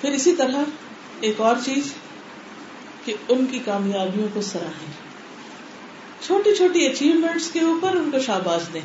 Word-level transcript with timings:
پھر 0.00 0.10
اسی 0.10 0.36
طرح 0.36 0.56
ایک 1.20 1.40
اور 1.40 1.56
چیز 1.64 1.92
کہ 3.04 3.14
ان 3.28 3.46
کی 3.46 3.58
کامیابیوں 3.58 4.28
کو 4.32 4.40
سراہیں۔ 4.40 4.92
چھوٹی 6.26 6.54
چھوٹی 6.54 6.86
اچیومنٹس 6.86 7.50
کے 7.50 7.60
اوپر 7.60 7.96
ان 7.96 8.10
کو 8.10 8.18
شاباش 8.18 8.62
دیں۔ 8.72 8.80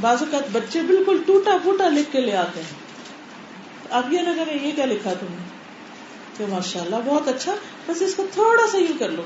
بعض 0.00 0.16
اوقات 0.20 0.42
بچے 0.52 0.82
بالکل 0.82 1.22
ٹوٹا 1.26 1.56
پھوٹا 1.62 1.88
لکھ 1.88 2.12
کے 2.12 2.20
لے 2.20 2.36
آتے 2.36 2.60
ہیں۔ 2.60 2.82
آپ 3.90 4.12
یہ 4.12 4.20
نہ 4.20 4.28
کریں 4.36 4.66
یہ 4.66 4.70
کیا 4.74 4.84
لکھا 4.84 5.14
تم 5.20 5.26
نے؟ 5.30 5.44
کہ 6.36 6.44
ماشاء 6.46 6.80
اللہ 6.80 6.96
بہت 7.04 7.28
اچھا 7.28 7.54
بس 7.86 8.02
اس 8.02 8.14
کو 8.14 8.26
تھوڑا 8.32 8.66
سا 8.70 8.78
یوں 8.78 8.98
کر 8.98 9.08
لو۔ 9.08 9.22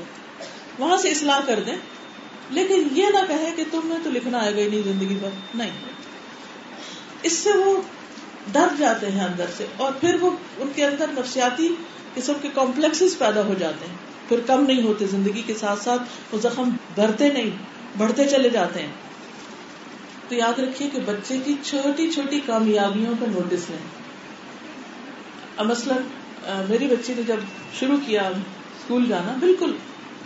وہاں 0.79 0.97
سے 0.97 1.11
اصلاح 1.11 1.39
کر 1.45 1.59
دیں۔ 1.59 1.75
لیکن 2.49 2.87
یہ 2.91 3.05
نہ 3.07 3.27
کہے 3.27 3.53
کہ 3.55 3.63
تم 3.71 3.81
نے 3.83 3.95
تو 4.03 4.09
لکھنا 4.09 4.37
آئے 4.37 4.55
گا 4.55 4.59
ہی 4.59 4.69
نہیں 4.69 4.81
زندگی 4.81 5.17
پر 5.21 5.29
نہیں۔ 5.55 5.71
اس 7.23 7.33
سے 7.33 7.51
وہ 7.51 7.81
ڈر 8.51 8.67
جاتے 8.79 9.11
ہیں 9.11 9.23
اندر 9.23 9.45
سے 9.57 9.65
اور 9.77 9.91
پھر 9.91 10.17
وہ 10.21 10.31
ان 10.57 10.69
کے 10.75 10.85
اندر 10.85 11.05
نفسیاتی 11.07 11.75
قسم 12.13 12.33
کے 12.41 12.47
کمپلیکس 12.53 13.17
پیدا 13.17 13.41
ہو 13.45 13.53
جاتے 13.59 13.85
ہیں۔ 13.89 13.95
پھر 14.29 14.39
کم 14.47 14.65
نہیں 14.65 14.83
ہوتے 14.83 15.07
زندگی 15.07 15.41
کے 15.41 15.53
ساتھ 15.53 15.83
ساتھ 15.83 16.01
وہ 16.31 16.39
زخم 16.39 16.69
بھرتے 16.95 17.29
نہیں، 17.31 17.49
بڑھتے 17.97 18.25
چلے 18.25 18.49
جاتے 18.49 18.81
ہیں۔ 18.81 18.91
تو 20.27 20.35
یاد 20.35 20.59
رکھیے 20.59 20.89
کہ 20.89 20.99
بچے 21.05 21.37
کی 21.45 21.55
چھوٹی 21.63 22.11
چھوٹی 22.11 22.39
کامیابیوں 22.45 23.13
کا 23.19 23.25
نوٹس 23.25 23.69
لیں۔ 23.69 23.85
اب 25.57 25.65
مثلاً 25.65 25.97
میری 26.69 26.87
بچی 26.87 27.13
نے 27.17 27.23
جب 27.23 27.35
شروع 27.79 27.97
کیا 28.05 28.21
اسکول 28.21 29.05
جانا، 29.09 29.35
بالکل 29.39 29.75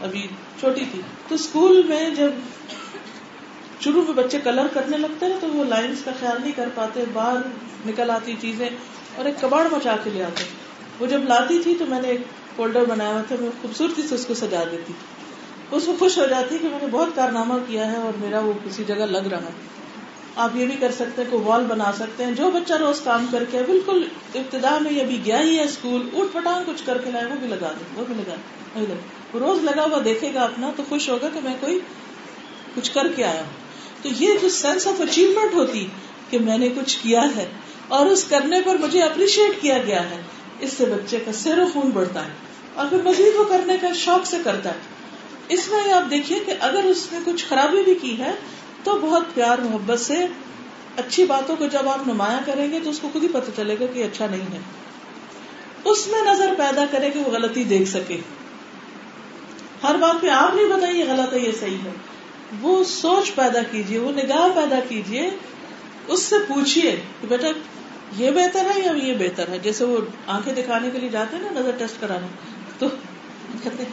ابھی 0.02 0.28
چھوٹی 0.60 0.86
تھی، 0.92 1.02
تو 1.28 1.36
اسکول 1.36 1.82
میں 1.88 2.10
جب 2.10 2.32
شروع 3.84 4.04
میں 4.04 4.14
بچے 4.14 4.40
کلر 4.44 4.68
کرنے 4.74 4.98
لگتے 4.98 5.26
ہیں 5.26 5.38
تو 5.42 5.48
وہ 5.48 5.64
لائنس 5.64 5.98
کا 6.06 6.12
خیال 6.20 6.38
نہیں 6.42 6.52
کر 6.56 6.70
پاتے، 6.76 7.04
باہر 7.14 7.38
نکل 7.86 8.10
آتی 8.10 8.36
چیزیں 8.42 8.70
اور 9.16 9.26
ایک 9.26 9.42
کباڑ 9.42 9.68
مچا 9.72 9.96
کے 10.04 10.10
لے 10.10 10.24
آتے۔ 10.24 10.44
وہ 11.00 11.06
جب 11.06 11.22
لاتی 11.24 11.60
تھی 11.64 11.76
تو 11.80 11.86
میں 11.86 12.02
نے 12.02 12.08
ایک 12.08 12.22
فولڈر 12.56 12.86
بنایا 12.86 13.10
ہوا 13.10 13.22
تھا، 13.28 13.36
میں 13.40 13.50
خوبصورتی 13.62 14.02
سے 14.02 14.16
اس 14.16 14.26
کو 14.26 14.34
سجا 14.34 14.64
دیتی 14.72 14.94
اس 15.72 15.88
میں 15.88 15.96
خوش 16.00 16.18
ہو 16.18 16.26
جاتی 16.26 16.58
کہ 16.58 16.68
میں 16.70 16.80
نے 16.82 16.88
بہت 16.92 17.10
کارنامہ 17.16 17.54
کیا 17.68 17.92
ہے 17.92 17.98
اور 17.98 18.14
میرا 18.18 18.40
وہ 18.40 18.54
کسی 18.66 18.84
جگہ 18.84 19.06
لگ 19.06 19.28
رہا 19.32 19.42
ہے۔ 19.42 19.82
آپ 20.36 20.50
یہ 20.56 20.66
بھی 20.66 20.76
کر 20.80 20.92
سکتے 20.92 21.22
ہیں 21.22 21.32
کوئی 21.32 21.44
وال 21.44 21.64
بنا 21.64 21.92
سکتے 21.96 22.26
ہیں۔ 22.26 22.32
جو 22.32 22.52
بچہ 22.52 22.74
روز 22.74 23.02
کام 23.02 23.26
کر 23.32 23.44
کے 23.52 23.60
بالکل 23.66 24.08
ابتدا 24.36 24.78
میں 24.82 25.00
ابھی 25.00 25.20
گیا 25.26 25.42
ہی 25.42 25.58
ہے 25.58 25.64
اسکول 25.64 26.10
اٹھ 26.14 26.34
پٹان 26.34 26.64
کچھ 26.66 26.84
کر 26.86 26.98
کے 26.98 27.12
لائے، 27.12 27.26
وہ 27.26 27.36
بھی 27.40 27.48
لگا 27.48 27.72
دے، 27.80 27.86
وہ 27.96 28.06
بھی 28.06 28.16
لگا 28.16 28.36
روز 29.34 29.64
لگا 29.64 29.84
ہوا 29.84 30.00
دیکھے 30.06 30.34
گا 30.34 30.42
اپنا 30.42 30.72
تو 30.76 30.84
خوش 30.90 31.10
ہوگا 31.10 31.30
کہ 31.34 31.40
میں 31.44 31.56
کوئی 31.60 31.80
کچھ 32.76 32.92
کر 32.92 33.08
کے 33.16 33.24
آیا 33.24 33.42
ہوں۔ 33.42 33.71
تو 34.02 34.10
یہ 34.20 34.30
جو 34.42 34.50
سینس 34.50 34.88
آف 34.88 35.02
اچیومنٹ 35.02 35.54
ہوتی 35.54 35.88
کہ 36.30 36.40
میں 36.40 36.58
نے 36.58 36.70
کچھ 36.70 36.98
کیا 37.02 37.22
ہے 37.36 37.46
اور 37.88 38.06
اس 38.06 38.24
کرنے 38.24 38.62
پر 38.66 38.76
مجھے 38.78 39.02
اپریشیٹ 39.02 39.62
کیا 39.62 39.78
گیا 39.78 40.10
ہے، 40.10 40.22
اس 40.60 40.74
سے 40.74 40.86
بچے 40.86 41.20
کا 41.26 41.32
سیر 41.34 41.60
و 41.60 41.66
خون 41.74 41.90
بڑھتا 41.90 42.26
ہے 42.26 42.32
اور 42.76 42.86
پھر 42.90 43.02
مزید 43.02 43.36
وہ 43.36 43.44
کرنے 43.44 43.78
کا 43.82 43.88
شوق 43.96 44.26
سے 44.26 44.38
کرتا 44.44 44.70
ہے۔ 44.70 44.80
اس 45.50 45.70
میں 45.70 45.94
آپ 45.94 46.12
دیکھیے 46.12 46.40
کہ 46.40 46.54
اگر 46.60 46.84
اس 46.84 47.08
نے 47.12 47.20
کچھ 47.26 47.46
خرابی 47.46 47.84
بھی 47.84 47.96
کی 47.96 48.18
ہے 48.18 48.32
تو 48.84 49.00
بہت 49.02 49.24
پیار، 49.34 49.60
محبت 49.60 50.00
سے 50.00 50.26
اچھی 50.98 51.26
باتوں 51.26 51.56
کو 51.56 51.66
جب 51.66 51.90
آپ 51.90 52.08
نمایاں 52.08 52.40
کریں 52.46 52.72
گے 52.72 52.80
تو 52.84 52.90
اس 52.90 53.00
کو 53.00 53.10
خود 53.14 53.24
ہی 53.24 53.28
پتہ 53.28 53.52
چلے 53.56 53.76
گا 53.80 53.86
کہ 53.94 54.04
اچھا 54.04 54.28
نہیں 54.32 54.54
ہے۔ 54.54 54.60
اس 55.84 56.08
میں 56.08 56.22
نظر 56.22 56.54
پیدا 56.58 56.86
کرے 56.92 57.10
کہ 57.10 57.20
وہ 57.20 57.32
غلطی 57.32 57.64
دیکھ 57.64 57.90
سکے۔ 57.90 58.18
ہر 59.84 59.96
بات 59.96 60.22
پہ 60.22 60.28
آپ 60.28 60.56
نہیں 60.56 60.66
بتائیے 60.66 61.06
یہ 61.06 61.12
غلط 61.12 61.34
ہے، 61.34 61.40
یہ 61.40 61.52
صحیح 61.60 61.78
ہے۔ 61.86 61.92
وہ 62.60 62.84
سوچ 62.84 63.36
پیدا 63.36 63.60
کیجیے 63.72 64.00
وہ 64.00 64.12
نگاہ 64.12 64.48
پیدا 64.56 64.80
کیجیے 64.90 65.30
اس 66.08 66.22
سے 66.22 66.36
پوچھیے 66.48 67.02
کہ 67.22 67.28
بیٹا، 67.28 67.48
یہ 68.18 68.32
بہتر 68.32 68.66
ہے 68.76 68.80
یا 68.80 68.92
یہ 68.92 69.14
بہتر 69.14 69.48
ہے؟ 69.48 69.60
جیسے 69.60 69.84
وہ 69.84 69.98
آنکھیں 70.28 70.54
دکھانے 70.54 70.90
کے 70.90 71.00
لیے 71.00 71.10
جاتے 71.10 71.36
ہیں 71.36 71.44
نا، 71.44 71.60
نظر 71.60 71.72
ٹیسٹ 71.78 72.02
کرانے، 72.02 72.28
تو 72.80 72.88
کہتے 73.64 73.84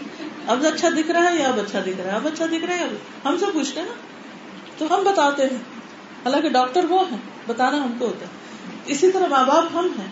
اب 0.47 0.65
اچھا 0.75 0.89
دکھ 0.89 1.11
رہا 1.11 1.33
ہے 1.33 1.37
یا 1.39 1.49
اب 1.49 1.59
اچھا 1.59 1.81
دکھ 1.81 1.97
رہا 1.97 2.05
ہے؟ 2.05 2.09
اچھا 2.09 2.17
اب 2.17 2.27
اچھا 2.27 2.47
دکھ 2.47 2.65
رہا 2.65 2.75
ہے 2.75 2.85
ہم 3.25 3.37
سے 3.41 3.47
پوچھتے 3.53 3.81
ہیں 3.81 3.87
نا، 3.87 3.95
تو 4.79 4.95
ہم 4.95 5.03
بتاتے 5.05 5.43
ہیں۔ 5.43 5.59
حالانکہ 6.25 6.49
ڈاکٹر 6.49 6.85
وہ 6.85 7.11
ہیں، 7.11 7.19
بتانا 7.47 7.85
ہم 7.85 7.93
کو 7.99 8.07
ہوتا 8.07 8.27
ہے۔ 8.27 8.31
اسی 8.87 9.13
طرح 9.13 9.27
ماں 9.27 9.45
باپ 9.45 9.65
ہم 9.75 9.89
ہیں، 9.99 10.09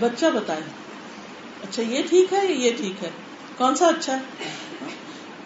بچہ 0.00 0.26
بتائے 0.26 0.60
اچھا 1.62 1.82
یہ 1.82 2.02
ٹھیک 2.10 2.32
ہے 2.32 2.52
یہ 2.52 2.70
ٹھیک 2.76 3.04
ہے؟ 3.04 3.10
کون 3.56 3.74
سا 3.74 3.86
اچھا 3.86 4.16
ہے؟ 4.16 4.46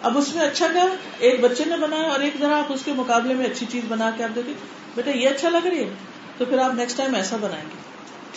اب 0.03 0.17
اس 0.17 0.35
میں 0.35 0.43
اچھا 0.43 0.67
کیا؟ 0.67 0.85
ایک 1.19 1.41
بچے 1.41 1.63
نے 1.65 1.77
بنایا 1.77 2.09
اور 2.09 2.19
ایک 2.19 2.33
ذرا 2.39 2.59
آپ 2.59 2.73
اس 2.73 2.81
کے 2.85 2.93
مقابلے 2.93 3.33
میں 3.33 3.45
اچھی 3.45 3.65
چیز 3.69 3.83
بنا 3.87 4.11
کے 4.17 4.23
آپ 4.23 4.35
دیکھیں۔ 4.35 4.53
بیٹا، 4.95 5.11
یہ 5.11 5.29
اچھا 5.29 5.49
لگ 5.49 5.67
رہی 5.67 5.83
ہے؟ 5.83 5.89
تو 6.37 6.45
پھر 6.45 6.57
آپ 6.57 6.73
نیکسٹ 6.73 6.97
ٹائم 6.97 7.15
ایسا 7.15 7.35
بنائیں 7.41 7.63
گے۔ 7.63 7.75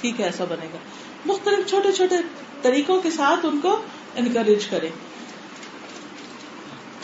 ٹھیک 0.00 0.20
ہے، 0.20 0.24
ایسا 0.24 0.44
بنے 0.44 0.66
گا۔ 0.72 0.78
مختلف 1.26 1.70
چھوٹے 1.70 1.92
چھوٹے 1.92 2.14
طریقوں 2.62 3.00
کے 3.00 3.10
ساتھ 3.10 3.46
ان 3.46 3.60
کو 3.60 3.82
انکریج 4.16 4.66
کرے 4.66 4.88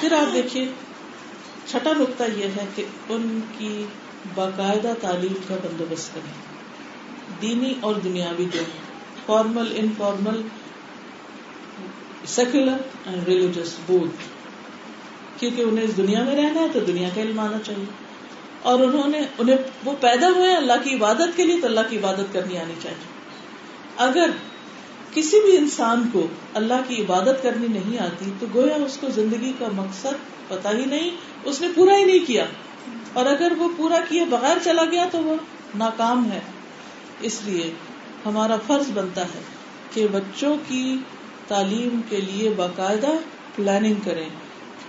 پھر 0.01 0.13
آپ 0.13 0.35
دیکھیے، 0.35 0.69
چھٹا 1.67 1.91
نقطہ 1.99 2.25
یہ 2.37 2.45
ہے 2.45 2.67
کہ 2.75 2.85
ان 3.09 3.41
کی 3.59 3.85
باقاعدہ 4.35 4.93
تعلیم 5.01 5.35
کا 5.49 5.55
بندوبست 5.55 6.15
کریں۔ 6.15 6.53
دینی 7.43 7.75
اور 7.81 7.95
دنیاوی 7.95 8.45
دونوں 8.45 8.93
formal 9.27 9.73
informal 9.77 10.43
secular 12.27 12.77
and 13.07 13.29
religious 13.29 13.75
both 13.87 14.42
کیونکہ 15.43 15.63
انہیں 15.63 15.85
اس 15.85 15.97
دنیا 15.97 16.23
میں 16.23 16.37
رہنا 16.37 16.61
ہے 16.61 16.67
تو 16.73 16.81
دنیا 16.81 17.09
کا 17.15 17.21
علم 17.21 17.41
آنا 17.41 17.59
چاہیے۔ 17.67 17.85
اور 18.63 18.81
انہوں 18.81 19.09
نے، 19.09 19.21
انہیں 19.39 19.57
وہ 19.85 19.93
پیدا 20.01 20.29
ہوئے 20.29 20.57
اللہ 20.57 20.73
کی 20.85 20.95
عبادت 20.95 21.37
کے 21.37 21.45
لیے 21.45 21.61
تو 21.61 21.67
اللہ 21.67 21.81
کی 21.91 21.99
عبادت 21.99 22.33
کرنی 22.33 22.59
آنی 22.59 22.73
چاہیے۔ 22.83 23.05
اگر 23.97 24.31
کسی 25.15 25.41
بھی 25.45 25.57
انسان 25.57 26.09
کو 26.13 26.27
اللہ 26.55 26.75
کی 26.89 27.03
عبادت 27.03 27.43
کرنی 27.43 27.67
نہیں 27.69 27.99
آتی 27.99 28.31
تو 28.41 28.47
گویا 28.55 28.75
اس 28.75 28.99
کو 29.01 29.09
زندگی 29.09 29.53
کا 29.59 29.67
مقصد 29.73 30.49
پتا 30.49 30.71
ہی 30.71 30.85
نہیں، 30.85 31.11
اس 31.45 31.61
نے 31.61 31.69
پورا 31.75 31.97
ہی 31.97 32.05
نہیں 32.05 32.27
کیا۔ 32.27 32.45
اور 33.13 33.27
اگر 33.27 33.53
وہ 33.59 33.69
پورا 33.77 33.99
کیے 34.09 34.25
بغیر 34.25 34.57
چلا 34.65 34.85
گیا 34.85 35.07
تو 35.13 35.19
وہ 35.19 35.37
ناکام 35.75 36.33
ہے۔ 36.33 36.41
اس 37.21 37.41
لیے 37.45 37.73
ہمارا 38.27 38.57
فرض 38.67 38.91
بنتا 38.95 39.23
ہے 39.23 39.41
کہ 39.91 40.07
بچوں 40.13 40.57
کی 40.69 40.97
تعلیم 41.49 42.01
کے 42.09 42.21
لیے 42.21 42.51
باقاعدہ 42.51 43.11
پلاننگ 43.57 43.95
کریں۔ 44.05 44.29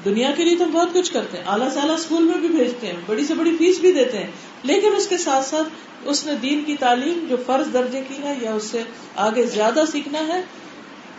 دنیا 0.06 0.32
کے 0.32 0.44
لیے 0.44 0.58
تو 0.58 0.66
بہت 0.66 0.90
کچھ 0.94 1.14
کرتے 1.14 1.38
ہیں۔ 1.38 1.46
اعلیٰ 1.48 1.72
سالہ 1.74 1.92
اسکول 1.92 2.24
میں 2.24 2.38
بھی 2.38 2.48
بھیجتے 2.48 2.88
ہیں، 2.88 2.94
بڑی 3.06 3.26
سے 3.26 3.34
بڑی 3.34 3.58
فیس 3.58 3.80
بھی 3.80 3.92
دیتے 3.92 4.18
ہیں۔ 4.18 4.28
لیکن 4.64 4.96
اس 4.96 5.08
کے 5.08 5.18
ساتھ 5.18 5.46
ساتھ 5.46 5.70
اس 6.04 6.26
نے 6.26 6.34
دین 6.34 6.64
کی 6.64 6.76
تعلیم 6.76 7.26
جو 7.30 7.38
فرض 7.46 7.74
درجے 7.74 8.02
کی 8.08 8.24
ہے 8.24 8.36
یا 8.42 8.54
اس 8.54 8.64
سے 8.64 8.84
آگے 9.16 9.44
زیادہ 9.44 9.84
سیکھنا 9.92 10.28
ہے، 10.28 10.42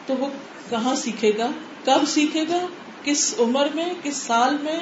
تو 0.07 0.15
وہ 0.15 0.27
کہاں 0.71 0.95
سیکھے 0.95 1.33
گا؟ 1.39 1.51
کب 1.85 2.09
سیکھے 2.09 2.43
گا؟ 2.43 2.67
کس 3.05 3.35
عمر 3.39 3.67
میں، 3.75 3.95
کس 4.03 4.17
سال 4.17 4.57
میں؟ 4.63 4.79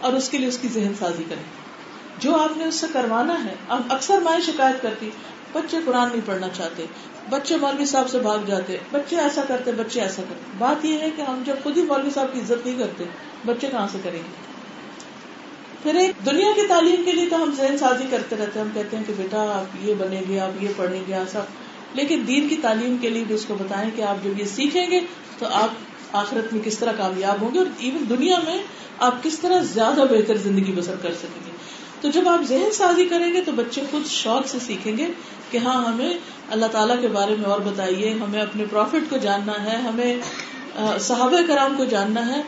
اور 0.00 0.12
اس 0.12 0.28
کے 0.28 0.38
لیے 0.38 0.48
اس 0.48 0.58
کی 0.58 0.68
ذہن 0.68 0.92
سازی 0.98 1.24
کریں۔ 1.28 1.42
جو 2.18 2.36
آپ 2.36 2.56
نے 2.56 2.64
اس 2.64 2.74
سے 2.74 2.86
کروانا 2.92 3.44
ہے، 3.44 3.54
اب 3.68 3.80
اکثر 3.88 4.18
مائیں 4.20 4.40
شکایت 4.40 4.82
کرتی، 4.82 5.10
بچے 5.52 5.76
قرآن 5.84 6.08
نہیں 6.08 6.20
پڑھنا 6.26 6.48
چاہتے۔ 6.48 6.86
بچے 7.30 7.56
مولوی 7.56 7.84
صاحب 7.84 8.08
سے 8.08 8.18
بھاگ 8.18 8.38
جاتے، 8.46 8.76
بچے 8.92 9.16
ایسا 9.16 9.42
کرتے، 9.48 9.72
بچے 9.72 10.00
ایسا 10.00 10.22
کرتے۔ 10.28 10.50
بات 10.58 10.84
یہ 10.84 10.98
ہے 10.98 11.10
کہ 11.16 11.22
ہم 11.22 11.42
جب 11.46 11.54
خود 11.62 11.76
ہی 11.76 11.82
مولوی 11.82 12.10
صاحب 12.10 12.26
کی 12.32 12.40
عزت 12.40 12.66
نہیں 12.66 12.78
کرتے، 12.78 13.04
بچے 13.46 13.68
کہاں 13.70 13.86
سے 13.92 13.98
کریں 14.04 14.18
گے؟ 14.18 14.50
پھر 15.82 15.94
ایک 15.94 16.26
دنیا 16.26 16.48
کی 16.56 16.66
تعلیم 16.68 17.02
کے 17.04 17.12
لیے 17.12 17.28
تو 17.30 17.42
ہم 17.42 17.50
ذہن 17.56 17.78
سازی 17.78 18.04
کرتے 18.10 18.36
رہتے 18.36 18.58
ہیں، 18.58 18.66
ہم 18.66 18.72
کہتے 18.74 18.96
ہیں 18.96 19.04
کہ 19.06 19.12
بیٹا 19.16 19.42
آپ 19.42 19.76
یہ 19.80 19.94
بنے 19.98 20.22
گے، 20.28 20.40
آپ 20.40 20.62
یہ 20.62 20.68
پڑھیں 20.76 21.02
گے، 21.08 21.14
ایسا۔ 21.14 21.40
لیکن 21.94 22.22
دین 22.26 22.48
کی 22.48 22.56
تعلیم 22.56 22.96
کے 23.00 23.08
لیے 23.08 23.24
بھی 23.26 23.34
اس 23.34 23.44
کو 23.46 23.54
بتائیں 23.54 23.90
کہ 23.96 24.02
آپ 24.02 24.24
جب 24.24 24.40
یہ 24.40 24.44
سیکھیں 24.44 24.90
گے 24.90 25.00
تو 25.38 25.46
آپ 25.46 25.68
آخرت 26.12 26.52
میں 26.52 26.62
کس 26.64 26.78
طرح 26.78 26.92
کامیاب 26.92 27.42
ہوں 27.42 27.54
گے 27.54 27.58
اور 27.58 27.66
ایون 27.78 28.04
دنیا 28.08 28.36
میں 28.44 28.58
آپ 28.98 29.22
کس 29.22 29.38
طرح 29.38 29.60
زیادہ 29.60 30.00
بہتر 30.10 30.36
زندگی 30.36 30.72
بسر 30.72 30.94
کر 31.02 31.12
سکیں 31.12 31.40
گے۔ 31.46 31.49
تو 32.00 32.08
جب 32.08 32.28
آپ 32.28 32.42
ذہن 32.48 32.70
سازی 32.72 33.04
کریں 33.04 33.32
گے 33.32 33.40
تو 33.40 33.52
بچے 33.52 33.82
خود 33.90 34.06
شوق 34.06 34.46
سے 34.46 34.58
سیکھیں 34.58 34.96
گے 34.98 35.06
کہ 35.50 35.58
ہاں 35.58 35.84
ہمیں 35.84 36.10
اللہ 36.50 36.66
تعالیٰ 36.72 37.00
کے 37.00 37.08
بارے 37.08 37.34
میں 37.38 37.48
اور 37.50 37.60
بتائیے، 37.60 38.12
ہمیں 38.12 38.40
اپنے 38.42 38.64
پروفٹ 38.70 39.10
کو 39.10 39.16
جاننا 39.16 39.64
ہے، 39.64 39.76
ہمیں 39.76 40.16
صحابہ 41.00 41.40
کرام 41.46 41.76
کو 41.76 41.84
جاننا 41.84 42.26
ہے۔ 42.26 42.42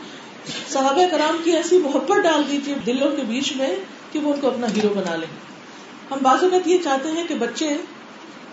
صحابہ 0.69 1.05
کرام 1.11 1.37
کی 1.43 1.51
ایسی 1.51 1.77
محبت 1.77 2.23
ڈال 2.23 2.43
دیجیے 2.51 2.75
دلوں 2.85 3.15
کے 3.15 3.23
بیچ 3.27 3.55
میں 3.55 3.75
کہ 4.11 4.19
وہ 4.19 4.33
ان 4.33 4.39
کو 4.41 4.47
اپنا 4.47 4.67
ہیرو 4.75 4.93
بنا 4.95 5.15
لیں۔ 5.15 5.31
ہم 6.11 6.17
بعض 6.21 6.43
اوقات 6.43 6.67
یہ 6.67 6.77
چاہتے 6.83 7.11
ہیں 7.11 7.27
کہ 7.27 7.35
بچے، 7.35 7.69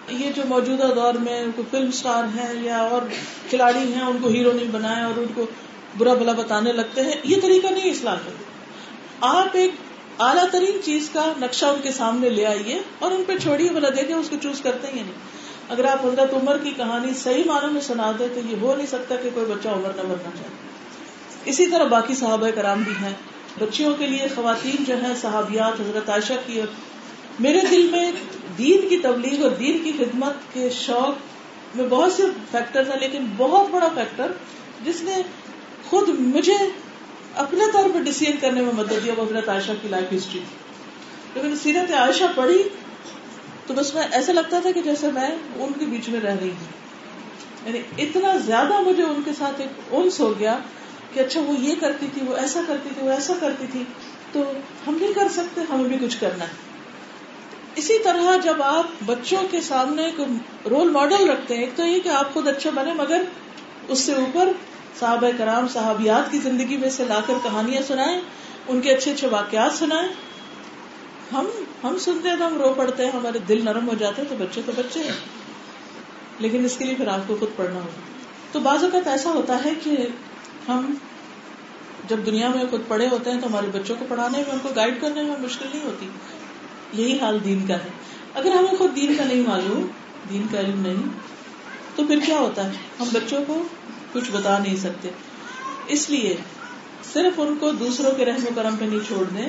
یہ 0.08 0.30
جو 0.36 0.42
موجودہ 0.48 0.92
دور 0.94 1.14
میں 1.14 1.44
فلم 1.70 1.88
اسٹار 1.88 2.25
ہیں 2.36 2.52
یا 2.62 2.78
اور 2.78 3.02
کھلاڑی 3.50 3.92
ہیں، 3.92 4.02
ان 4.02 4.16
کو 4.22 4.28
ہیرو 4.28 4.52
نہیں 4.52 4.70
بنائے 4.70 5.02
اور 5.04 5.19
ان 5.19 5.32
کو 5.34 5.46
برا 5.98 6.14
بلا 6.14 6.32
بتانے 6.32 6.72
لگتے 6.72 7.04
ہیں، 7.04 7.14
یہ 7.25 7.36
طریقہ 7.42 7.72
نہیں 7.72 7.90
اسلام 7.90 8.19
کا 8.25 9.28
آپ 9.38 9.56
ایک 9.56 9.70
اعلیٰ 10.20 10.44
ترین 10.52 10.82
چیز 10.84 11.11
کا 11.12 11.32
نقشہ 11.38 11.67
ان 11.67 11.81
کے 11.82 11.93
سامنے 11.93 12.28
لے 12.28 12.46
آئیے 12.46 12.82
اور 12.99 13.11
ان 13.11 13.22
پہ 13.26 13.38
چھوڑیے 13.38 13.69
بلا 13.69 13.88
دیکھیں 13.88 14.17
اس 14.17 14.31
کو 14.31 14.37
چوز 14.43 14.61
کرتے 14.61 14.87
ہیں 14.87 14.94
نہیں۔ 14.94 15.12
اگر 15.69 15.84
آپ 15.84 16.06
حضرت 16.06 16.34
عمر 16.34 16.58
کی 16.58 16.70
کہانی 16.70 17.14
صحیح 17.14 17.43
معنوں 17.46 17.70
میں 17.70 17.81
سنا 17.81 18.12
دیں 18.19 18.28
تو 18.34 18.40
یہ 18.50 18.56
ہو 18.61 18.75
نہیں 18.76 18.87
سکتا 18.87 19.17
کہ 19.17 19.31
کوئی 19.34 19.46
بچہ 19.46 19.69
عمر 19.69 19.90
نہ 19.96 20.02
مرنا 20.02 20.31
چاہے۔ 20.38 20.49
اسی 21.44 21.67
طرح 21.67 21.84
باقی 21.84 22.14
صحابہ 22.14 22.50
کرام 22.55 22.82
بھی 22.82 22.93
ہیں۔ 23.02 23.12
بچیوں 23.58 23.94
کے 23.99 24.06
لیے 24.06 24.26
خواتین 24.34 24.84
جو 24.84 24.96
ہیں، 24.96 25.14
صحابیات، 25.20 25.81
حضرت 25.81 26.11
عائشہ 26.11 26.32
کی 26.46 26.61
میرے 27.40 27.61
دل 27.70 27.88
میں 27.90 28.12
دین 28.58 28.88
کی 28.88 28.99
تبلیغ 28.99 29.43
اور 29.43 29.50
دین 29.50 29.78
کی 29.84 29.93
خدمت 29.99 30.55
کے 30.55 30.70
شوق 30.70 31.76
میں 31.76 31.88
بہت 31.88 32.12
سے 32.12 32.23
فیکٹر 32.50 32.90
ہیں، 32.90 33.00
لیکن 33.00 33.25
بہت 33.37 33.70
بڑا 33.70 33.88
فیکٹر 33.94 34.32
جس 34.84 35.02
نے 35.02 35.23
خود 35.90 36.08
مجھے 36.08 36.58
اپنے 37.34 37.64
طور 37.72 37.90
پر 37.94 38.00
ڈسیزن 38.00 38.32
کرنے 38.40 38.60
میں 38.60 38.72
مدد 38.72 39.04
دیا 39.04 39.14
وہ 39.16 39.22
حضرت 39.22 39.48
عائشہ 39.48 39.72
کی 39.82 39.88
لائف 39.88 40.04
ہسٹری 40.04 40.40
تھی 40.40 40.56
جب 41.34 41.42
میں 41.42 41.50
نے 41.50 41.56
سیرت 41.56 41.94
عائشہ 41.94 42.24
پڑھی، 42.34 42.62
تو 43.66 43.74
بس 43.74 43.94
میں 43.94 44.02
ایسا 44.12 44.32
لگتا 44.32 44.60
تھا 44.60 44.70
کہ 44.70 44.82
جیسے 44.82 45.12
میں 45.12 45.30
ان 45.56 45.72
کے 45.78 45.84
بیچ 45.84 46.08
میں 46.08 46.20
رہ 46.20 46.36
رہی 46.40 46.50
ہوں۔ 46.50 46.80
یعنی 47.66 47.80
اتنا 47.98 48.36
زیادہ 48.36 48.80
مجھے 48.80 49.02
ان 49.02 49.22
کے 49.24 49.30
ساتھ 49.38 49.60
ایک 49.60 49.68
انس 49.90 50.20
ہو 50.20 50.38
گیا 50.38 50.58
کہ 51.14 51.20
اچھا 51.20 51.40
وہ 51.40 51.60
یہ 51.60 51.74
کرتی 51.80 52.06
تھی، 52.14 52.22
وہ 52.26 52.36
ایسا 52.36 52.60
کرتی 52.66 52.88
تھی، 52.94 53.06
وہ 53.06 53.10
ایسا 53.10 53.32
کرتی 53.40 53.66
تھی، 53.72 53.82
تو 54.32 54.42
ہم 54.86 54.94
بھی 54.94 55.12
کر 55.14 55.28
سکتے، 55.32 55.60
ہمیں 55.70 55.96
بھی 55.96 56.06
کچھ 56.06 56.20
کرنا 56.20 56.44
ہے۔ 56.44 56.70
اسی 57.76 57.98
طرح 58.04 58.36
جب 58.42 58.62
آپ 58.62 58.86
بچوں 59.06 59.42
کے 59.50 59.60
سامنے 59.60 60.10
رول 60.70 60.90
ماڈل 60.90 61.30
رکھتے 61.30 61.54
ہیں، 61.54 61.62
ایک 61.62 61.76
تو 61.76 61.86
یہ 61.86 62.00
کہ 62.00 62.08
آپ 62.08 62.34
خود 62.34 62.48
اچھے 62.48 62.70
بنے، 62.74 62.94
مگر 62.94 63.22
اس 63.88 63.98
سے 63.98 64.14
اوپر 64.14 64.48
صحابہ 64.98 65.26
کرام 65.38 65.69
صحابیات 65.69 66.32
کی 66.32 66.38
زندگی 66.38 66.76
میں 66.76 66.90
سے 66.90 67.04
لا 67.04 67.20
کر 67.26 67.34
کہانیاں 67.42 67.82
سنائیں، 67.82 68.20
ان 68.69 68.81
کے 68.81 68.94
اچھے 68.94 69.12
اچھے 69.12 69.28
واقعات 69.28 69.72
سنائیں۔ 69.72 70.08
ہم 71.32 71.46
ہم 71.84 71.98
سنتے 71.98 72.28
ہیں 72.28 72.37
تو 72.37 72.46
ہم 72.46 72.62
رو 72.62 72.75
پڑتے 72.76 73.04
ہیں، 73.04 73.10
ہمارے 73.10 73.38
دل 73.38 73.64
نرم 73.64 73.88
ہو 73.88 73.94
جاتے 73.98 74.22
ہیں 74.22 74.28
تو 74.28 74.34
بچے 74.38 74.60
تو 74.66 74.72
بچے 74.76 75.00
ہیں۔ 75.00 75.12
لیکن 76.38 76.64
اس 76.64 76.76
کے 76.76 76.84
لیے 76.84 76.94
پھر 76.94 77.08
آپ 77.08 77.20
کو 77.26 77.37
خود 77.40 77.48
پڑھنا 77.56 77.75
ہوگا۔ 77.75 78.00
تو 78.52 78.60
بعض 78.60 78.84
اوقات 78.84 79.06
ایسا 79.06 79.31
ہوتا 79.31 79.64
ہے 79.64 79.70
کہ 79.82 79.96
ہم 80.69 80.94
جب 82.08 82.16
دنیا 82.26 82.48
میں 82.48 82.64
خود 82.70 82.81
پڑھے 82.88 83.08
ہوتے 83.08 83.31
ہیں 83.31 83.40
تو 83.40 83.46
ہمارے 83.46 83.66
بچوں 83.72 83.96
کو 83.98 84.04
پڑھانے 84.08 84.38
میں 84.38 84.52
ان 84.52 84.58
کو 84.62 84.69
گائڈ 84.76 85.00
کرنے 85.00 85.22
میں 85.22 85.37
مشکل 85.38 85.66
نہیں 85.75 85.84
ہوتی۔ 85.84 86.08
یہی 86.92 87.19
حال 87.20 87.44
دین 87.44 87.66
کا 87.66 87.75
ہے۔ 87.75 87.88
اگر 88.34 88.50
ہمیں 88.50 88.76
خود 88.78 88.96
دین 88.96 89.14
کا 89.19 89.25
نہیں 89.25 89.42
معلوم، 89.48 89.87
دین 90.31 90.42
کا 90.52 90.60
علم 90.60 90.81
نہیں، 90.81 91.08
تو 91.96 92.06
پھر 92.06 92.19
کیا 92.26 92.38
ہوتا 92.38 92.64
ہے؟ 92.64 92.72
ہم 93.00 93.06
بچوں 93.12 93.44
کو 93.46 93.62
کچھ 94.12 94.30
بتا 94.30 94.58
نہیں 94.58 94.76
سکتے۔ 94.76 95.08
اس 95.86 96.10
لیے 96.10 96.36
صرف 97.12 97.40
ان 97.40 97.56
کو 97.60 97.70
دوسروں 97.70 98.10
کے 98.12 98.24
رحم 98.24 98.44
و 98.44 98.48
کرم 98.54 98.76
پہ 98.76 98.84
نہیں 98.84 98.98
چھوڑ 99.06 99.24
دیں۔ 99.24 99.48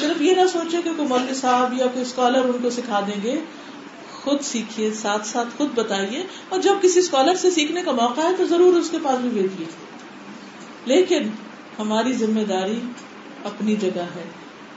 صرف 0.00 0.22
یہ 0.22 0.34
نہ 0.34 0.40
سوچے 0.52 0.76
کہ 0.84 0.90
کوئی 0.96 1.08
مولوی 1.08 1.34
صاحب 1.34 1.72
یا 1.72 1.86
کوئی 1.86 2.02
اسکالر 2.02 2.38
ان 2.38 2.56
کو 2.62 2.70
سکھا 2.70 3.00
دیں 3.00 3.22
گے۔ 3.22 3.40
خود 4.22 4.40
سیکھیے، 4.40 4.94
ساتھ 4.94 5.26
ساتھ 5.26 5.48
خود 5.56 5.68
بتائیے۔ 5.74 6.24
اور 6.48 6.60
جب 6.60 6.74
کسی 6.82 6.98
اسکالر 6.98 7.34
سے 7.34 7.50
سیکھنے 7.50 7.82
کا 7.82 7.92
موقع 7.92 8.20
ہے 8.20 8.36
تو 8.38 8.44
ضرور 8.44 8.74
اس 8.74 8.90
کے 8.90 8.96
پاس 9.02 9.18
بھی 9.18 9.30
بھیجیے۔ 9.30 9.66
لیکن 10.84 11.22
ہماری 11.78 12.12
ذمہ 12.12 12.40
داری 12.40 12.80
اپنی 13.44 13.76
جگہ 13.76 14.00
ہے۔ 14.00 14.24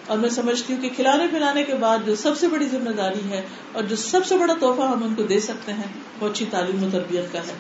اور 0.08 0.18
میں 0.18 0.30
سمجھتی 0.30 0.74
ہوں 0.74 0.82
کہ 0.82 0.90
کھلانے 0.90 1.28
پلانے 1.32 1.64
کے 1.64 1.76
بعد 1.76 1.98
جو 2.06 2.16
سب 2.16 2.38
سے 2.38 2.48
بڑی 2.48 2.68
ذمہ 2.68 2.90
داری 2.90 3.30
ہے 3.30 3.42
اور 3.72 3.84
جو 3.84 3.96
سب 3.96 4.26
سے 4.26 4.38
بڑا 4.38 4.54
تحفہ 4.54 4.82
ہم 4.82 5.04
ان 5.04 5.16
کو 5.16 5.24
دے 5.24 5.40
سکتے 5.40 5.74
ہیں، 5.74 5.88
وہ 6.20 6.30
اچھی 6.30 6.46
تعلیم 6.52 6.84
و 6.84 6.88
تربیت 6.92 7.34
کا 7.34 7.40
ہے۔ 7.40 7.54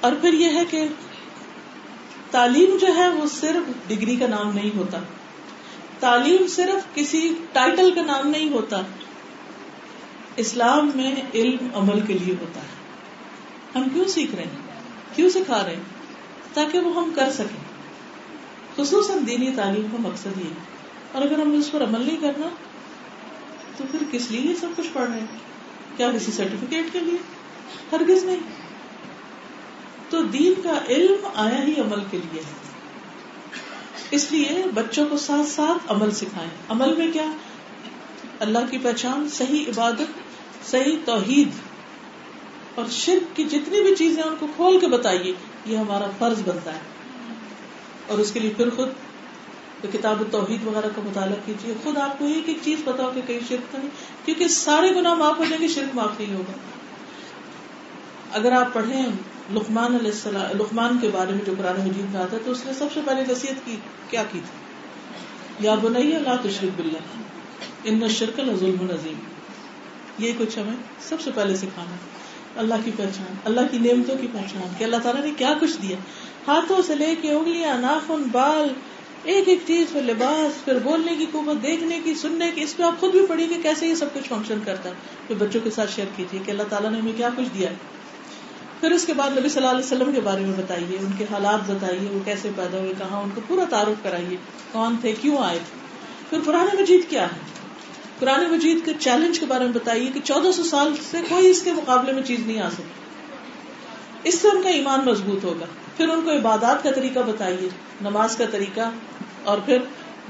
اور 0.00 0.12
پھر 0.20 0.32
یہ 0.32 0.48
ہے 0.50 0.64
کہ 0.64 0.88
تعلیم 2.30 2.76
جو 2.80 2.86
ہے 2.96 3.08
وہ 3.08 3.26
صرف 3.26 3.88
ڈگری 3.88 4.16
کا 4.16 4.26
نام 4.26 4.54
نہیں 4.54 4.76
ہوتا۔ 4.76 4.98
تعلیم 6.00 6.46
صرف 6.46 6.94
کسی 6.94 7.34
ٹائٹل 7.52 7.90
کا 7.94 8.02
نام 8.02 8.28
نہیں 8.28 8.50
ہوتا۔ 8.50 8.80
اسلام 10.36 10.90
میں 10.94 11.14
علم 11.34 11.68
عمل 11.74 12.00
کے 12.00 12.12
لیے 12.12 12.34
ہوتا 12.40 12.60
ہے۔ 12.60 12.80
ہم 13.74 13.88
کیوں 13.88 14.04
سیکھ 14.04 14.34
رہے 14.34 14.44
ہیں؟ 14.44 14.72
کیوں 15.14 15.30
سکھا 15.30 15.64
رہے 15.64 15.76
ہیں؟ 15.76 15.82
تاکہ 16.54 16.78
وہ 16.78 16.96
ہم 16.96 17.10
کر 17.14 17.32
سکیں۔ 17.32 17.70
خصوصاً 18.76 19.18
دینی 19.26 19.52
تعلیم 19.56 19.86
کا 19.92 19.96
مقصد 20.00 20.38
یہ 20.38 20.50
اور 21.12 21.22
اگر 21.22 21.38
ہم 21.38 21.52
اس 21.52 21.70
پر 21.70 21.84
عمل 21.84 22.00
نہیں 22.00 22.16
کرنا، 22.20 22.48
تو 23.76 23.84
پھر 23.90 24.02
کس 24.10 24.30
لیے 24.30 24.54
سب 24.54 24.66
کچھ 24.76 24.86
پڑھ 24.92 25.10
رہے 25.10 25.20
ہیں؟ 25.20 25.26
کیا 25.96 26.10
کسی 26.12 26.32
سرٹیفکیٹ 26.32 26.84
کے 26.92 27.00
لیے؟ 27.00 27.16
ہرگز 27.92 28.24
نہیں۔ 28.24 28.59
تو 30.10 30.22
دین 30.22 30.62
کا 30.62 30.72
علم 30.88 31.26
آیا 31.34 31.62
ہی 31.62 31.80
عمل 31.80 31.98
کے 32.10 32.18
لیے 32.18 32.40
ہے۔ 32.40 32.70
اس 34.10 34.32
لیے 34.32 34.62
بچوں 34.74 35.06
کو 35.10 35.16
ساتھ 35.16 35.48
ساتھ 35.48 35.92
عمل 35.92 36.10
سکھائیں۔ 36.10 36.50
عمل 36.68 36.94
میں 36.96 37.12
کیا؟ 37.12 37.32
اللہ 38.40 38.58
کی 38.70 38.78
پہچان، 38.78 39.28
صحیح 39.28 39.64
عبادت، 39.68 40.20
صحیح 40.70 40.96
توحید۔ 41.04 41.48
اور 42.74 42.84
شرک 42.90 43.36
کی 43.36 43.44
جتنی 43.44 43.82
بھی 43.82 43.94
چیزیں 43.94 44.22
ان 44.22 44.34
کو 44.38 44.46
کھول 44.56 44.80
کے 44.80 44.88
بتائیے، 44.88 45.34
یہ 45.66 45.76
ہمارا 45.76 46.06
فرض 46.18 46.48
بنتا 46.48 46.74
ہے۔ 46.74 46.80
اور 48.06 48.18
اس 48.18 48.32
کے 48.32 48.40
لیے 48.40 48.52
پھر 48.56 48.70
خود 48.70 48.88
کتاب 49.92 50.22
توحید 50.30 50.66
وغیرہ 50.66 50.88
کا 50.96 51.02
مطالعہ 51.04 51.36
کیجیے۔ 51.44 51.74
خود 51.82 51.96
آپ 51.96 52.18
کو 52.18 52.26
ایک 52.26 52.44
ایک 52.46 52.58
چیز 52.62 52.78
پتا 52.84 53.02
ہو 53.02 53.10
کہ 53.14 53.20
کہیں 53.26 53.40
شرک 53.48 53.74
نہیں، 53.74 53.90
کیونکہ 54.24 54.48
سارے 54.48 54.94
گنا 54.94 55.14
معاف 55.14 55.38
ہو 55.38 55.44
جائیں 55.44 55.62
گے، 55.62 55.68
شرک 55.68 55.96
معاف 55.96 56.20
نہیں 56.20 56.34
ہوگا۔ 56.34 56.52
اگر 58.32 58.52
آپ 58.52 58.74
پڑھیں 58.74 59.06
لقمان 59.54 59.94
علیہ 59.94 60.10
السلام 60.10 60.56
لقمان 60.58 60.98
کے 61.00 61.08
بارے 61.12 61.32
میں 61.32 61.44
جو 61.44 61.52
قرآن 61.58 61.80
مجید 61.80 62.14
میں 62.14 62.20
آتا 62.20 62.36
ہے، 62.36 62.42
تو 62.44 62.50
اس 62.50 62.66
نے 62.66 62.72
سب 62.72 62.86
سے 62.94 63.00
پہلے 63.04 63.22
نصیحت 63.28 63.66
کی، 63.66 63.76
کیا 64.10 64.22
کی 64.32 64.40
تھی؟ 64.44 64.60
یا 65.66 65.74
بنائی 65.74 66.16
اللہ 66.16 66.36
تشرک 66.42 66.80
بلّہ 66.80 66.98
ان 67.84 68.08
شرک 68.08 68.40
ظلم 68.60 68.86
نظیم 68.90 69.14
یہ 70.18 70.32
کچھ 70.38 70.58
ہمیں 70.58 70.76
سب 71.00 71.20
سے 71.20 71.30
پہلے 71.34 71.56
سکھانا 71.56 71.96
اللہ 72.56 72.74
کی 72.84 72.90
پہچان، 72.96 73.34
اللہ 73.44 73.60
کی 73.70 73.78
نعمتوں 73.78 74.16
کی 74.20 74.26
پہچان، 74.32 74.68
کہ 74.78 74.84
اللہ 74.84 74.96
تعالیٰ 75.02 75.24
نے 75.24 75.30
کیا 75.36 75.54
کچھ 75.60 75.82
دیا۔ 75.82 75.96
ہاتھوں 76.48 76.82
سے 76.82 76.94
لے 76.94 77.14
کے 77.20 77.32
انگلیاں، 77.32 77.78
ناخن، 77.78 78.22
بال، 78.32 78.68
ایک 79.24 79.48
ایک 79.48 79.58
چیز 79.66 79.86
پھر 79.92 80.02
لباس، 80.02 80.64
پھر 80.64 80.78
بولنے 80.78 81.16
کی 81.16 81.26
قوت، 81.32 81.62
دیکھنے 81.62 82.00
کی، 82.04 82.14
سننے 82.14 82.50
کی، 82.54 82.62
اس 82.62 82.76
پہ 82.76 82.82
آپ 82.82 83.00
خود 83.00 83.10
بھی 83.10 83.26
پڑھیے 83.28 83.46
کہ 83.46 83.62
کیسے 83.62 83.86
یہ 83.86 83.94
سب 83.94 84.06
کچھ 84.14 84.28
فنکشن 84.28 84.58
کرتا 84.64 84.88
ہے۔ 84.88 84.94
پھر 85.26 85.36
بچوں 85.38 85.60
کے 85.64 85.70
ساتھ 85.70 85.90
شیئر 85.92 86.06
کیجیے 86.16 86.40
کہ 86.46 86.50
اللہ 86.50 86.62
تعالیٰ 86.68 86.90
نے 86.90 86.98
ہمیں 86.98 87.12
کیا 87.16 87.28
کچھ 87.36 87.58
دیا 87.58 87.70
ہے۔ 87.70 87.74
پھر 88.80 88.90
اس 88.90 89.04
کے 89.06 89.14
بعد 89.14 89.38
نبی 89.38 89.48
صلی 89.48 89.62
اللہ 89.62 89.76
علیہ 89.76 89.84
وسلم 89.84 90.12
کے 90.14 90.20
بارے 90.20 90.40
میں 90.40 90.56
بتائیے، 90.56 90.96
ان 91.00 91.10
کے 91.18 91.24
حالات 91.30 91.70
بتائیے، 91.70 92.08
وہ 92.10 92.18
کیسے 92.24 92.50
پیدا 92.56 92.78
ہوئے، 92.78 92.92
کہاں 92.98 93.20
ان 93.20 93.30
کو 93.34 93.40
پورا 93.46 93.64
تعارف 93.70 94.02
کرائیے، 94.02 94.36
کون 94.72 94.96
تھے، 95.00 95.12
کیوں 95.20 95.38
آئے 95.38 95.58
تھے؟ 95.58 95.78
پھر 96.30 96.38
قرآن 96.44 96.66
مجید 96.80 97.10
کیا 97.10 97.22
ہے؟ 97.22 97.48
قرآن 98.18 98.50
مجید 98.50 98.84
کے 98.84 98.92
چیلنج 98.98 99.40
کے 99.40 99.46
بارے 99.46 99.64
میں 99.64 99.72
بتائیے 99.72 100.10
کہ 100.14 100.20
چودہ 100.24 100.52
سو 100.52 100.62
سال 100.62 100.92
سے 101.10 101.18
کوئی 101.28 101.50
اس 101.50 101.62
کے 101.62 101.72
مقابلے 101.72 102.12
میں 102.12 102.22
چیز 102.22 102.46
نہیں 102.46 102.60
آ 102.60 102.70
سکتی 102.70 104.28
اس 104.28 104.40
سے 104.40 104.48
ان 104.48 104.62
کا 104.62 104.68
ایمان 104.68 105.00
مضبوط 105.04 105.44
ہوگا۔ 105.44 105.64
پھر 105.96 106.08
ان 106.08 106.20
کو 106.22 106.30
عبادات 106.30 106.82
کا 106.82 106.90
طریقہ 106.90 107.18
بتائیے، 107.18 107.68
نماز 108.00 108.36
کا 108.36 108.44
طریقہ، 108.50 108.90
اور 109.44 109.58
پھر 109.58 109.78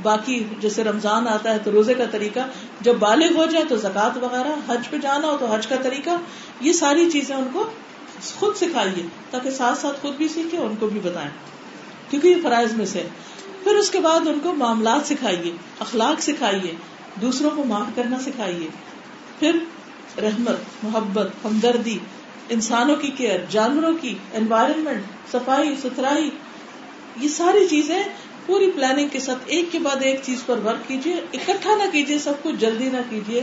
باقی 0.03 0.45
جیسے 0.61 0.85
رمضان 0.85 1.29
آتا 1.29 1.55
ہے 1.55 1.59
تو 1.65 1.71
روزے 1.71 1.95
کا 1.95 2.05
طریقہ۔ 2.11 2.41
جب 2.81 2.95
بالغ 2.95 3.37
ہو 3.37 3.47
جائے 3.47 3.65
تو 3.65 3.77
زکوٰۃ 3.77 4.17
وغیرہ، 4.17 4.55
حج 4.67 4.91
پہ 4.91 4.97
جانا 4.99 5.29
ہو 5.29 5.37
تو 5.41 5.47
حج 5.47 5.67
کا 5.67 5.77
طریقہ۔ 5.83 6.11
یہ 6.61 6.73
ساری 6.73 7.11
چیزیں 7.11 7.37
ان 7.37 7.49
کو 7.53 7.71
خود 8.23 8.57
سکھائیے 8.57 9.03
تاکہ 9.31 9.51
ساتھ 9.51 9.79
ساتھ 9.79 10.01
خود 10.01 10.15
بھی 10.15 10.29
سیکھے 10.29 10.59
ان 10.59 10.75
کو 10.81 10.87
بھی 10.87 11.01
بتائیں۔ 11.01 11.31
کیونکہ 12.11 12.29
یہ 12.29 12.37
فرائض 12.43 12.73
میں 12.73 12.87
سے 12.87 13.03
پھر 13.65 13.75
اس 13.75 13.91
کے 13.91 13.99
بعد 13.99 14.29
ان 14.29 14.39
کو 14.43 14.53
معاملات 14.53 15.07
سکھائیے، 15.07 15.53
اخلاق 15.79 16.23
سکھائیے، 16.23 16.75
دوسروں 17.21 17.51
کو 17.51 17.65
معاف 17.65 17.87
کرنا 17.95 18.19
سکھائیے۔ 18.19 18.69
پھر 19.39 19.59
رحمت، 20.23 20.85
محبت، 20.85 21.29
ہمدردی، 21.45 21.99
انسانوں 22.49 22.97
کی 22.97 23.09
کیئر، 23.09 23.41
جانوروں 23.51 23.95
کی 24.01 24.15
انوائرمنٹ 24.35 25.03
صفائی، 25.33 25.75
ستھرائی، 25.83 26.31
یہ 27.17 27.29
ساری 27.29 27.69
چیزیں 27.69 28.03
پوری 28.47 28.71
پلاننگ 28.71 29.09
کے 29.09 29.21
ساتھ 29.21 29.39
ایک 29.47 29.73
کے 29.73 29.79
بعد 29.79 30.03
ایک 30.03 30.21
چیز 30.23 30.43
پر 30.47 30.59
ورک 30.59 30.89
کیجیے 30.89 31.15
اکٹھا 31.15 31.77
نہ 31.77 31.83
کیجیے 31.93 32.19
سب 32.19 32.33
کچھ 32.43 32.57
جلدی 32.57 32.89
نہ 32.91 32.97
کیجیے 33.11 33.43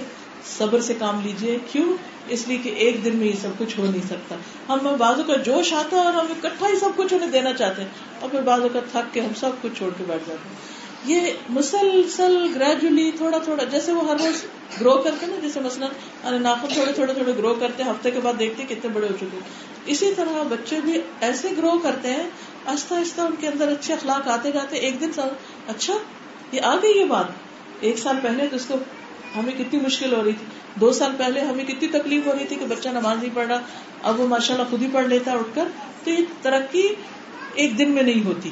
صبر 0.58 0.80
سے 0.82 0.94
کام 1.00 1.22
لیجیے 1.24 1.58
کیوں؟ 1.72 1.94
اس 2.28 2.48
لیے 2.48 2.58
کہ 2.58 2.70
ایک 2.70 3.06
دن 3.06 3.16
میں 3.16 3.28
یہ 3.28 3.34
سب 3.42 3.50
کچھ 3.58 3.80
ہو 3.80 3.86
نہیں 3.86 4.08
سکتا۔ 4.10 4.36
ہم 4.70 4.96
بازو 4.98 5.24
کا 5.28 5.36
جوش 5.36 5.74
آتا 5.74 5.98
ہے 5.98 6.02
اور 6.02 6.14
ہم 6.14 6.26
اکٹھا 6.30 6.68
ہی 6.68 6.76
سب 6.76 6.90
کچھ 6.96 7.14
انہیں 7.14 7.32
دینا 7.32 7.54
چاہتے 7.54 7.82
ہیں۔ 7.82 7.90
اور 8.20 8.30
پھر 8.30 8.42
بازو 8.42 8.68
کا 8.74 8.80
تھک 8.92 9.14
کے 9.14 9.22
ہم 9.22 9.32
سب 9.40 9.50
کچھ 9.62 9.78
چھوڑ 9.78 9.90
کے 9.98 10.04
بیٹھ 10.08 10.24
جاتے 10.28 10.50
ہیں۔ 10.50 10.78
یہ 11.06 11.32
مسلسل 11.50 12.48
گریجولی 12.56 13.12
تھوڑا 13.18 13.38
تھوڑا 13.38 13.64
جیسے 13.64 13.92
وہ 13.92 14.08
ہر 14.08 14.16
روز 14.20 14.44
گرو 14.82 14.98
کرتے 14.98 15.26
نا، 15.26 15.36
جیسے 15.42 15.60
مثلاً 15.60 16.42
ناخن 16.42 16.68
تھوڑے 16.74 16.92
تھوڑے 16.92 17.14
تھوڑے 17.14 17.32
گرو 17.38 17.56
کرتے 17.60 17.84
ہیں، 17.84 17.92
ہفتے 17.92 18.12
کے 18.12 18.20
بعد 18.24 18.34
دیکھتے 18.40 18.76
کتنے 18.76 18.92
بڑے 18.94 19.08
ہو 19.08 19.16
چکے 19.20 19.40
اسی 19.86 20.14
طرح 20.16 20.44
بچے 20.50 20.80
بھی 20.82 21.02
ایسے 21.22 21.48
گرو 21.58 21.80
کرتے 21.84 22.10
ہیں، 22.10 22.30
آہستہ 22.66 22.94
آہستہ 22.94 23.22
ان 23.22 23.36
کے 23.40 23.48
اندر 23.48 23.68
اچھے 23.68 23.94
اخلاق 23.94 24.28
آتے 24.28 24.52
جاتے 24.52 24.78
ایک 24.78 25.02
دن 25.02 25.12
سال 25.12 25.30
اچھا 25.68 25.94
یہ 26.52 26.62
آ 26.62 26.76
گئی 26.76 27.00
یہ 27.00 27.06
بات۔ 27.06 27.26
ایک 27.80 27.98
سال 27.98 28.16
پہلے 28.22 28.48
تو 28.48 28.56
اس 28.56 28.66
کو 28.66 28.76
ہمیں 29.40 29.54
کتنی 29.54 29.80
مشکل 29.80 30.14
ہو 30.14 30.24
رہی 30.24 30.32
تھی۔ 30.32 30.46
دو 30.80 30.92
سال 30.92 31.12
پہلے 31.18 31.42
ہمیں 31.42 31.66
کتنی 31.66 31.88
تکلیف 31.88 32.28
ہو 32.28 32.34
رہی 32.40 32.46
تھی 32.46 32.56
کہ 32.56 32.66
بچہ 32.66 32.90
نماز 32.90 33.18
نہیں 33.24 33.36
پڑھ 33.36 33.48
رہا۔ 33.48 33.60
اب 34.04 34.20
وہ 34.20 34.28
ماشاء 34.28 34.56
اللہ 34.56 34.66
خود 34.70 34.82
ہی 34.82 34.88
پڑھ 34.94 35.08
لیتا 35.08 35.32
اٹھ 35.32 35.56
کر۔ 35.56 35.68
تو 36.04 36.10
یہ 36.10 36.26
ترقی 36.42 36.88
ایک 37.54 37.78
دن 37.78 37.92
میں 37.92 38.04
نہیں 38.04 38.26
ہوتی۔ 38.26 38.50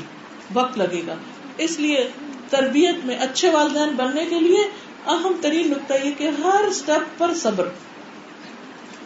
وقت 0.54 0.78
لگے 0.78 1.02
گا۔ 1.08 1.16
اس 1.58 1.80
لیے 1.80 2.10
تربیت 2.50 3.06
میں 3.06 3.18
اچھے 3.18 3.52
والدین 3.52 3.96
بننے 3.96 4.26
کے 4.26 4.40
لیے 4.40 4.70
اہم 5.06 5.34
ترین 5.42 5.72
نقطہ 5.72 5.94
یہ 6.04 6.12
کہ 6.18 6.30
ہر 6.44 6.64
اسٹیپ 6.64 7.20
پر 7.20 7.34
صبر۔ 7.34 7.70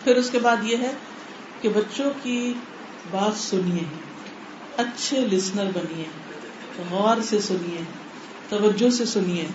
پھر 0.04 0.16
اس 0.16 0.30
کے 0.30 0.40
بعد 0.40 0.58
یہ 0.64 0.78
ہے 0.78 0.92
کہ 1.62 1.70
بچوں 1.70 2.12
کی 2.24 2.54
بات 3.12 3.40
سنیے۔ 3.40 3.84
اچھے 4.78 5.20
لسنر 5.20 5.66
بنیے۔ 5.74 6.04
غور 6.90 7.22
سے 7.22 7.42
سنیے۔ 7.42 7.82
توجہ 8.50 8.90
سے 8.90 9.06
سنیے۔ 9.06 9.46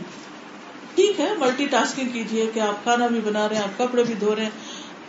ٹھیک 0.95 1.21
ہے 1.21 1.33
ملٹی 1.39 1.67
ٹاسکنگ 1.67 2.09
کیجیے 2.09 2.47
کہ 2.55 2.61
آپ 2.61 2.83
کھانا 2.83 3.07
بھی 3.07 3.21
بنا 3.25 3.49
رہے 3.49 3.57
ہیں، 3.57 3.63
آپ 3.63 3.79
کپڑے 3.79 4.05
بھی 4.05 4.15
دھو 4.15 4.37
رہے 4.37 4.43
ہیں۔ 4.43 4.51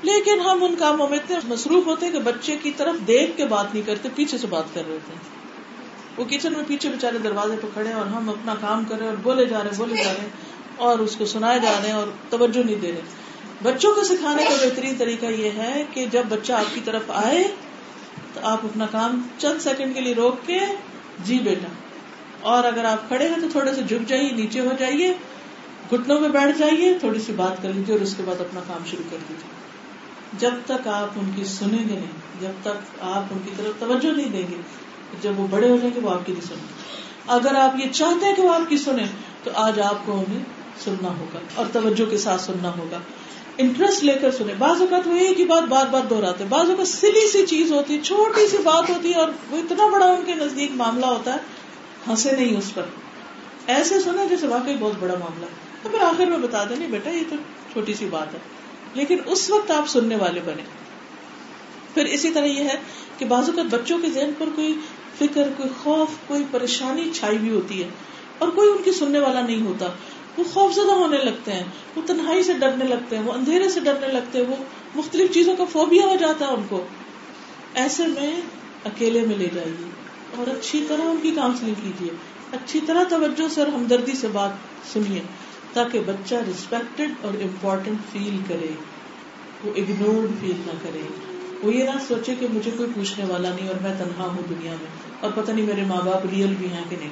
لیکن 0.01 0.39
ہم 0.39 0.63
ان 0.63 0.75
کاموں 0.75 1.09
میں 1.09 1.17
اتنے 1.17 1.37
مصروف 1.47 1.85
ہوتے 1.85 2.05
ہیں 2.05 2.13
کہ 2.13 2.19
بچے 2.19 2.55
کی 2.63 2.71
طرف 2.77 3.07
دیکھ 3.07 3.37
کے 3.37 3.45
بات 3.45 3.73
نہیں 3.73 3.87
کرتے، 3.87 4.09
پیچھے 4.15 4.37
سے 4.37 4.47
بات 4.47 4.63
کر 4.73 4.81
رہے 4.87 4.93
ہوتے 4.93 5.13
ہیں۔ 5.13 5.35
وہ 6.17 6.25
کچن 6.29 6.53
میں 6.53 6.63
پیچھے 6.67 6.89
بےچارے 6.89 7.17
دروازے 7.17 7.55
پہ 7.61 7.67
کھڑے 7.73 7.91
اور 7.91 8.05
ہم 8.05 8.29
اپنا 8.29 8.55
کام 8.61 8.83
کر 8.83 8.97
رہے 8.97 9.07
اور 9.07 9.15
بولے 9.15 9.45
جا 9.45 9.59
رہے 9.63 9.69
بولے 9.77 9.95
جا 9.95 10.13
رہے 10.13 10.27
اور 10.75 10.99
اس 10.99 11.15
کو 11.15 11.25
سنائے 11.25 11.59
جا 11.59 11.71
رہے 11.81 11.87
ہیں 11.87 11.95
اور 11.95 12.07
توجہ 12.29 12.63
نہیں 12.65 12.75
دے 12.75 12.91
رہے۔ 12.91 13.01
بچوں 13.63 13.95
کو 13.95 14.03
سکھانے 14.03 14.43
کا 14.43 14.55
بہترین 14.61 14.95
طریقہ 14.97 15.25
یہ 15.25 15.49
ہے 15.57 15.83
کہ 15.93 16.05
جب 16.11 16.23
بچہ 16.29 16.53
آپ 16.53 16.75
کی 16.75 16.81
طرف 16.85 17.01
آئے 17.07 17.43
تو 18.33 18.39
آپ 18.43 18.65
اپنا 18.65 18.85
کام 18.91 19.21
چند 19.37 19.61
سیکنڈ 19.61 19.93
کے 19.93 20.01
لیے 20.01 20.13
روک 20.13 20.35
کے 20.45 20.59
جی 21.23 21.39
بیٹا 21.39 21.67
اور 22.41 22.63
اگر 22.63 22.85
آپ 22.85 23.07
کھڑے 23.07 23.27
ہیں 23.27 23.37
تو 23.41 23.47
تھوڑے 23.51 23.75
سے 23.75 23.83
جھک 23.83 24.09
جائیے، 24.09 24.29
نیچے 24.31 24.59
ہو 24.59 24.71
جائیے۔ 24.79 25.13
گٹنوں 25.93 26.19
میں 26.19 26.29
بیٹھ 26.29 26.57
جائیے، 26.57 26.97
تھوڑی 26.99 27.19
سی 27.19 27.33
بات 27.33 27.63
کر 27.63 27.73
لیجیے 27.73 27.95
اور 27.95 28.03
اس 28.03 28.15
کے 28.15 28.23
بعد 28.25 28.41
اپنا 28.41 28.61
کام 28.67 28.85
شروع 28.85 29.03
کر 29.11 29.17
دیجیے۔ 29.29 29.65
جب 30.39 30.53
تک 30.65 30.87
آپ 30.87 31.07
ان 31.15 31.31
کی 31.35 31.43
سنیں 31.43 31.89
گے 31.89 31.93
نہیں، 31.93 32.41
جب 32.41 32.51
تک 32.61 33.01
آپ 33.01 33.23
ان 33.31 33.37
کی 33.45 33.51
طرف 33.57 33.79
توجہ 33.79 34.15
نہیں 34.17 34.29
دیں 34.29 34.47
گے، 34.51 34.61
جب 35.21 35.39
وہ 35.39 35.47
بڑے 35.49 35.69
ہو 35.69 35.77
جائیں 35.77 35.95
گے، 35.95 35.99
وہ 35.99 36.09
آپ 36.09 36.25
کی 36.25 36.33
نہیں 36.33 36.47
سنیں 36.47 36.95
اگر 37.27 37.55
آپ 37.55 37.79
یہ 37.79 37.89
چاہتے 37.91 38.25
ہیں 38.25 38.35
کہ 38.35 38.41
وہ 38.41 38.53
آپ 38.53 38.69
کی 38.69 38.77
سنیں، 38.77 39.05
تو 39.43 39.51
آج 39.53 39.79
آپ 39.79 40.05
کو 40.05 40.19
انہیں 40.19 40.43
سننا 40.83 41.09
ہوگا 41.09 41.39
اور 41.55 41.65
توجہ 41.73 42.09
کے 42.09 42.17
ساتھ 42.17 42.41
سننا 42.41 42.77
ہوگا۔ 42.77 42.97
انٹرسٹ 43.57 44.03
لے 44.03 44.13
کر 44.13 44.31
سنیں۔ 44.31 44.53
بعض 44.57 44.81
اوقات 44.81 45.07
وہ 45.07 45.15
ایک 45.15 45.39
ہی 45.39 45.45
بات 45.45 45.63
بار 45.63 45.87
بار 45.87 46.01
دہراتے 46.09 46.43
بعض 46.49 46.69
اوقات 46.69 46.87
سلی 46.87 47.31
سی 47.31 47.45
چیز 47.45 47.71
ہوتی 47.71 47.95
ہے، 47.95 48.01
چھوٹی 48.01 48.47
سی 48.47 48.57
بات 48.57 48.89
ہوتی 48.89 49.13
ہے 49.13 49.19
اور 49.19 49.29
وہ 49.49 49.57
اتنا 49.57 49.87
بڑا 49.87 50.05
ان 50.05 50.21
کے 50.25 50.33
نزدیک 50.35 50.71
معاملہ 50.73 51.05
ہوتا 51.05 51.33
ہے، 51.33 51.37
ہنسے 52.07 52.31
نہیں 52.31 52.57
اس 52.57 52.73
پر۔ 52.73 52.83
ایسے 53.67 53.99
سنا 53.99 54.25
جیسے 54.25 54.47
واقعی 54.47 54.75
بہت 54.79 54.93
بڑا 54.99 55.13
معاملہ 55.19 55.45
ہے۔ 55.45 55.64
تو 55.85 55.91
پھر 55.91 56.01
آخر 56.01 56.25
میں 56.25 56.37
بتا 56.37 56.63
دیں 56.63 56.87
بیٹا، 56.87 57.09
یہ 57.09 57.23
تو 57.29 57.35
چھوٹی 57.71 57.93
سی 57.93 58.05
بات 58.05 58.33
ہے۔ 58.33 58.39
لیکن 58.93 59.17
اس 59.25 59.49
وقت 59.49 59.71
آپ 59.71 59.89
سننے 59.89 60.15
والے 60.15 60.41
بنے۔ 60.45 60.61
پھر 61.93 62.05
اسی 62.05 62.29
طرح 62.29 62.45
یہ 62.45 62.63
ہے 62.63 62.75
کہ 63.17 63.25
بازو 63.25 63.51
کا 63.51 63.61
بچوں 63.71 63.99
کے 64.01 64.09
ذہن 64.09 64.29
پر 64.37 64.45
کوئی 64.55 64.79
فکر، 65.17 65.49
کوئی 65.57 65.69
خوف، 65.83 66.09
کوئی 66.27 66.43
پریشانی 66.51 67.09
چھائی 67.13 67.37
ہوئی 67.37 67.49
ہوتی 67.49 67.83
ہے۔ 67.83 67.89
اور 68.37 68.49
کوئی 68.49 68.69
ان 68.69 68.77
کی 68.83 68.91
سننے 68.91 69.19
والا 69.19 69.41
نہیں 69.41 69.61
ہوتا۔ 69.61 69.85
وہ 70.37 70.43
خوف 70.53 70.73
زدہ 70.73 70.91
ہونے 70.91 71.17
لگتے 71.17 71.51
ہیں، 71.51 71.63
وہ 71.95 72.01
تنہائی 72.05 72.43
سے 72.43 72.53
ڈرنے 72.53 72.85
لگتے 72.85 73.17
ہیں، 73.17 73.23
وہ 73.23 73.33
اندھیرے 73.33 73.69
سے 73.69 73.79
ڈرنے 73.79 74.07
لگتے 74.07 74.39
ہیں، 74.39 74.45
وہ 74.45 74.55
مختلف 74.95 75.31
چیزوں 75.31 75.55
کا 75.55 75.65
فوبیا 75.65 76.05
ہو 76.05 76.15
جاتا 76.19 76.47
ہے 76.47 76.51
ان 76.51 76.63
کو۔ 76.69 76.85
ایسے 77.73 78.07
میں 78.07 78.41
اکیلے 78.85 79.21
میں 79.21 79.35
لے 79.35 79.49
جائیے 79.53 79.89
اور 80.35 80.47
اچھی 80.47 80.85
طرح 80.87 81.01
ان 81.01 81.17
کی 81.21 81.31
کاؤنسلنگ 81.31 81.73
کیجیے۔ 81.83 82.09
اچھی 82.51 82.79
طرح 82.85 83.03
توجہ 83.03 83.47
سے 83.49 83.61
اور 83.61 83.69
ہمدردی 83.69 84.11
سے 84.11 84.27
بات 84.27 84.49
سنیے۔ 84.93 85.21
تاکہ 85.75 86.00
بچہ 86.00 86.36
ریسپیکٹڈ 86.48 87.12
اور 87.22 87.34
امپورٹینٹ 87.34 87.98
فیل 88.12 88.38
کرے۔ 88.48 88.74
وہ 89.63 89.72
اگنورڈ 89.75 90.29
فیل 90.39 90.62
نہ 90.65 90.72
کرے۔ 90.84 91.01
وہ 91.63 91.74
یہ 91.74 91.84
نہ 91.84 92.00
سوچے 92.08 92.36
کہ 92.39 92.48
مجھے 92.53 92.72
کوئی 92.77 92.89
پوچھنے 92.96 93.25
والا 93.25 93.50
نہیں 93.55 93.67
اور 93.67 93.75
میں 93.82 93.94
تنہا 93.98 94.24
ہوں 94.24 94.41
دنیا 94.50 94.72
میں۔ 94.72 94.88
اور 95.20 95.32
پتہ 95.36 95.51
نہیں 95.51 95.65
میرے 95.65 95.82
ماں 95.82 96.01
باپ 96.05 96.25
ریئل 96.32 96.53
بھی 96.58 96.67
ہیں 96.67 96.84
کہ 96.89 96.96
نہیں۔ 97.00 97.10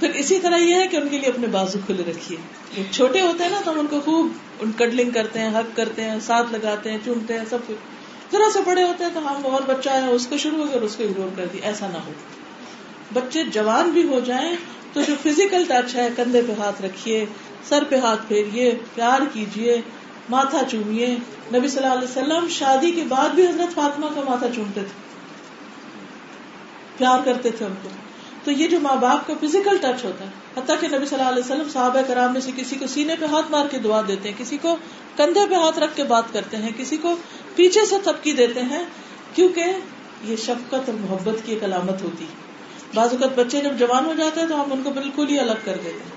پھر 0.00 0.10
اسی 0.10 0.40
طرح 0.40 0.56
یہ 0.56 0.74
ہے 0.74 0.86
کہ 0.86 0.96
ان 0.96 1.08
کے 1.08 1.18
لیے 1.18 1.28
اپنے 1.28 1.46
بازو 1.46 1.78
کھلے 1.86 2.02
رکھیے۔ 2.10 2.82
چھوٹے 2.90 3.20
ہوتے 3.20 3.44
ہیں 3.44 3.50
نا 3.50 3.60
تو 3.64 3.70
ہم 3.70 3.78
ان 3.78 3.86
کو 3.86 4.00
خوب 4.00 4.28
ان 4.60 4.70
کڈلنگ 4.76 5.10
کرتے 5.10 5.38
ہیں 5.38 5.54
حق 5.54 5.76
کرتے 5.76 6.04
ہیں، 6.04 6.20
ساتھ 6.20 6.52
لگاتے 6.52 6.90
ہیں 6.90 6.98
چونتے 7.04 7.38
ہیں، 7.38 7.44
سب 7.50 7.58
ذرا 8.32 8.50
سے 8.52 8.58
بڑے 8.66 8.82
ہوتے 8.82 9.04
ہیں 9.04 9.10
تو 9.14 9.20
ہم 9.20 9.46
اور 9.46 9.62
بچہ 9.66 9.90
ہے، 9.90 10.10
اس 10.10 10.26
کو 10.26 10.36
شروع 10.36 10.58
ہو 10.58 10.64
گیا 10.64 10.74
اور 10.74 10.82
اس 10.82 10.96
کو 10.96 11.04
اگنور 11.04 11.28
کر 11.36 11.46
دی 11.52 11.58
ایسا 11.62 11.86
نہ 11.86 11.98
ہو۔ 12.06 12.12
بچے 13.12 13.44
جوان 13.44 13.90
بھی 13.90 14.08
ہو 14.08 14.20
جائیں 14.20 14.56
تو 14.92 15.00
جو 15.02 15.14
فزیکل 15.22 15.64
ٹچ 15.68 15.94
ہے، 15.94 16.08
کندھے 16.16 16.42
پہ 16.46 16.60
ہاتھ 16.60 16.82
رکھیے، 16.82 17.26
سر 17.68 17.84
پہ 17.88 17.96
ہاتھ 17.96 18.20
پھیریے، 18.28 18.74
پیار 18.94 19.20
کیجیے، 19.32 19.80
ماتھا 20.30 20.60
چومیے۔ 20.70 21.16
نبی 21.54 21.68
صلی 21.68 21.84
اللہ 21.84 21.98
علیہ 21.98 22.08
وسلم 22.08 22.48
شادی 22.48 22.90
کے 22.90 23.04
بعد 23.08 23.28
بھی 23.28 23.46
حضرت 23.46 23.74
فاطمہ 23.74 24.06
کا 24.14 24.20
ماتھا 24.28 24.46
چومتے 24.54 24.80
تھے۔ 24.80 25.06
پیار 26.96 27.18
کرتے 27.24 27.50
تھے 27.50 27.66
ان 27.66 27.74
کو۔ 27.82 27.88
تو 28.44 28.50
یہ 28.50 28.66
جو 28.66 28.80
ماں 28.80 28.96
باپ 28.96 29.26
کا 29.26 29.34
فزیکل 29.40 29.76
ٹچ 29.76 30.04
ہوتا 30.04 30.24
ہے، 30.24 30.30
حتیٰ 30.56 30.80
کہ 30.80 30.96
نبی 30.96 31.06
صلی 31.06 31.18
اللہ 31.18 31.30
علیہ 31.30 31.42
وسلم 31.44 31.68
صحابہ 31.68 32.00
کرام 32.08 32.32
میں 32.32 32.40
سے 32.40 32.50
کسی 32.56 32.76
کو 32.76 32.86
سینے 32.86 33.14
پہ 33.20 33.26
ہاتھ 33.26 33.50
مار 33.50 33.66
کے 33.70 33.78
دعا 33.78 34.00
دیتے 34.08 34.30
ہیں، 34.30 34.38
کسی 34.38 34.56
کو 34.56 34.76
کندھے 35.16 35.40
پہ 35.50 35.54
ہاتھ 35.54 35.78
رکھ 35.78 35.96
کے 35.96 36.04
بات 36.04 36.24
کرتے 36.32 36.56
ہیں، 36.56 36.70
کسی 36.76 36.96
کو 36.96 37.16
پیچھے 37.54 37.86
سے 37.86 37.96
تھپکی 38.02 38.32
دیتے 38.32 38.62
ہیں، 38.62 38.82
کیونکہ 39.34 39.64
یہ 40.24 40.36
شفقت 40.36 40.74
اور 40.74 40.94
محبت 41.00 41.46
کی 41.46 41.52
ایک 41.52 41.64
علامت 41.64 42.02
ہوتی 42.02 42.24
ہے۔ 42.24 42.55
بعض 42.94 43.08
اوقات 43.12 43.38
بچے 43.38 43.60
جب 43.60 43.78
جوان 43.78 44.04
ہو 44.04 44.14
جاتے 44.14 44.40
ہیں 44.40 44.48
تو 44.48 44.64
ہم 44.64 44.72
ان 44.72 44.82
کو 44.82 44.90
بالکل 44.90 45.28
ہی 45.28 45.38
الگ 45.38 45.52
کر 45.64 45.76
دیتے 45.84 45.98
ہیں۔ 45.98 46.16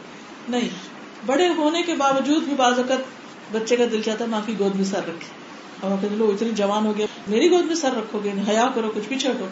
نہیں، 0.50 0.70
بڑے 1.26 1.48
ہونے 1.48 1.82
کے 1.82 1.94
باوجود 1.96 2.44
بھی 2.44 2.54
بعض 2.58 2.80
اوقات 2.80 3.00
بچے 3.52 3.76
کا 3.76 3.84
دل 3.92 4.02
چاہتا 4.02 4.26
ہے 4.26 4.30
ماں 4.30 4.42
کی 4.46 4.54
گود 4.60 4.76
میں 4.76 4.84
سر 4.84 4.98
رکھے۔ 4.98 5.40
اور 5.82 6.06
لو، 6.12 6.30
اتنی 6.30 6.50
جوان 6.50 6.86
ہو 6.86 6.98
گیا، 6.98 7.06
میری 7.28 7.52
گود 7.52 7.66
میں 7.66 7.76
سر 7.76 7.92
رکھو 7.98 8.20
گے، 8.24 8.32
حیا 8.48 8.68
کرو، 8.76 8.92
کچھ 8.96 9.10
پیچھے 9.10 9.30
ہٹو۔ 9.30 9.46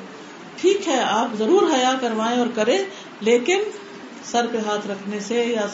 ٹھیک 0.61 0.87
ہے، 0.87 0.99
آپ 0.99 1.27
ضرور 1.37 1.75
حیا 1.75 1.93
کروائیں 2.01 2.39
اور 2.39 2.47
کریں، 2.55 2.77
لیکن 3.21 3.59
سر 4.25 4.45
پہ 4.51 4.57
ہاتھ 4.57 4.87
رکھنے 4.87 5.19
سے 5.19 5.45
یا 5.45 5.67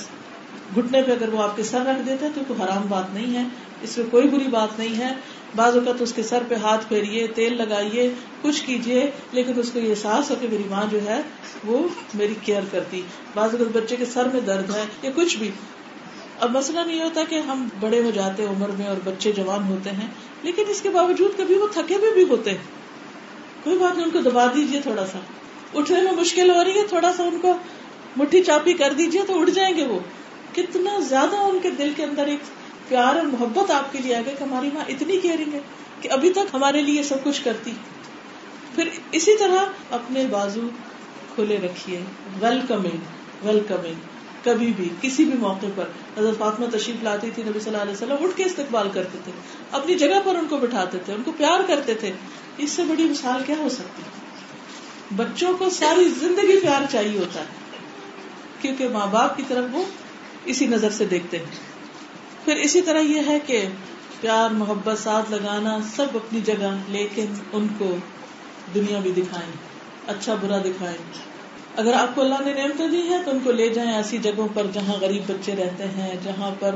گھٹنے 0.75 1.01
پہ 1.01 1.11
اگر 1.11 1.33
وہ 1.33 1.43
آپ 1.43 1.55
کے 1.55 1.63
سر 1.63 1.81
رکھ 1.81 2.07
دیتے 2.07 2.27
تو 2.35 2.41
کوئی 2.47 2.63
حرام 2.63 2.85
بات 2.89 3.13
نہیں 3.13 3.35
ہے۔ 3.35 3.43
اس 3.81 3.97
میں 3.97 4.05
کوئی 4.11 4.27
بری 4.27 4.47
بات 4.47 4.79
نہیں 4.79 4.99
ہے۔ 4.99 5.13
بعض 5.55 5.75
اوقات 5.75 6.01
اس 6.01 6.13
کے 6.13 6.23
سر 6.23 6.43
پہ 6.47 6.55
ہاتھ 6.55 6.87
پھیریے، 6.87 7.27
تیل 7.27 7.57
لگائیے، 7.57 8.13
کچھ 8.41 8.63
کیجیے، 8.65 9.11
لیکن 9.31 9.53
اس 9.55 9.71
کو 9.71 9.79
یہ 9.79 9.89
احساس 9.89 10.31
ہو 10.31 10.35
کہ 10.41 10.47
میری 10.51 10.63
ماں 10.69 10.83
جو 10.91 10.99
ہے 11.05 11.21
وہ 11.63 11.87
میری 12.13 12.33
کیئر 12.41 12.61
کرتی۔ 12.71 13.01
بعض 13.35 13.55
اوقات 13.55 13.83
بچے 13.83 13.95
کے 13.95 14.05
سر 14.05 14.27
میں 14.33 14.41
درد 14.41 14.75
ہے 14.75 14.83
یا 15.01 15.11
کچھ 15.15 15.37
بھی۔ 15.37 15.51
اب 16.39 16.51
مسئلہ 16.51 16.79
نہیں 16.79 17.03
ہوتا 17.03 17.21
کہ 17.29 17.35
ہم 17.35 17.67
بڑے 17.79 18.03
ہو 18.03 18.11
جاتے 18.11 18.45
عمر 18.45 18.69
میں 18.69 18.87
اور 18.87 18.97
بچے 19.03 19.31
جوان 19.31 19.63
ہوتے 19.63 19.89
ہیں، 19.89 20.07
لیکن 20.43 20.63
اس 20.67 20.81
کے 20.81 20.89
باوجود 20.89 21.37
کبھی 21.37 21.55
وہ 21.55 21.67
تھکے 21.71 21.95
ہوئے 21.95 22.13
بھی 22.13 22.23
ہوتے 22.23 22.49
ہیں۔ 22.49 22.57
کوئی 23.63 23.77
بات 23.77 23.95
نہیں، 23.95 24.05
ان 24.05 24.11
کو 24.11 24.29
دبا 24.29 24.45
دیجیے 24.55 24.81
تھوڑا 24.81 25.05
سا۔ 25.05 25.19
اٹھنے 25.73 26.01
میں 26.01 26.11
مشکل 26.11 26.49
ہو 26.49 26.63
رہی 26.63 26.81
ہے، 26.81 26.87
تھوڑا 26.87 27.13
سا 27.17 27.23
ان 27.23 27.39
کو 27.41 27.57
مٹھی 28.17 28.43
چاپی 28.43 28.73
کر 28.73 28.93
دیجیے 28.97 29.21
تو 29.27 29.41
اٹھ 29.41 29.49
جائیں 29.49 29.77
گے 29.77 29.85
وہ۔ 29.85 29.99
کتنا 30.55 30.99
زیادہ 30.99 31.35
ان 31.35 31.59
کے 31.63 31.71
دل 31.71 31.93
کے 31.95 32.03
اندر 32.03 32.25
ایک 32.25 32.39
پیار 32.87 33.15
اور 33.15 33.23
محبت 33.23 33.71
آپ 33.71 33.91
کے 33.91 33.99
لیے 33.99 34.15
آ 34.15 34.19
گئی 34.25 34.35
کہ 34.39 34.43
ہماری 34.43 34.69
ماں 34.73 34.83
اتنی 34.87 35.17
کیئرنگ 35.17 35.53
ہے 35.53 35.59
کہ 36.01 36.09
ابھی 36.11 36.29
تک 36.29 36.39
ہمارے 36.53 36.81
لیے 36.81 37.03
سب 37.03 37.15
کچھ 37.23 37.43
کرتی۔ 37.43 37.71
پھر 38.75 38.89
اسی 39.11 39.37
طرح 39.37 39.65
اپنے 39.91 40.25
بازو 40.29 40.61
کھلے 41.35 41.57
رکھیے۔ 41.63 41.99
ویلکمنگ 42.39 42.97
ویلکمنگ 43.43 43.93
کبھی 44.43 44.73
بھی، 44.75 44.89
کسی 45.01 45.25
بھی 45.25 45.37
موقع 45.39 45.65
پر۔ 45.75 45.83
حضرت 46.17 46.37
فاطمہ 46.37 46.65
تشریف 46.65 47.03
لاتی 47.03 47.29
تھی 47.35 47.43
نبی 47.43 47.59
صلی 47.59 47.69
اللہ 47.69 47.81
علیہ 47.81 47.93
وسلم 47.93 48.15
اٹھ 48.19 48.37
کے 48.37 48.43
استقبال 48.43 48.89
کرتے 48.93 49.17
تھے۔ 49.23 49.31
اپنی 49.71 49.95
جگہ 49.95 50.19
پر 50.23 50.35
ان 50.35 50.47
کو 50.49 50.57
بٹھاتے 50.57 50.97
تھے، 51.05 51.13
ان 51.13 51.23
کو 51.23 51.31
پیار 51.37 51.59
کرتے 51.67 51.93
تھے۔ 51.93 52.11
اس 52.57 52.71
سے 52.71 52.83
بڑی 52.83 53.03
مثال 53.03 53.41
کیا 53.45 53.55
ہو 53.57 53.69
سکتی؟ 53.69 54.01
بچوں 55.15 55.57
کو 55.57 55.69
ساری 55.69 56.09
زندگی 56.19 56.59
پیار 56.59 56.81
چاہیے 56.91 57.19
ہوتا 57.19 57.39
ہے، 57.39 57.45
کیونکہ 58.61 58.89
ماں 58.89 59.07
باپ 59.07 59.37
کی 59.37 59.43
طرف 59.47 59.65
وہ 59.71 59.83
اسی 60.45 60.67
نظر 60.67 60.89
سے 60.89 61.05
دیکھتے 61.05 61.37
ہیں۔ 61.37 61.72
پھر 62.45 62.55
اسی 62.55 62.81
طرح 62.81 62.99
یہ 62.99 63.21
ہے 63.27 63.39
کہ 63.45 63.65
پیار، 64.21 64.49
محبت، 64.49 64.99
ساتھ 64.99 65.31
لگانا 65.31 65.77
سب 65.95 66.05
اپنی 66.13 66.41
جگہ، 66.41 66.77
لیکن 66.87 67.25
ان 67.53 67.67
کو 67.77 67.95
دنیا 68.75 68.99
بھی 68.99 69.11
دکھائیں 69.11 69.51
اچھا 70.07 70.35
برا 70.41 70.57
دکھائیں۔ 70.57 70.97
اگر 71.77 71.93
آپ 71.93 72.15
کو 72.15 72.21
اللہ 72.21 72.41
نے 72.45 72.53
نعمتیں 72.53 72.87
دی 72.87 73.01
ہیں 73.01 73.21
تو 73.25 73.31
ان 73.31 73.39
کو 73.43 73.51
لے 73.51 73.69
جائیں 73.69 73.91
ایسی 73.91 74.17
جگہوں 74.17 74.47
پر 74.53 74.67
جہاں 74.73 74.93
غریب 75.01 75.21
بچے 75.27 75.55
رہتے 75.55 75.83
ہیں، 75.87 76.15
جہاں 76.23 76.51
پر 76.59 76.75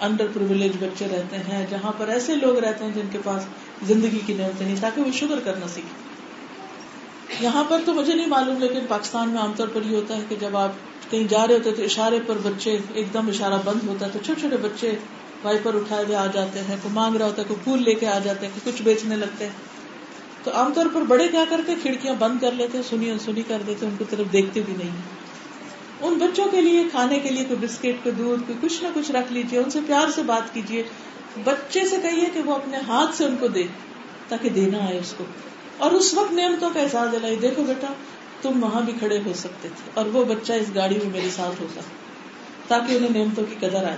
انڈر 0.00 0.26
پرولیج 0.34 0.72
بچے 0.80 1.06
رہتے 1.12 1.36
ہیں، 1.36 1.66
جہاں 1.70 1.92
پر 1.98 2.08
ایسے 2.08 2.34
لوگ 2.34 2.58
رہتے 2.58 2.84
ہیں 2.84 2.92
جن 2.94 3.08
کے 3.12 3.18
پاس 3.24 3.42
زندگی 3.86 4.20
کی 4.26 4.34
نعمتیں 4.34 4.66
نہیں، 4.66 4.76
تاکہ 4.80 5.02
وہ 5.02 5.12
شکر 5.12 5.40
کرنا 5.44 5.68
سیکھیں۔ 5.68 7.44
یہاں 7.44 7.64
پر 7.68 7.80
تو 7.84 7.94
مجھے 7.94 8.14
نہیں 8.14 8.26
معلوم، 8.26 8.58
لیکن 8.58 8.78
پاکستان 8.88 9.28
میں 9.28 9.40
عام 9.40 9.52
طور 9.56 9.68
پر 9.72 9.80
یہ 9.86 9.96
ہوتا 9.96 10.16
ہے 10.16 10.22
کہ 10.28 10.36
جب 10.40 10.56
آپ 10.56 10.70
کہیں 11.10 11.28
جا 11.28 11.46
رہے 11.46 11.54
ہوتے 11.54 11.72
تو 11.72 11.82
اشارے 11.82 12.18
پر 12.26 12.34
بچے 12.42 12.78
ایک 12.94 13.14
دم 13.14 13.28
اشارہ 13.28 13.54
بند 13.64 13.88
ہوتا 13.88 14.06
ہے 14.06 14.10
تو 14.12 14.18
چھوٹے 14.24 14.40
چھوٹے 14.40 14.56
بچے 14.56 14.94
وائپر 15.44 15.74
اٹھائے 15.74 16.04
ہوئے 16.04 16.16
آ 16.16 16.26
جاتے 16.26 16.58
ہیں، 16.58 16.76
کوئی 16.82 16.94
مانگ 16.94 17.16
رہا 17.16 17.26
ہوتا 17.26 17.42
ہے، 17.42 17.46
کوئی 17.48 17.60
پھول 17.64 17.82
لے 17.82 17.94
کے 17.94 18.06
آ 18.06 18.18
جاتے 18.18 18.46
ہیں 18.46 18.60
کچھ 18.64 18.82
بیچنے 18.82 19.16
لگتے 19.16 19.44
ہیں۔ 19.44 19.52
تو 20.44 20.50
عام 20.54 20.72
طور 20.74 20.86
پر 20.92 21.02
بڑے 21.02 21.28
کیا 21.28 21.44
کرتے 21.48 21.74
کھڑکیاں 21.82 22.14
بند 22.18 22.38
کر 22.40 22.52
لیتے 22.52 22.82
سنی 22.82 23.10
اور 23.10 23.18
سنی 23.18 23.42
کر 23.48 23.62
دیتے 23.66 23.86
ان 23.86 23.94
کی 23.98 24.04
طرف 24.10 24.32
دیکھتے 24.32 24.60
بھی 24.66 24.74
نہیں 24.78 24.90
ان 26.00 26.14
بچوں 26.14 26.46
کے 26.50 26.60
لیے، 26.60 26.84
کھانے 26.90 27.18
کے 27.18 27.28
لیے 27.28 27.44
کوئی 27.44 27.66
بسکٹ، 27.66 28.04
کوئی 28.04 28.14
دودھ، 28.18 28.42
کوئی 28.46 28.58
کچھ 28.60 28.82
نہ 28.82 28.88
کچھ 28.94 29.10
رکھ 29.12 29.32
لیجیے 29.32 29.58
ان 29.58 29.70
سے 29.70 29.78
پیار 29.86 30.10
سے 30.10 30.22
بات 30.22 30.54
کیجیے 30.54 30.82
بچے 31.44 31.80
سے 31.86 31.96
کہیے 32.02 32.26
کہ 32.34 32.40
وہ 32.40 32.54
اپنے 32.54 32.76
ہاتھ 32.88 33.16
سے 33.16 33.24
ان 33.24 33.36
کو 33.40 33.48
دے 33.48 33.62
تاکہ 34.28 34.48
دینا 34.48 34.78
آئے 34.78 34.98
اس 34.98 35.14
کو۔ 35.16 35.24
اور 35.78 35.90
اس 35.90 36.14
وقت 36.14 36.32
نعمتوں 36.32 36.70
کا 36.74 36.80
احساس 36.80 37.12
دلائی 37.12 37.36
دیکھو 37.36 37.62
بیٹا 37.62 37.86
تم 38.48 38.64
وہاں 38.64 38.80
بھی 38.80 38.92
کھڑے 38.98 39.18
ہو 39.26 39.32
سکتے 39.34 39.68
تھے 39.68 39.90
اور 39.94 40.06
وہ 40.06 40.24
بچہ 40.24 40.52
اس 40.52 40.74
گاڑی 40.74 40.94
میں 40.94 41.10
میرے 41.12 41.30
ساتھ 41.30 41.62
ہوتا 41.62 41.80
تاکہ 42.68 42.92
انہیں 42.92 43.10
نعمتوں 43.10 43.44
کی 43.50 43.56
قدر 43.60 43.84
آئے۔ 43.84 43.96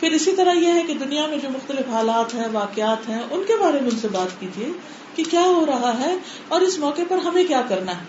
پھر 0.00 0.12
اسی 0.12 0.32
طرح 0.32 0.52
یہ 0.52 0.72
ہے 0.72 0.82
کہ 0.86 0.94
دنیا 0.94 1.26
میں 1.26 1.36
جو 1.36 1.48
مختلف 1.50 1.88
حالات 1.88 2.34
ہیں، 2.34 2.44
واقعات 2.52 3.08
ہیں، 3.08 3.22
ان 3.30 3.42
کے 3.46 3.52
بارے 3.60 3.80
میں 3.80 3.90
ان 3.90 3.98
سے 3.98 4.08
بات 4.08 4.40
کیجیے 4.40 4.68
کہ 5.14 5.22
کیا 5.30 5.42
ہو 5.42 5.66
رہا 5.66 6.00
ہے 6.00 6.16
اور 6.48 6.60
اس 6.60 6.78
موقع 6.78 7.02
پر 7.08 7.16
ہمیں 7.16 7.44
کیا 7.44 7.62
کرنا 7.68 7.92
ہے۔ 7.92 8.04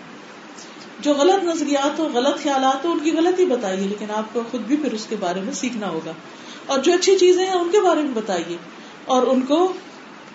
جو 1.00 1.14
غلط 1.14 1.44
نظریات 1.44 1.98
ہو 1.98 2.08
غلط 2.14 2.42
خیالات 2.42 2.84
ہو 2.84 2.92
ان 2.92 2.98
کی 2.98 3.12
غلطی 3.12 3.46
بتائیے، 3.46 3.88
لیکن 3.88 4.06
آپ 4.10 4.24
کو 4.32 4.42
خود 4.50 4.60
بھی 4.60 4.76
پھر 4.76 4.92
اس 4.92 5.06
کے 5.08 5.16
بارے 5.20 5.40
میں 5.40 5.52
سیکھنا 5.52 5.88
ہوگا۔ 5.88 6.12
اور 6.66 6.78
جو 6.78 6.92
اچھی 6.92 7.18
چیزیں 7.18 7.46
ہیں، 7.46 7.52
ان 7.52 7.68
کے 7.72 7.80
بارے 7.80 8.02
میں 8.02 8.14
بتائیے۔ 8.14 8.56
اور 9.04 9.22
ان 9.22 9.40
کو 9.40 9.72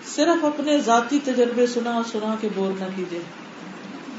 صرف 0.06 0.44
اپنے 0.44 0.78
ذاتی 0.78 1.18
تجربے 1.24 1.66
سنا 1.66 2.02
سنا 2.12 2.34
کے 2.40 2.48
بور 2.54 2.80
نہ 2.80 2.84
کیجیے 2.96 3.22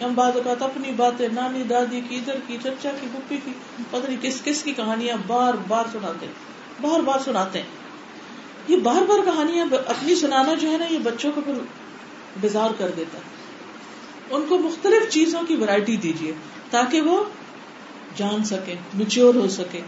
ہم 0.04 0.14
بعض 0.16 0.36
اوقات 0.36 0.62
اپنی 0.62 0.92
باتیں، 0.92 1.28
نانی، 1.34 1.64
دادی 1.64 2.02
کی، 2.10 2.16
ادھر 2.16 2.36
کی، 2.48 2.58
چچا 2.64 2.92
کی 3.02 3.08
پپی 3.14 3.38
کی، 3.46 3.52
پتہ 3.92 4.08
نہیں 4.08 4.18
کس 4.22 4.42
کس 4.44 4.64
کی 4.64 4.74
کہانیاں 4.74 5.18
بار 5.28 5.54
بار 5.68 5.84
سناتے 5.92 6.26
بار 6.82 7.00
بار 7.00 7.20
سناتے 7.26 7.60
ہیں۔ 7.60 7.66
یہ 8.68 8.78
بار 8.78 9.02
بار 9.02 9.26
کہانیاں 9.26 9.66
اپنی 9.86 10.16
سنانا 10.16 10.54
جو 10.54 10.72
ہے 10.72 10.78
نا، 10.78 10.86
یہ 10.90 11.00
بچوں 11.04 11.32
کو 11.36 11.42
پھر 11.42 11.54
بیزار 12.42 12.70
کر 12.78 12.92
دیتا 12.98 13.18
ہے۔ 13.18 13.24
ان 14.36 14.46
کو 14.50 14.60
مختلف 14.60 15.10
چیزوں 15.10 15.42
کی 15.48 15.56
ورائٹی 15.56 15.96
دیجیے، 15.96 16.34
تاکہ 16.70 17.02
وہ 17.02 17.24
جان 18.16 18.44
سکے 18.44 18.76
میچور 18.94 19.36
ہو 19.36 19.48
سکے 19.48 19.82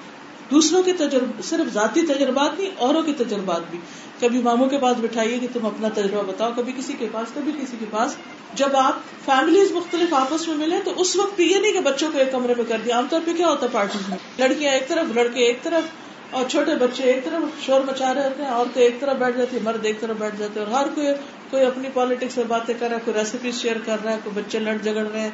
دوسروں 0.52 0.84
کے 0.84 0.94
تجربے 0.94 1.42
صرف 1.44 1.74
ذاتی 1.74 2.02
تجربات 2.02 2.60
نہیں، 2.60 2.72
اوروں 2.78 3.04
کے 3.04 3.14
تجربات 3.14 3.62
بھی۔ 3.70 3.80
کبھی 4.20 4.42
ماموں 4.42 4.70
کے 4.70 4.78
پاس 4.78 4.98
بٹھائیے 5.02 5.40
کہ 5.40 5.48
تم 5.54 5.66
اپنا 5.66 5.88
تجربہ 5.94 6.24
بتاؤ، 6.24 6.52
کبھی 6.56 6.74
کسی 6.78 6.94
کے 7.00 7.08
پاس، 7.12 7.28
کبھی 7.34 7.52
کسی 7.52 7.78
کے 7.80 7.86
پاس۔ 7.92 8.16
جب 8.54 8.76
آپ 8.76 9.00
فیملیز 9.26 9.72
مختلف 9.72 10.14
آپس 10.14 10.48
میں 10.48 10.56
ملے 10.58 10.80
تو 10.86 10.92
اس 10.98 11.16
وقت 11.16 11.40
یہ 11.40 11.58
نہیں 11.58 11.74
کہ 11.74 11.80
بچوں 11.80 12.12
کو 12.12 12.18
ایک 12.18 12.32
کمرے 12.32 12.54
میں 12.58 12.66
کر 12.68 12.78
دیا۔ 12.86 12.96
عام 12.96 13.08
طور 13.10 13.20
پہ 13.26 13.34
کیا 13.34 13.48
ہوتا 13.48 13.66
ہے 13.66 13.72
پارٹی 13.72 14.00
میں؟ 14.10 14.18
لڑکیاں 14.38 14.74
ایک 14.74 14.88
طرف، 14.88 15.16
لڑکے 15.16 15.46
ایک 15.46 15.64
طرف، 15.64 15.84
اور 16.32 16.50
چھوٹے 16.50 16.76
بچے 16.76 17.04
ایک 17.04 17.26
طرف 17.26 17.66
شور 17.66 17.82
مچا 17.82 18.14
رہے 18.14 18.24
ہوتے 18.24 18.44
ہیں، 18.44 18.50
عورتیں 18.50 18.82
ایک 18.84 19.00
طرف 19.00 19.18
بیٹھ 19.18 19.38
جاتی 19.38 19.58
ہیں، 19.58 19.64
مرد 19.64 19.86
ایک 19.86 20.00
طرف 20.00 20.18
بیٹھ 20.18 20.36
جاتے 20.40 20.60
ہیں، 20.60 20.68
اور 20.68 20.76
ہر 20.76 20.88
کوئی 20.96 21.08
کوئی 21.50 21.66
اپنی 21.66 21.90
پالیٹکس 21.94 22.38
میں 22.38 22.46
باتیں 22.46 22.74
کر 22.80 22.88
رہا 22.88 22.96
ہے، 22.96 23.02
کوئی 23.06 23.20
ریسیپی 23.20 23.52
شیئر 23.52 23.78
کر 23.86 23.98
رہا 24.04 24.12
ہے، 24.12 24.18
کوئی 24.24 24.42
بچے 24.44 24.60
لڑ 24.60 24.78
جگڑ 24.84 25.06
رہے 25.08 25.20
ہیں، 25.20 25.30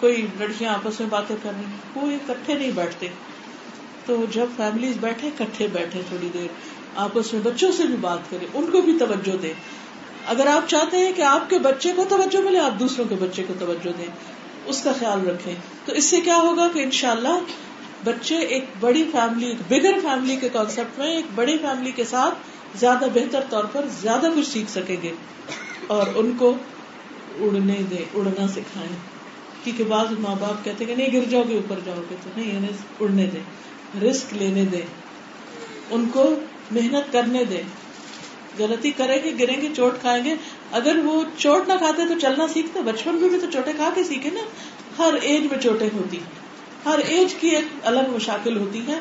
کوئی 0.00 0.26
لڑکیاں 0.38 0.74
آپس 0.74 1.00
میں 1.00 1.08
باتیں 1.10 1.36
کر 1.42 1.50
رہی 1.56 1.64
ہیں، 1.64 2.00
کوئی 2.00 2.14
اکٹھے 2.14 2.54
نہیں 2.54 2.70
بیٹھتے۔ 2.74 3.08
تو 4.06 4.24
جب 4.30 4.46
فیملیز 4.56 4.96
بیٹھے 5.00 5.30
کٹھے 5.38 5.66
بیٹھے 5.72 6.00
تھوڑی 6.08 6.28
دیر، 6.34 6.46
آپس 6.96 7.32
میں 7.32 7.40
بچوں 7.42 7.72
سے 7.72 7.82
بھی 7.82 7.96
بات 8.00 8.30
کریں، 8.30 8.46
ان 8.54 8.66
کو 8.66 8.80
بھی 8.80 8.96
توجہ 8.98 9.36
دیں۔ 9.36 9.52
اگر 10.26 10.46
آپ 10.46 10.68
چاہتے 10.68 10.96
ہیں 10.96 11.12
کہ 11.12 11.22
آپ 11.22 11.50
کے 11.50 11.58
بچے 11.58 11.92
کو 11.96 12.04
توجہ 12.08 12.40
ملے، 12.40 12.58
آپ 12.58 12.80
دوسروں 12.80 13.04
کے 13.08 13.14
بچے 13.14 13.44
کو 13.48 13.54
توجہ 13.58 13.88
دیں، 13.98 14.06
اس 14.66 14.82
کا 14.82 14.92
خیال 14.98 15.28
رکھیں۔ 15.28 15.54
تو 15.84 15.92
اس 15.92 16.04
سے 16.04 16.20
کیا 16.20 16.36
ہوگا 16.36 16.68
کہ 16.74 16.78
انشاءاللہ 16.78 17.38
بچے 18.04 18.38
ایک 18.38 18.64
بڑی 18.80 19.04
فیملی، 19.12 19.46
ایک 19.46 19.56
بگر 19.68 19.98
فیملی 20.02 20.36
کے 20.36 20.48
کانسیپٹ 20.48 20.98
میں، 20.98 21.06
ایک 21.06 21.24
بڑی 21.34 21.58
فیملی 21.58 21.90
کے 21.90 22.04
ساتھ 22.04 22.34
زیادہ 22.74 23.04
بہتر 23.14 23.40
طور 23.50 23.64
پر 23.72 23.84
زیادہ 24.00 24.26
کچھ 24.36 24.48
سیکھ 24.48 24.70
سکیں 24.70 24.96
گے۔ 25.02 25.12
اور 25.86 26.06
ان 26.14 26.36
کو 26.38 26.54
اڑنے 27.40 27.82
دیں، 27.90 28.04
اڑنا 28.14 28.48
سکھائیں۔ 28.48 28.96
کیونکہ 29.64 29.84
بعض 29.84 30.06
ماں 30.18 30.34
باپ 30.40 30.64
کہتے 30.64 30.84
کہ 30.84 30.94
نہیں، 30.94 31.08
گر 31.12 31.24
جاؤ 31.30 31.42
گے، 31.48 31.54
اوپر 31.54 31.78
جاؤ 31.84 32.02
گے۔ 32.10 32.14
تو 32.24 32.30
نہیں 32.36 32.56
انہیں 32.56 32.72
اڑنے 33.00 33.26
دیں، 33.26 33.40
رسک 34.00 34.34
لینے 34.34 34.64
دیں۔ 34.64 34.82
ان 35.90 36.08
کو 36.12 36.34
محنت 36.70 37.12
کرنے 37.12 37.44
دیں۔ 37.44 37.62
غلطی 38.58 38.90
کریں 38.90 39.16
گے، 39.24 39.32
گریں 39.38 39.60
گے، 39.60 39.68
چوٹ 39.76 40.00
کھائیں 40.00 40.24
گے۔ 40.24 40.34
اگر 40.72 40.96
وہ 41.04 41.24
چوٹ 41.36 41.68
نہ 41.68 41.72
کھاتے 41.78 42.02
تو 42.08 42.18
چلنا 42.18 42.48
سیکھتے۔ 42.48 42.82
بچپن 42.82 43.14
میں 43.14 43.28
بھی 43.28 43.38
تو 43.38 43.46
چوٹے 43.52 43.72
کھا 43.76 43.90
کے 43.94 44.04
سیکھے 44.04 44.30
نا۔ 44.30 44.40
ہر 44.98 45.14
ایج 45.22 45.40
میں 45.50 45.58
چوٹیں 45.58 45.88
ہوتی 45.94 46.18
ہر 46.84 46.98
ایج 46.98 47.34
کی 47.34 47.48
ایک 47.48 47.64
الگ 47.82 48.00
مشاکل 48.08 48.56
ہوتی 48.56 48.86
ہے 48.86 48.98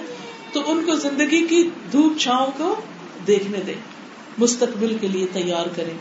تو 0.53 0.71
ان 0.71 0.85
کو 0.85 0.95
زندگی 0.95 1.47
کی 1.47 1.69
دھوپ 1.91 2.19
چھاؤں 2.19 2.51
کو 2.57 2.75
دیکھنے 3.27 3.59
دیں۔ 3.67 3.73
مستقبل 4.37 4.97
کے 5.01 5.07
لیے 5.07 5.27
تیار 5.33 5.65
کریں۔ 5.75 5.97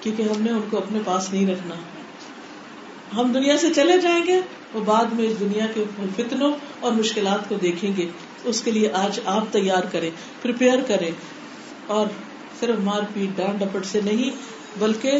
کیونکہ 0.00 0.22
ہم 0.22 0.42
نے 0.42 0.50
ان 0.50 0.60
کو 0.70 0.76
اپنے 0.76 0.98
پاس 1.04 1.32
نہیں 1.32 1.46
رکھنا۔ 1.46 1.74
ہم 3.16 3.32
دنیا 3.32 3.58
سے 3.58 3.74
چلے 3.74 3.98
جائیں 3.98 4.26
گے، 4.26 4.40
وہ 4.74 4.80
بعد 4.80 5.04
میں 5.04 5.24
اس 5.24 5.40
دنیا 5.40 5.66
کے 5.74 5.84
فتنوں 6.16 6.52
اور 6.80 6.92
مشکلات 6.92 7.48
کو 7.48 7.54
دیکھیں 7.54 7.96
گے۔ 7.96 8.08
اس 8.44 8.60
کے 8.60 8.70
لیے 8.70 8.90
آج 8.92 9.20
آپ 9.24 9.44
تیار 9.52 9.82
کریں 9.92 10.10
کریں۔ 10.86 11.10
اور 11.86 12.06
صرف 12.60 12.78
مار 12.78 13.00
پیٹ، 13.14 13.36
ڈانٹ 13.36 13.58
ڈپٹ 13.58 13.86
سے 13.86 14.00
نہیں، 14.00 14.30
بلکہ 14.78 15.12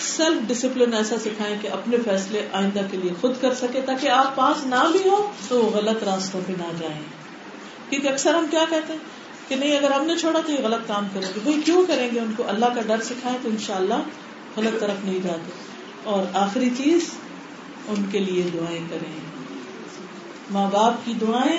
سیلف 0.00 0.48
ڈسپلن 0.48 0.94
ایسا 0.94 1.18
سکھائیں 1.18 1.56
کہ 1.62 1.68
اپنے 1.68 1.96
فیصلے 2.04 2.48
آئندہ 2.52 2.80
کے 2.90 2.96
لیے 2.96 3.10
خود 3.20 3.32
کر 3.40 3.54
سکے 3.54 3.80
تاکہ 3.80 4.08
آپ 4.08 4.36
پاس 4.36 4.66
نہ 4.66 4.88
بھی 4.92 5.08
ہو 5.08 5.30
تو 5.48 5.62
وہ 5.62 5.70
غلط 5.70 6.02
راستوں 6.02 6.40
پہ 6.46 6.52
نہ 6.52 6.72
جائیں۔ 6.80 7.00
کیونکہ 7.90 8.08
اکثر 8.08 8.34
ہم 8.34 8.46
کیا 8.50 8.64
کہتے 8.70 8.92
ہیں؟ 8.92 9.00
کہ 9.48 9.56
نہیں، 9.56 9.78
اگر 9.78 9.90
ہم 9.90 10.06
نے 10.06 10.16
چھوڑا 10.16 10.40
تو 10.46 10.52
یہ 10.52 10.56
غلط 10.62 10.88
کام 10.88 11.06
کریں 11.14 11.28
گے۔ 11.28 11.40
بھائی 11.42 11.60
کیوں 11.64 11.84
کریں 11.86 12.08
گے؟ 12.14 12.20
ان 12.20 12.32
کو 12.36 12.42
اللہ 12.48 12.66
کا 12.74 12.80
ڈر 12.86 13.00
سکھائے 13.00 13.38
تو 13.42 13.48
انشاءاللہ 13.48 13.94
غلط 14.56 14.80
طرف 14.80 15.04
نہیں 15.04 15.18
جاتے۔ 15.22 15.50
اور 16.04 16.24
آخری 16.34 16.70
چیز، 16.76 17.10
ان 17.88 18.04
کے 18.10 18.18
لیے 18.18 18.42
دعائیں 18.54 18.86
کریں۔ 18.90 19.12
ماں 20.50 20.70
باپ 20.70 21.06
کی 21.06 21.12
دعائیں 21.20 21.58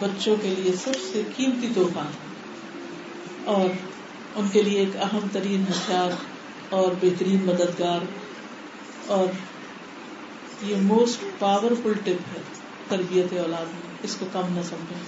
بچوں 0.00 0.36
کے 0.42 0.48
لیے 0.48 0.72
سب 0.72 0.92
سے 1.12 1.22
قیمتی 1.36 1.68
تحفہ۔ 1.74 2.27
اور 3.48 3.68
ان 4.36 4.48
کے 4.52 4.62
لیے 4.62 4.78
ایک 4.78 4.96
اہم 4.96 5.26
ترین 5.32 5.62
ہتھیار 5.62 6.10
اور 6.70 6.92
بہترین 7.00 7.38
مددگار 7.44 8.00
اور 9.06 9.26
یہ 10.62 10.76
موسٹ 10.76 11.24
پاورفل 11.38 11.92
ٹپ 11.92 12.08
ہے 12.08 12.42
تربیت 12.88 13.38
اولاد 13.38 13.66
میں۔ 13.66 13.96
اس 14.02 14.16
کو 14.16 14.26
کم 14.32 14.42
نہ 14.48 14.60
سمجھیں۔ 14.62 15.00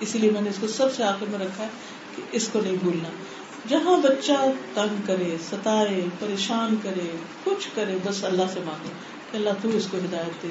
اسی 0.00 0.18
لیے 0.18 0.30
میں 0.30 0.40
نے 0.40 0.50
اس 0.50 0.56
کو 0.60 0.66
سب 0.66 0.94
سے 0.94 1.04
آخر 1.04 1.26
میں 1.28 1.38
رکھا 1.38 1.64
ہے 1.64 1.68
کہ 2.16 2.22
اس 2.32 2.48
کو 2.52 2.60
نہیں 2.60 2.76
بھولنا۔ 2.80 3.08
جہاں 3.68 3.96
بچہ 3.96 4.32
تنگ 4.74 5.02
کرے 5.06 5.36
ستائے 5.50 6.04
پریشان 6.18 6.76
کرے، 6.82 7.16
کچھ 7.44 7.68
کرے، 7.74 7.98
بس 8.04 8.24
اللہ 8.24 8.42
سے 8.54 8.60
مانگے 8.64 8.88
کہ 9.30 9.36
اللہ 9.36 9.50
تو 9.62 9.68
اس 9.68 9.88
کو 9.90 9.98
ہدایت 9.98 10.42
دے۔ 10.42 10.48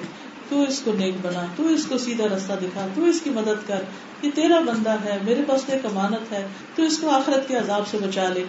تو 0.49 0.61
اس 0.61 0.81
کو 0.85 0.93
نیک 0.93 1.15
بنا، 1.21 1.45
تو 1.55 1.67
اس 1.67 1.85
کو 1.85 1.97
سیدھا 1.97 2.25
راستہ 2.29 2.53
دکھا، 2.53 2.87
تو 2.95 3.03
اس 3.05 3.21
کی 3.23 3.29
مدد 3.29 3.67
کر 3.67 3.81
یہ 4.21 4.29
تیرا 4.35 4.59
بندہ 4.59 4.95
ہے، 5.05 5.17
میرے 5.25 5.41
پاس 5.47 5.61
ایک 5.67 5.85
امانت 5.85 6.31
ہے، 6.31 6.47
تو 6.75 6.83
اس 6.83 6.97
کو 6.97 7.09
آخرت 7.09 7.47
کے 7.47 7.55
عذاب 7.57 7.87
سے 7.87 7.97
بچا 7.97 8.29
لے۔ 8.29 8.43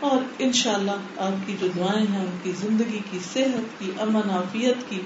اور 0.00 0.16
ان 0.38 0.52
شاء 0.52 0.74
اللہ 0.74 0.90
آپ 1.16 1.46
کی 1.46 1.56
جو 1.60 1.66
دعائیں 1.76 2.06
ہیں، 2.12 2.20
ان 2.20 2.36
کی 2.42 2.52
زندگی 2.60 2.98
کی، 3.10 3.18
صحت 3.34 3.80
کی، 3.80 3.90
امن، 4.00 4.30
عافیت 4.30 4.90
کی، 4.90 5.00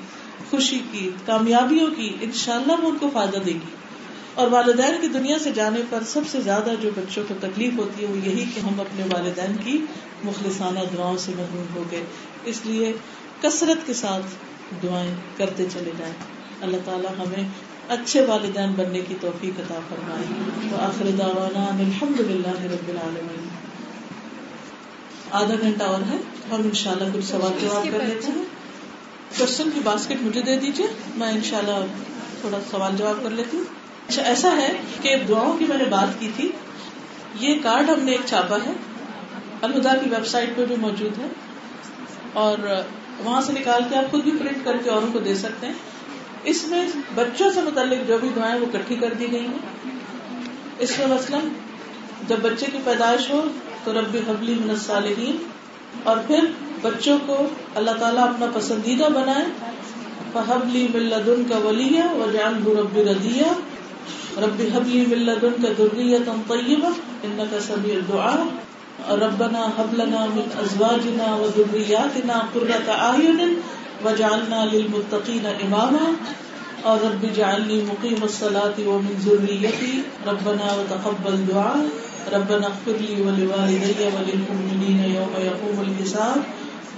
خوشی 0.50 0.78
کی، 0.92 1.10
کامیابیوں 1.26 1.86
کی 1.96 2.16
ان 2.20 2.32
شاء 2.32 2.54
اللہ 2.54 2.72
وہ 2.72 2.88
ان 2.88 2.98
کو 2.98 3.10
فائدہ 3.12 3.36
دے 3.36 3.52
گی۔ 3.52 3.76
اور 4.34 4.50
والدین 4.50 5.00
کی 5.00 5.08
دنیا 5.08 5.38
سے 5.38 5.50
جانے 5.50 5.80
پر 5.90 6.02
سب 6.06 6.20
سے 6.30 6.40
زیادہ 6.40 6.70
جو 6.80 6.90
بچوں 6.96 7.24
کو 7.28 7.34
تکلیف 7.40 7.72
ہوتی 7.76 8.02
ہے، 8.02 8.08
وہ 8.08 8.16
یہی 8.16 8.44
کہ 8.54 8.60
ہم 8.60 8.80
اپنے 8.80 9.04
والدین 9.12 9.56
کی 9.64 9.78
مخلصانہ 10.24 10.78
دعاؤں 10.96 11.16
سے 11.16 11.32
محروم 11.36 11.66
ہو 11.74 11.84
گئے۔ 11.90 12.04
اس 12.44 12.60
لیے 12.64 12.92
کثرت 13.40 13.86
کے 13.86 13.94
ساتھ 13.94 14.26
دعائیں 14.82 15.14
کرتے 15.36 15.66
چلے 15.72 15.90
جائیں۔ 15.98 16.35
اللہ 16.60 16.76
تعالیٰ 16.84 17.10
ہمیں 17.18 17.48
اچھے 17.88 18.26
والدین 18.26 18.72
بننے 18.72 19.00
کی 19.00 19.14
توفیق 19.20 19.60
عطا 19.60 19.80
فرمائے۔ 19.88 20.24
تو 20.70 20.76
آخر 20.76 21.04
دعوانا 21.18 21.64
الحمد 21.64 22.20
للہ 22.20 22.48
رب 22.48 22.88
العالمین۔ 22.88 23.48
آدھا 25.30 25.54
گھنٹہ 25.60 25.84
اور 25.84 26.00
ہے 26.00 26.16
ہم 26.50 26.60
انشاءاللہ 26.64 27.04
کچھ 27.14 27.24
سوال 27.24 27.52
جواب 27.60 27.86
کر 27.92 28.04
لیتے 28.04 28.32
ہیں۔ 28.36 28.44
کوشچن 29.38 29.70
کی 29.74 29.80
باسکٹ 29.84 30.22
مجھے 30.22 30.42
دے 30.42 30.56
دیجیے 30.56 30.86
میں 31.16 31.28
انشاءاللہ 31.28 31.84
تھوڑا 32.40 32.58
سوال 32.70 32.92
جواب 32.96 33.16
کر 33.22 33.30
لیتی 33.30 33.56
ہوں۔ 33.56 33.64
اچھا 34.08 34.22
ایسا 34.22 34.56
ہے 34.56 34.72
کہ 35.02 35.16
دعاؤں 35.28 35.58
کی 35.58 35.64
میں 35.68 35.76
نے 35.76 35.84
بات 35.84 36.20
کی 36.20 36.30
تھی 36.36 36.52
یہ 37.40 37.54
کارڈ 37.62 37.90
ہم 37.90 38.00
نے 38.00 38.12
ایک 38.12 38.20
چھاپا 38.26 38.56
ہے۔ 38.66 38.72
الہدا 39.62 39.94
کی 39.94 40.10
ویب 40.10 40.26
سائٹ 40.26 40.56
پہ 40.56 40.66
بھی 40.66 40.76
موجود 40.76 41.18
ہے۔ 41.18 41.26
اور 42.32 42.58
وہاں 43.24 43.40
سے 43.40 43.52
نکال 43.52 43.82
کے 43.90 43.96
آپ 43.96 44.10
خود 44.10 44.22
بھی 44.22 44.32
پرنٹ 44.38 44.64
کر 44.64 44.76
کے 44.84 44.90
اوروں 44.90 45.12
کو 45.12 45.18
دے 45.18 45.34
سکتے 45.34 45.66
ہیں۔ 45.66 45.74
اس 46.46 46.68
میں 46.68 46.86
بچوں 47.14 47.50
سے 47.50 47.60
متعلق 47.60 48.08
جو 48.08 48.18
بھی 48.18 48.28
دعائیں 48.36 48.60
وہ 48.60 48.66
کٹھی 48.72 48.94
کر 48.94 49.14
دی 49.14 49.32
گئی 49.32 49.46
ہیں۔ 49.46 49.90
اس 50.78 50.98
میں 50.98 51.06
مثلاً 51.06 51.40
جب 52.28 52.36
بچے 52.42 52.66
کی 52.72 52.78
پیدائش 52.84 53.30
ہو 53.30 53.48
تو 53.84 53.92
ربی 53.92 54.18
حبلی 54.18 54.54
من 54.54 54.70
الصالحین 54.70 55.36
اور 56.02 56.16
پھر 56.26 56.44
بچوں 56.82 57.18
کو 57.26 57.46
اللہ 57.74 57.90
تعالیٰ 57.90 58.22
اپنا 58.22 58.46
پسندیدہ 58.54 59.04
بنائے۔ 59.04 59.44
فحبلی 60.32 60.88
ملدن 60.94 61.42
کا 61.48 61.58
ولیہ 61.58 62.02
و 62.02 62.30
جان 62.32 62.62
رب 62.66 62.96
ردیہ۔ 62.96 63.52
رب 64.36 64.62
حبلی 64.74 65.04
ملدن 65.08 65.62
کا 65.62 65.68
ذریتا 65.78 66.32
طیبہ۔ 66.48 66.88
انکا 67.22 67.60
سمیع 67.60 67.94
الدعاء۔ 67.94 68.44
ربنا 69.08 69.70
حب 69.78 69.94
لنا 69.94 70.24
من 70.24 70.48
ازواجنا 70.54 71.34
و 71.34 71.48
ذریاتنا 71.56 72.40
قررت 72.52 72.88
آئین 72.88 73.60
وجعلنا 74.04 74.64
للمتقین 74.72 75.46
اماما، 75.46 76.06
اور 76.82 76.98
رب 77.04 77.24
جعلنی 77.36 77.78
مقیم 77.86 78.22
الصلاة 78.22 78.76
ومن 78.86 79.14
ذریتی، 79.24 79.94
ربنا 80.26 80.68
وتقبل 80.80 81.36
دعاء 81.48 81.80
ربنا 82.32 82.66
اغفر 82.66 82.96
لي 83.00 83.16
ولوالدي 83.22 84.10
وللمؤمنين 84.16 85.00
يوم 85.14 85.32
يقوم 85.46 85.80
الحساب، 85.86 86.40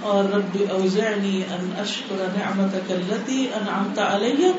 اور 0.01 0.29
رب 0.33 0.53
اوزعنی 0.71 1.37
ان 1.55 1.71
اشکر 1.81 2.19
نعمتك 2.35 2.91
التي 2.97 3.39
انعمت 3.61 3.99
علی 3.99 4.51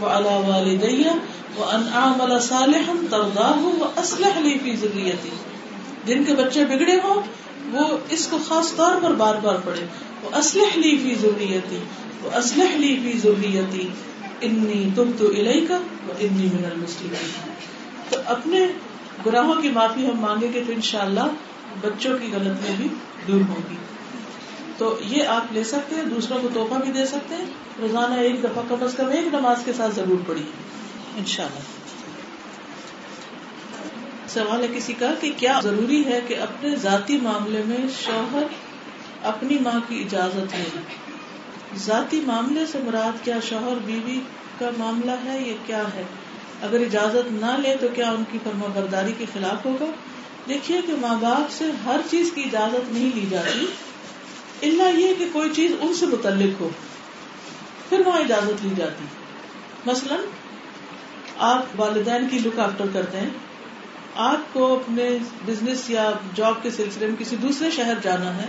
وعلى 0.00 0.34
والدي 0.48 1.04
وان 1.58 1.86
اعمل 2.00 2.42
صالحا 2.42 2.96
ترضاه 3.10 3.60
واصلح 3.82 4.38
لي 4.46 4.58
في 4.64 4.74
ذريتي 4.82 5.36
جن 6.06 6.24
کے 6.24 6.34
بچے 6.34 6.64
بگڑے 6.64 6.96
ہوں 7.04 7.22
وہ 7.72 7.96
اس 8.10 8.26
کو 8.26 8.38
خاص 8.48 8.74
طور 8.74 9.00
پر 9.02 9.14
بار 9.14 9.34
بار 9.42 9.56
پڑھے۔ 9.64 9.86
وہ 10.22 10.36
اسلح 10.36 10.76
لی 10.76 10.96
فی 11.02 11.14
ضروریتی 11.14 11.78
وہ 12.22 12.30
اسلح 12.36 12.76
لی 12.76 12.96
فی 13.02 13.18
ضروریتی 13.18 13.88
انی 14.40 14.88
تم 14.94 15.10
تو 15.18 15.28
الہی 15.28 15.66
کا 15.66 15.78
انی 16.18 16.48
من 16.52 16.64
المسلمین 16.64 17.28
تو 18.08 18.16
اپنے 18.26 18.66
گناہوں 19.26 19.54
کی 19.54 19.68
معافی 19.68 20.06
ہم 20.06 20.20
مانگیں 20.20 20.52
گے 20.52 20.62
تو 20.66 20.72
انشاءاللہ 20.72 21.28
بچوں 21.80 22.18
کی 22.18 22.26
غلطیاں 22.32 22.76
بھی 22.76 22.88
دور 23.28 23.40
ہوں 23.48 23.70
گی 23.70 23.76
تو 24.76 24.96
یہ 25.00 25.24
آپ 25.24 25.52
لے 25.52 25.64
سکتے 25.64 25.96
ہیں، 25.96 26.02
دوسروں 26.02 26.38
کو 26.42 26.48
تحفہ 26.54 26.82
بھی 26.84 26.92
دے 26.92 27.06
سکتے 27.06 27.34
ہیں۔ 27.34 27.44
روزانہ 27.80 28.14
ایک 28.14 28.42
دفعہ 28.42 28.62
کم 28.68 28.82
از 28.82 28.94
کم 28.94 29.08
ایک 29.08 29.34
نماز 29.34 29.64
کے 29.64 29.72
ساتھ 29.76 29.94
ضرور 29.94 30.22
پڑھی 30.26 30.42
ان 31.16 31.24
شاء 31.24 31.44
اللہ 31.44 31.87
سوال 34.28 34.62
ہے 34.62 34.68
کسی 34.74 34.92
کا 34.92 35.14
کہ 35.20 35.32
کیا 35.36 35.60
ضروری 35.62 36.04
ہے 36.04 36.20
کہ 36.28 36.38
اپنے 36.38 36.76
ذاتی 36.76 37.16
معاملے 37.16 37.62
میں 37.66 37.76
شوہر 38.04 38.42
اپنی 39.22 39.58
ماں 39.58 39.80
کی 39.88 40.00
اجازت 40.00 40.56
لے؟ 40.56 40.80
ذاتی 41.76 42.20
معاملے 42.20 42.66
سے 42.66 42.78
مراد 42.84 43.24
کیا 43.24 43.36
شوہر 43.48 43.74
بیوی 43.84 44.20
کا 44.58 44.70
معاملہ 44.78 45.10
ہے 45.24 45.42
یا 45.42 45.54
کیا 45.66 45.82
ہے؟ 45.94 46.02
اگر 46.62 46.80
اجازت 46.80 47.32
نہ 47.32 47.56
لے 47.58 47.76
تو 47.80 47.86
کیا 47.94 48.10
ان 48.10 48.24
کی 48.32 48.38
فرما 48.44 48.66
برداری 48.74 49.12
کے 49.18 49.24
خلاف 49.32 49.66
ہوگا؟ 49.66 49.86
دیکھیے 50.48 50.80
کہ 50.86 50.92
ماں 51.00 51.14
باپ 51.20 51.50
سے 51.50 51.64
ہر 51.84 52.00
چیز 52.10 52.32
کی 52.34 52.42
اجازت 52.42 52.92
نہیں 52.92 53.10
لی 53.14 53.26
جاتی 53.30 53.66
اللہ 54.62 54.98
یہ 54.98 55.14
کہ 55.18 55.28
کوئی 55.32 55.50
چیز 55.50 55.72
ان 55.80 55.94
سے 55.94 56.06
متعلق 56.06 56.60
ہو، 56.60 56.68
پھر 57.88 58.02
وہاں 58.06 58.20
اجازت 58.20 58.64
لی 58.64 58.70
جاتی۔ 58.76 59.04
مثلا 59.86 60.16
آپ 61.38 61.64
والدین 61.76 62.28
کی 62.28 62.38
لک 62.38 62.58
آفٹر 62.58 62.84
کرتے 62.92 63.18
ہیں 63.18 63.30
آپ 64.18 64.54
کو 64.54 64.76
اپنے 64.76 65.18
بزنس 65.46 65.90
یا 65.90 66.12
جاب 66.34 66.62
کے 66.62 66.70
سلسلے 66.70 67.06
میں 67.06 67.16
کسی 67.18 67.36
دوسرے 67.36 67.70
شہر 67.70 67.94
جانا 68.02 68.36
ہے، 68.36 68.46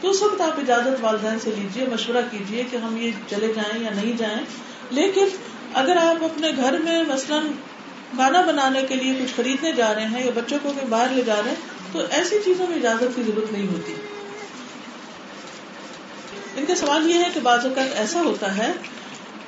تو 0.00 0.10
اس 0.10 0.22
وقت 0.22 0.40
آپ 0.40 0.58
اجازت 0.58 0.88
والدین 1.00 1.40
سے 1.40 1.50
لیجیے 1.50 1.86
مشورہ 1.92 2.16
کیجیے 2.30 2.64
کہ 2.70 2.76
ہم 2.76 2.96
یہ 2.96 3.10
چلے 3.30 3.52
جائیں 3.56 3.84
یا 3.84 3.90
نہیں 3.90 4.12
جائیں۔ 4.18 4.38
لیکن 4.90 5.24
اگر 5.74 5.96
آپ 5.96 6.24
اپنے 6.24 6.50
گھر 6.56 6.78
میں 6.78 7.02
مثلاً 7.02 7.46
کھانا 8.14 8.40
بنانے 8.40 8.82
کے 8.82 8.96
لیے 8.96 9.14
کچھ 9.14 9.32
خریدنے 9.36 9.72
جا 9.72 9.94
رہے 9.94 10.06
ہیں 10.06 10.24
یا 10.24 10.30
بچوں 10.34 10.58
کو 10.62 10.72
باہر 10.88 11.06
لے 11.10 11.22
جا 11.22 11.34
رہے 11.34 11.50
ہیں، 11.50 11.92
تو 11.92 12.00
ایسی 12.10 12.36
چیزوں 12.44 12.66
میں 12.66 12.76
اجازت 12.76 13.16
کی 13.16 13.22
ضرورت 13.22 13.52
نہیں 13.52 13.68
ہوتی۔ 13.68 13.94
ان 16.56 16.66
کا 16.66 16.74
سوال 16.74 17.10
یہ 17.10 17.14
ہے 17.14 17.28
کہ 17.34 17.40
بعض 17.40 17.66
اوقات 17.66 17.88
ایسا 17.94 18.22
ہوتا 18.22 18.56
ہے 18.56 18.72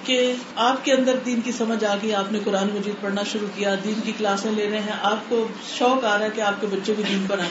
کہ 0.05 0.35
آپ 0.57 0.85
کے 0.85 0.93
اندر 0.93 1.17
دین 1.27 1.41
کی 1.41 1.53
سمجھ 1.53 1.85
آ 1.85 1.95
گئی، 2.03 2.15
آپ 2.15 2.33
نے 2.33 2.38
قرآن 2.45 2.69
مجید 2.75 2.95
پڑھنا 3.01 3.23
شروع 3.23 3.49
کیا، 3.55 3.75
دین 3.85 4.01
کی 4.05 4.12
کلاسیں 4.19 4.51
لے 4.51 4.71
رہے 4.71 4.81
ہیں، 4.81 4.97
آپ 5.03 5.29
کو 5.29 5.47
شوق 5.79 6.05
آ 6.05 6.19
رہا 6.19 6.25
ہے 6.25 6.31
کہ 6.35 6.41
آپ 6.41 6.61
کے 6.61 6.67
بچے 6.71 6.93
بھی 6.97 7.05
دین 7.09 7.25
پر 7.29 7.38
آئیں 7.38 7.51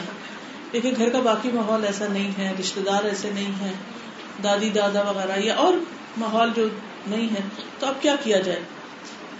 لیکن 0.71 0.93
گھر 0.97 1.09
کا 1.09 1.19
باقی 1.19 1.49
ماحول 1.53 1.85
ایسا 1.85 2.05
نہیں 2.11 2.31
ہے 2.37 2.53
رشتے 2.59 2.81
دار 2.81 3.03
ایسے 3.03 3.29
نہیں 3.33 3.61
ہے 3.61 3.71
دادی، 4.43 4.69
دادا 4.69 5.01
وغیرہ، 5.01 5.39
یا 5.39 5.55
اور 5.55 5.73
ماحول 6.17 6.49
جو 6.55 6.67
نہیں 7.07 7.27
ہے، 7.31 7.41
تو 7.79 7.87
اب 7.87 8.01
کیا 8.01 8.15
کیا 8.23 8.39
جائے؟ 8.39 8.59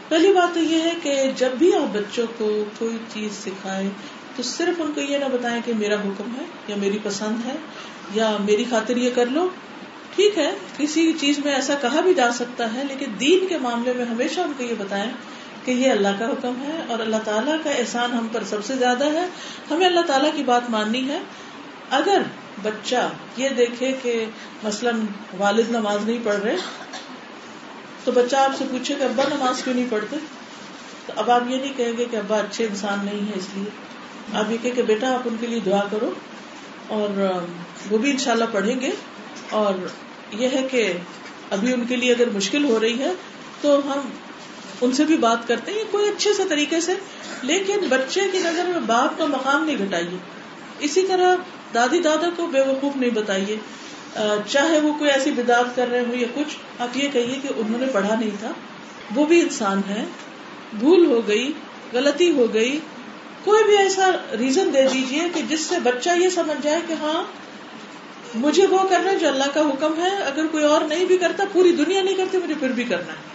پہلی 0.10 0.34
بات 0.34 0.54
تو 0.54 0.60
یہ 0.60 0.82
ہے 0.82 0.94
کہ 1.04 1.32
جب 1.36 1.50
بھی 1.60 1.76
آپ 1.76 1.96
بچوں 1.96 2.26
کو 2.38 2.64
کوئی 2.80 2.98
چیز 3.14 3.32
سکھائیں، 3.46 3.90
تو 4.36 4.44
صرف 4.44 4.82
ان 4.82 4.92
کو 4.96 5.02
یہ 5.02 5.18
نہ 5.18 5.26
بتائیں 5.26 5.62
کہ 5.66 5.74
میرا 5.74 5.96
حکم 5.96 6.36
ہے 6.40 6.46
یا 6.68 6.76
میری 6.80 6.98
پسند 7.04 7.46
ہے 7.46 7.56
یا 8.14 8.38
میری 8.40 8.66
خاطر 8.70 8.98
یہ 8.98 9.10
کر 9.16 9.26
لو۔ 9.26 9.50
ٹھیک 10.16 10.38
ہے 10.38 10.52
کسی 10.78 11.14
چیز 11.20 11.40
میں 11.46 11.54
ایسا 11.56 11.74
کہا 11.82 12.02
بھی 12.02 12.14
جا 12.14 12.32
سکتا 12.32 12.74
ہے 12.74 12.84
لیکن 12.90 13.06
دین 13.20 13.48
کے 13.48 13.58
معاملے 13.58 13.94
میں 13.94 14.06
ہمیشہ 14.06 14.42
ان 14.42 14.52
کو 14.58 14.64
یہ 14.64 14.74
بتائیں 14.78 15.12
کہ 15.66 15.72
یہ 15.72 15.92
اللہ 15.92 16.08
کا 16.20 16.28
حکم 16.28 16.54
ہے 16.62 16.82
اور 16.88 17.00
اللہ 17.00 17.16
تعالیٰ 17.26 17.56
کا 17.64 17.70
احسان 17.70 18.12
ہم 18.12 18.28
پر 18.32 18.44
سب 18.44 18.66
سے 18.66 18.76
زیادہ 18.76 19.04
ہے۔ 19.04 19.28
ہمیں 19.72 19.88
اللہ 19.88 20.02
تعالیٰ 20.02 20.30
کی 20.36 20.44
بات 20.44 20.70
ماننی 20.70 21.10
ہے۔ 21.10 21.20
اگر 21.90 22.22
بچہ 22.64 23.10
یہ 23.38 23.50
دیکھے 23.50 23.92
کہ 24.02 24.26
مثلاً 24.64 25.00
والد 25.38 25.70
نماز 25.70 26.06
نہیں 26.06 26.20
پڑھ 26.24 26.36
رہے 26.36 26.56
تو 28.04 28.12
بچہ 28.12 28.36
آپ 28.36 28.52
سے 28.58 28.64
پوچھے 28.72 28.96
کہ 28.96 29.04
ابا 29.04 29.24
نماز 29.36 29.64
کیوں 29.64 29.76
نہیں 29.76 29.86
پڑھتے؟ 29.90 30.16
تو 31.06 31.14
اب 31.16 31.32
آپ 31.32 31.42
یہ 31.50 31.58
نہیں 31.58 31.74
کہیں 31.78 31.94
گے 31.98 32.06
کہ 32.12 32.16
ابا 32.16 32.38
اچھے 32.38 32.66
انسان 32.66 33.06
نہیں 33.06 33.28
ہے 33.28 33.34
اس 33.36 33.48
لیے۔ 33.56 33.70
آپ 34.34 34.52
یہ 34.52 34.58
کہ, 34.62 34.72
کہ 34.72 34.82
بیٹا 34.82 35.14
آپ 35.14 35.22
ان 35.26 35.36
کے 35.40 35.48
لیے 35.48 35.60
دعا 35.60 35.82
کرو 35.92 36.12
اور 36.88 37.38
وہ 37.90 37.98
بھی 37.98 38.12
انشاءاللہ 38.12 38.46
پڑھیں 38.52 38.80
گے۔ 38.82 38.90
اور 39.50 39.74
یہ 40.32 40.48
ہے 40.48 40.68
کہ 40.72 40.94
ابھی 41.50 41.74
ان 41.74 41.86
کے 41.86 41.96
لیے 41.96 42.14
اگر 42.14 42.30
مشکل 42.30 42.66
ہو 42.66 42.80
رہی 42.80 43.00
ہے 43.00 43.12
تو 43.62 43.80
ہم 43.86 44.10
ان 44.82 44.92
سے 44.92 45.04
بھی 45.04 45.18
بات 45.18 45.48
کرتے 45.48 45.72
ہیں 45.72 45.84
کوئی 45.92 46.10
اچھے 46.10 46.34
سے 46.34 46.44
طریقے 46.50 46.82
سے، 46.82 46.94
لیکن 47.42 47.80
بچے 47.90 48.22
کی 48.32 48.38
نظر 48.38 48.66
میں 48.66 48.82
باپ 48.86 49.18
کا 49.18 49.26
مقام 49.26 49.66
نہیں 49.66 49.78
گھٹائیے 49.78 50.18
اسی 50.80 51.08
طرح 51.08 51.36
دادی 51.74 52.00
دادا 52.00 52.30
کو 52.36 52.48
بے 52.48 52.60
وقوف 52.60 52.96
نہیں 52.96 53.10
بتائیے۔ 53.10 53.58
چاہے 54.48 54.80
وہ 54.80 54.94
کوئی 54.94 55.12
ایسی 55.12 55.32
بدعت 55.32 55.76
کر 55.76 55.88
رہے 55.88 56.00
ہو 56.00 56.16
یا 56.16 56.28
کچھ، 56.36 56.82
آپ 56.82 56.98
یہ 56.98 57.10
کہیے 57.14 57.40
کہ 57.42 57.50
انہوں 57.56 57.80
نے 57.80 57.86
پڑھا 57.92 58.16
نہیں 58.20 58.38
تھا۔ 58.40 58.52
وہ 59.16 59.26
بھی 59.26 59.42
انسان 59.42 59.82
ہے۔ 59.90 60.06
بھول 60.80 61.06
ہو 61.06 61.22
گئی، 61.28 61.52
غلطی 61.94 62.32
ہو 62.32 62.54
گئی۔ 62.54 62.80
کوئی 63.44 63.64
بھی 63.64 63.78
ایسا 63.78 64.10
ریزن 64.40 64.70
دے 64.74 64.82
دیجیے 64.94 65.22
کہ 65.34 65.42
جس 65.50 65.60
سے 65.60 65.76
بچہ 65.84 66.10
یہ 66.18 66.30
سمجھ 66.30 66.64
جائے 66.64 66.80
کہ 66.88 66.94
ہاں 66.94 67.24
مجھے 68.36 68.68
وہ 68.68 68.88
کرنا 68.90 69.14
جو 69.14 69.28
اللہ 69.28 69.44
کا 69.54 69.60
حکم 69.60 70.02
ہے، 70.02 70.10
اگر 70.10 70.48
کوئی 70.48 70.64
اور 70.64 70.82
نہیں 70.82 71.06
بھی 71.06 71.18
کرتا، 71.18 71.44
پوری 71.52 71.72
دنیا 71.72 72.02
نہیں 72.02 72.16
کرتی، 72.16 72.38
مجھے 72.38 72.54
پھر 72.60 72.70
بھی 72.70 72.84
کرنا 72.84 73.14
ہے۔ 73.14 73.32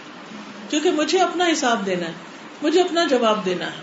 کیونکہ 0.69 0.91
مجھے 0.91 1.19
اپنا 1.19 1.45
حساب 1.53 1.85
دینا 1.85 2.07
ہے، 2.07 2.13
مجھے 2.61 2.81
اپنا 2.81 3.03
جواب 3.03 3.45
دینا 3.45 3.65
ہے۔ 3.65 3.81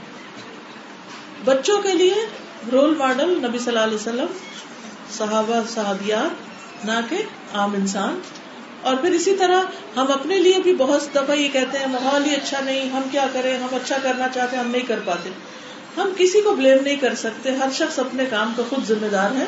بچوں 1.45 1.83
کے 1.83 1.93
لیے 1.93 2.15
رول 2.73 2.95
ماڈل 2.99 3.39
نبی 3.49 3.59
صلی 3.59 3.69
اللہ 3.69 3.79
علیہ 3.79 3.95
وسلم، 3.95 4.27
صحابہ 5.11 5.61
صحابیات 5.69 6.85
نہ 6.85 6.93
کہ 7.09 7.23
عام 7.53 7.75
انسان۔ 7.75 8.21
اور 8.83 8.97
پھر 8.97 9.11
اسی 9.11 9.37
طرح 9.37 9.61
ہم 9.97 10.13
اپنے 10.13 10.39
لیے 10.39 10.59
بھی 10.63 10.75
بہت 10.75 11.15
دفعہ 11.15 11.37
یہ 11.37 11.49
کہتے 11.49 11.79
ہیں، 11.79 11.87
ماحول 11.87 12.25
ہی 12.25 12.35
اچھا 12.35 12.61
نہیں، 12.61 12.91
ہم 12.91 13.03
کیا 13.13 13.27
کریں؟ 13.33 13.59
ہم 13.59 13.69
اچھا 13.73 13.97
کرنا 14.03 14.29
چاہتے 14.29 14.57
ہم 14.57 14.71
نہیں 14.71 14.87
کر 14.87 14.99
پاتے۔ 15.05 15.31
ہم 15.97 16.09
کسی 16.17 16.41
کو 16.41 16.55
بلیم 16.55 16.79
نہیں 16.83 16.97
کر 16.97 17.15
سکتے، 17.15 17.51
ہر 17.51 17.69
شخص 17.73 17.99
اپنے 17.99 18.25
کام 18.31 18.53
کا 18.57 18.63
خود 18.69 18.89
ذمہ 18.89 19.07
دار 19.07 19.31
ہے۔ 19.31 19.45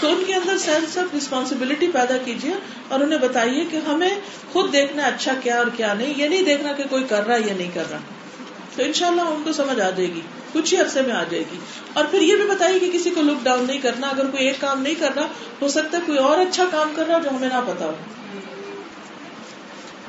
تو 0.00 0.08
ان 0.08 0.22
کے 0.26 0.34
اندر 0.34 0.58
سینس 0.58 0.98
آف 0.98 1.14
ریسپانسبلٹی 1.14 1.88
پیدا 1.88 2.16
کیجیے 2.16 2.54
اور 2.88 3.00
انہیں 3.00 3.18
بتائیے 3.18 3.64
کہ 3.70 3.76
ہمیں 3.76 4.10
خود 4.52 4.72
دیکھنا 4.72 5.02
اچھا 5.02 5.32
کیا 5.42 5.58
اور 5.58 5.66
کیا 5.76 5.94
نہیں، 5.94 6.14
یہ 6.16 6.28
نہیں 6.28 6.42
دیکھنا 6.42 6.72
کہ 6.72 6.84
کوئی 6.90 7.04
کر 7.04 7.26
رہا 7.26 7.34
ہے 7.34 7.40
یا 7.40 7.54
نہیں 7.56 7.70
کر 7.74 7.90
رہا۔ 7.90 7.98
تو 8.76 8.82
ان 8.82 8.92
شاء 8.92 9.06
اللہ 9.06 9.22
ان 9.22 9.42
کو 9.44 9.52
سمجھ 9.52 9.80
آ 9.80 9.90
جائے 9.90 10.14
گی، 10.14 10.20
کچھ 10.52 10.74
ہی 10.74 10.80
عرصے 10.80 11.02
میں 11.02 11.12
آ 11.12 11.24
جائے 11.30 11.44
گی۔ 11.52 11.58
اور 11.92 12.04
پھر 12.04 12.20
یہ 12.20 12.36
بھی 12.36 12.44
بتائیے 12.44 12.78
کہ 12.78 12.90
کسی 12.92 13.10
کو 13.10 13.22
لک 13.22 13.44
ڈاؤن 13.44 13.66
نہیں 13.66 13.78
کرنا، 13.78 14.06
اگر 14.06 14.26
کوئی 14.26 14.46
ایک 14.46 14.60
کام 14.60 14.82
نہیں 14.82 14.94
کر 14.94 15.10
رہا، 15.16 15.26
ہو 15.62 15.68
سکتا 15.68 15.98
ہے 15.98 16.02
کوئی 16.06 16.18
اور 16.18 16.38
اچھا 16.38 16.64
کام 16.70 16.92
کر 16.96 17.06
رہا 17.06 17.18
جو 17.18 17.30
ہمیں 17.30 17.48
نہ 17.48 17.60
پتا 17.66 17.84
ہو۔ 17.84 17.92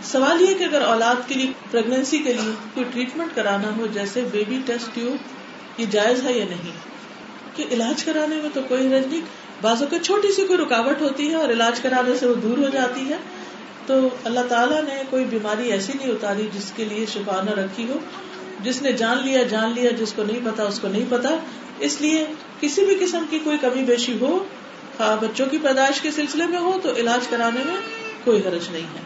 سوال 0.03 0.41
یہ 0.41 0.53
کہ 0.53 0.63
اگر 0.63 0.81
اولاد 0.81 1.15
کے 1.27 1.35
لیے 1.35 1.51
پرگنسی 1.71 2.17
کے 2.17 2.33
لیے 2.33 2.51
کوئی 2.73 2.85
ٹریٹمنٹ 2.93 3.35
کرانا 3.35 3.75
ہو، 3.77 3.87
جیسے 3.87 4.21
بیبی 4.31 4.59
ٹیسٹ 4.65 4.95
ٹیوب 4.95 5.15
یہ 5.81 5.85
جائز 5.85 6.23
ہے 6.23 6.33
یا 6.33 6.45
نہیں؟ 6.45 6.71
کہ 7.55 7.65
علاج 7.71 8.03
کرانے 8.03 8.35
میں 8.35 8.49
تو 8.53 8.61
کوئی 8.67 8.87
حرج 8.87 9.07
نہیں۔ 9.07 9.38
بازو 9.61 9.85
کے 9.85 9.99
چھوٹی 9.99 10.31
سی 10.31 10.47
کوئی 10.47 10.59
رکاوٹ 10.59 11.01
ہوتی 11.01 11.29
ہے 11.29 11.35
اور 11.35 11.49
علاج 11.49 11.79
کرانے 11.79 12.17
سے 12.17 12.27
وہ 12.27 12.33
دور 12.33 12.57
ہو 12.57 12.69
جاتی 12.69 13.09
ہے۔ 13.09 13.17
تو 13.85 14.09
اللہ 14.23 14.39
تعالیٰ 14.49 14.83
نے 14.83 15.01
کوئی 15.09 15.25
بیماری 15.25 15.71
ایسی 15.71 15.93
نہیں 15.95 16.11
اتاری 16.11 16.47
جس 16.53 16.71
کے 16.75 16.85
لیے 16.85 17.05
شفا 17.05 17.41
نہ 17.41 17.51
رکھی 17.51 17.89
ہو۔ 17.89 17.99
جس 18.63 18.81
نے 18.81 18.91
جان 18.91 19.17
لیا 19.17 19.43
جان 19.43 19.71
لیا، 19.75 19.91
جس 19.91 20.13
کو 20.13 20.23
نہیں 20.23 20.39
پتا، 20.43 20.63
اس 20.63 20.79
کو 20.79 20.87
نہیں 20.87 21.05
پتا۔ 21.09 21.29
اس 21.79 22.01
لیے 22.01 22.25
کسی 22.61 22.85
بھی 22.85 22.95
قسم 22.95 23.25
کی 23.29 23.39
کوئی 23.39 23.57
کمی 23.57 23.83
بیشی 23.83 24.17
ہو 24.21 24.45
بچوں 24.97 25.45
کی 25.45 25.57
پیدائش 25.57 26.01
کے 26.01 26.11
سلسلے 26.11 26.45
میں 26.47 26.59
ہو، 26.59 26.79
تو 26.83 26.95
علاج 26.95 27.27
کرانے 27.27 27.63
میں 27.65 27.75
کوئی 28.23 28.39
حرج 28.39 28.69
نہیں 28.71 28.83
ہے۔ 28.83 29.01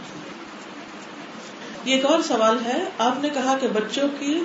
یہ 1.85 1.95
ایک 1.95 2.05
اور 2.05 2.19
سوال 2.21 2.57
ہے۔ 2.65 2.83
آپ 2.97 3.21
نے 3.21 3.29
کہا 3.29 3.57
کہ 3.61 3.67
بچوں 3.67 4.07
کی 4.19 4.43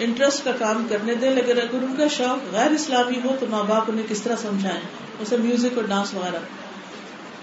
انٹرسٹ 0.00 0.44
کا 0.44 0.52
کام 0.58 0.86
کرنے 0.90 1.14
دیں، 1.14 1.30
لیکن 1.30 1.50
اگر 1.50 1.74
ان 1.74 1.94
کا 1.98 2.08
شوق 2.08 2.54
غیر 2.54 2.70
اسلامی 2.70 3.16
ہو 3.24 3.36
تو 3.40 3.46
ماں 3.50 3.64
باپ 3.64 3.84
انہیں 3.88 4.06
کس 4.08 4.22
طرح 4.22 4.36
سمجھائیں؟ 4.36 4.80
جیسے 5.18 5.36
میوزک 5.36 5.76
اور 5.76 5.84
ڈانس 5.84 6.14
وغیرہ۔ 6.14 6.38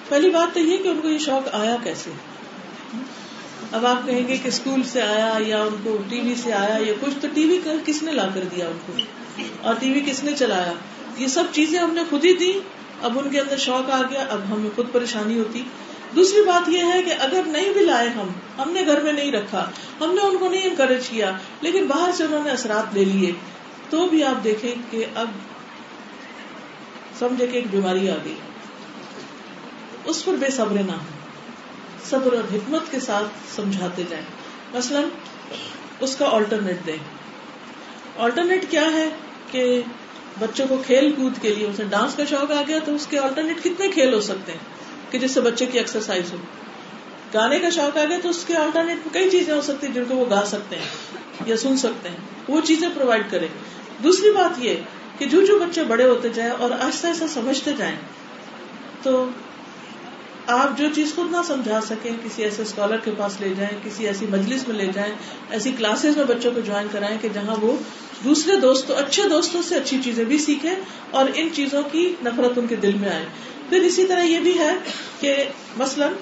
پہلی 0.10 0.30
بات 0.30 0.54
تو 0.54 0.60
یہ 0.60 0.78
کہ 0.78 0.88
ان 0.88 1.00
کو 1.02 1.10
یہ 1.10 1.17
شوق 1.17 1.56
آیا 1.56 1.76
کیسے؟ 1.84 2.10
اب 3.72 3.86
آپ 3.86 4.08
کہیں 4.08 4.28
گے 4.28 4.38
کہ 4.38 4.48
اسکول 4.48 4.84
سے 4.84 5.02
آیا 5.02 5.34
یا 5.39 5.62
ان 5.63 5.76
کو 5.84 5.98
ٹی 6.10 6.22
وی 6.22 6.36
سے 6.43 6.54
آیا 6.54 6.78
یا 6.88 6.93
کچھ، 7.02 7.13
تو 7.22 7.28
ٹی 7.34 7.46
وی 7.46 7.60
کس 7.86 8.04
نے 8.04 8.12
لا 8.12 8.28
کر 8.36 8.43
دیا 8.56 8.67
ان 8.67 8.78
کو؟ 8.86 8.93
اور 9.62 9.76
ٹی 9.80 9.93
وی 9.93 10.02
کس 10.06 10.24
نے 10.24 10.32
چلایا؟ 10.38 10.74
یہ 11.17 11.28
سب 11.28 11.43
چیزیں 11.52 11.80
ہم 11.80 11.93
نے 11.93 12.02
خود 12.10 12.26
ہی 12.26 12.34
دی 12.34 12.60
اب 13.02 13.20
ان 13.20 13.30
کے 13.30 13.39
اندر 13.39 13.58
شوق 13.58 13.91
آ 13.91 14.02
گیا، 14.10 14.26
اب 14.30 14.41
ہمیں 14.52 14.70
خود 14.76 14.86
پریشانی 14.91 15.39
ہوتی۔ 15.39 15.63
دوسری 16.15 16.41
بات 16.41 16.70
یہ 16.70 16.84
ہے 16.93 17.04
کہ 17.04 17.13
اگر 17.20 17.41
نہیں 17.46 17.74
بھی 17.74 17.82
لائے 17.82 18.10
ہم 18.10 18.30
ہم 18.58 18.72
نے 18.72 18.86
گھر 18.86 19.02
میں 19.02 19.13
نہیں 19.13 19.32
رکھا، 19.32 19.70
ہم 20.02 20.13
نے 20.13 20.22
ان 20.22 20.38
کو 20.38 20.50
نہیں 20.50 20.63
انکریج 20.63 21.10
کیا، 21.10 21.32
لیکن 21.62 21.88
باہر 21.88 22.12
سے 22.12 22.24
انہوں 22.24 22.43
نے 22.43 22.52
اثرات 22.52 22.93
لے 22.93 23.06
لیے، 23.06 23.32
تو 23.89 24.08
بھی 24.08 24.24
آپ 24.24 24.43
دیکھیں 24.43 24.76
کہ 24.89 25.06
اب 25.15 25.28
سمجھے 27.20 27.48
کہ 27.48 27.56
ایک 27.56 27.65
بیماری 27.72 28.10
آ 28.10 28.15
گئی۔ 28.26 28.36
اس 30.06 30.26
پر 30.26 30.34
بے 30.34 30.50
صبر 30.50 30.84
نہ 30.84 30.91
ہو 30.91 31.06
صبر 32.10 32.34
اور 32.34 32.54
حکمت 32.54 32.91
کے 32.91 33.00
ساتھ 33.00 33.56
سمجھاتے 33.56 34.04
جائیں۔ 34.10 34.26
مثلاً 34.74 35.04
اس 36.00 36.15
کا 36.15 36.30
آلٹرنیٹ 36.32 36.78
دیں۔ 36.86 36.98
آلٹرنیٹ 38.17 38.65
کیا 38.70 38.86
ہے 38.93 39.10
کہ 39.52 39.82
بچوں 40.39 40.65
کو 40.70 40.84
کھیل 40.86 41.12
کود 41.12 41.34
کے 41.41 41.56
لیے، 41.56 41.67
اسے 41.67 41.84
ڈانس 41.89 42.15
کا 42.15 42.26
شوق 42.26 42.52
آ 42.52 42.62
گیا 42.67 42.80
تو 42.86 42.96
اس 42.96 43.08
کے 43.08 43.20
آلٹرنیٹ 43.20 43.63
کتنے 43.63 43.88
کھیل 43.88 44.13
ہو 44.13 44.22
سکتے 44.22 44.52
ہیں؟ 44.52 44.77
کہ 45.12 45.20
جس 45.20 45.32
سے 45.32 45.41
بچے 45.41 45.65
کی 45.65 45.78
ایکسرسائز 45.78 46.34
ہو۔ 46.34 46.38
گانے 47.34 47.60
کا 47.60 47.70
شوق 47.70 47.98
آ 47.98 48.06
گیا 48.06 48.17
تو 48.24 48.30
اس 48.30 48.46
کے 48.46 48.56
آلٹرنیٹ 48.56 48.98
میں 48.98 49.13
کئی 49.13 49.30
چیزیں 49.30 49.54
ہو 49.54 49.62
سکتی 49.62 49.88
ہیں 49.88 49.93
جن 49.93 50.04
کو 50.06 50.15
وہ 50.15 50.26
گا 50.30 50.46
سکتے 50.46 50.76
ہیں 50.76 51.17
یا 51.46 51.58
سن 51.58 51.78
سکتے 51.78 52.10
ہیں۔ 52.10 52.17
وہ 52.48 52.62
چیزیں 52.62 52.89
پرووائڈ 52.96 53.32
کریں۔ 53.32 53.48
دوسری 54.04 54.32
بات 54.32 54.60
یہ 54.60 54.76
کہ 55.17 55.26
جو 55.26 55.46
جو 55.46 55.60
بچے 55.60 55.84
بڑے 55.84 56.04
ہوتے 56.04 56.30
جائیں 56.30 56.52
اور 56.52 56.72
آہستہ 56.72 57.08
آہستہ 57.08 57.26
سمجھتے 57.30 57.72
جائیں، 57.78 57.96
تو 59.04 59.26
آپ 60.48 60.78
جو 60.78 60.86
چیز 60.96 61.14
خود 61.16 61.32
نہ 61.32 61.38
سمجھا 61.48 61.80
سکیں، 61.82 62.12
کسی 62.24 62.44
ایسے 62.44 62.62
اسکالر 62.62 62.98
کے 62.98 63.12
پاس 63.18 63.40
لے 63.42 63.54
جائیں، 63.58 63.78
کسی 63.84 64.08
ایسی 64.08 64.26
مجلس 64.30 64.68
میں 64.68 64.76
لے 64.76 64.86
جائیں، 64.94 65.14
ایسی 65.50 65.72
کلاسز 65.72 66.18
میں 66.18 66.26
بچوں 66.26 66.52
کو 66.56 66.60
جوائن 66.60 66.88
کرائیں 66.92 67.18
کہ 67.22 67.30
جہاں 67.34 67.56
وہ 67.62 67.76
دوسرے 68.24 68.56
دوستوں، 68.56 68.96
اچھے 68.96 69.24
دوستوں 69.30 69.62
سے 69.62 69.76
اچھی 69.76 69.98
چیزیں 70.04 70.24
بھی 70.26 70.38
سیکھیں 70.38 70.76
اور 71.12 71.26
ان 71.36 71.50
چیزوں 71.54 71.82
کی 71.92 72.16
نفرت 72.26 72.58
ان 72.58 72.68
کے 72.68 72.76
دل 72.76 72.94
میں 72.94 73.10
آئے۔ 73.10 73.26
پھر 73.70 73.82
اسی 73.82 74.08
طرح 74.08 74.24
یہ 74.24 74.40
بھی 74.40 74.58
ہے 74.60 74.72
کہ 75.20 75.36
مثلاً 75.78 76.14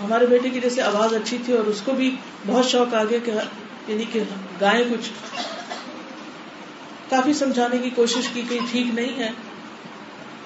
ہمارے 0.00 0.26
بیٹے 0.26 0.48
کی 0.48 0.60
جیسے 0.60 0.82
آواز 0.82 1.14
اچھی 1.14 1.38
تھی 1.44 1.52
اور 1.52 1.64
اس 1.64 1.80
کو 1.84 1.92
بھی 1.92 2.16
بہت 2.46 2.66
شوق 2.66 2.94
آ 2.94 3.04
گیا 3.04 3.18
کہ 3.24 3.30
یعنی 3.88 4.04
کہ 4.12 4.22
گائے 4.60 4.84
کچھ 4.90 5.10
کافی 7.08 7.32
سمجھانے 7.32 7.78
کی 7.78 7.90
کوشش 7.90 8.28
کی 8.32 8.42
کہ 8.48 8.58
ٹھیک 8.70 8.94
نہیں 8.94 9.18
ہے۔ 9.18 9.30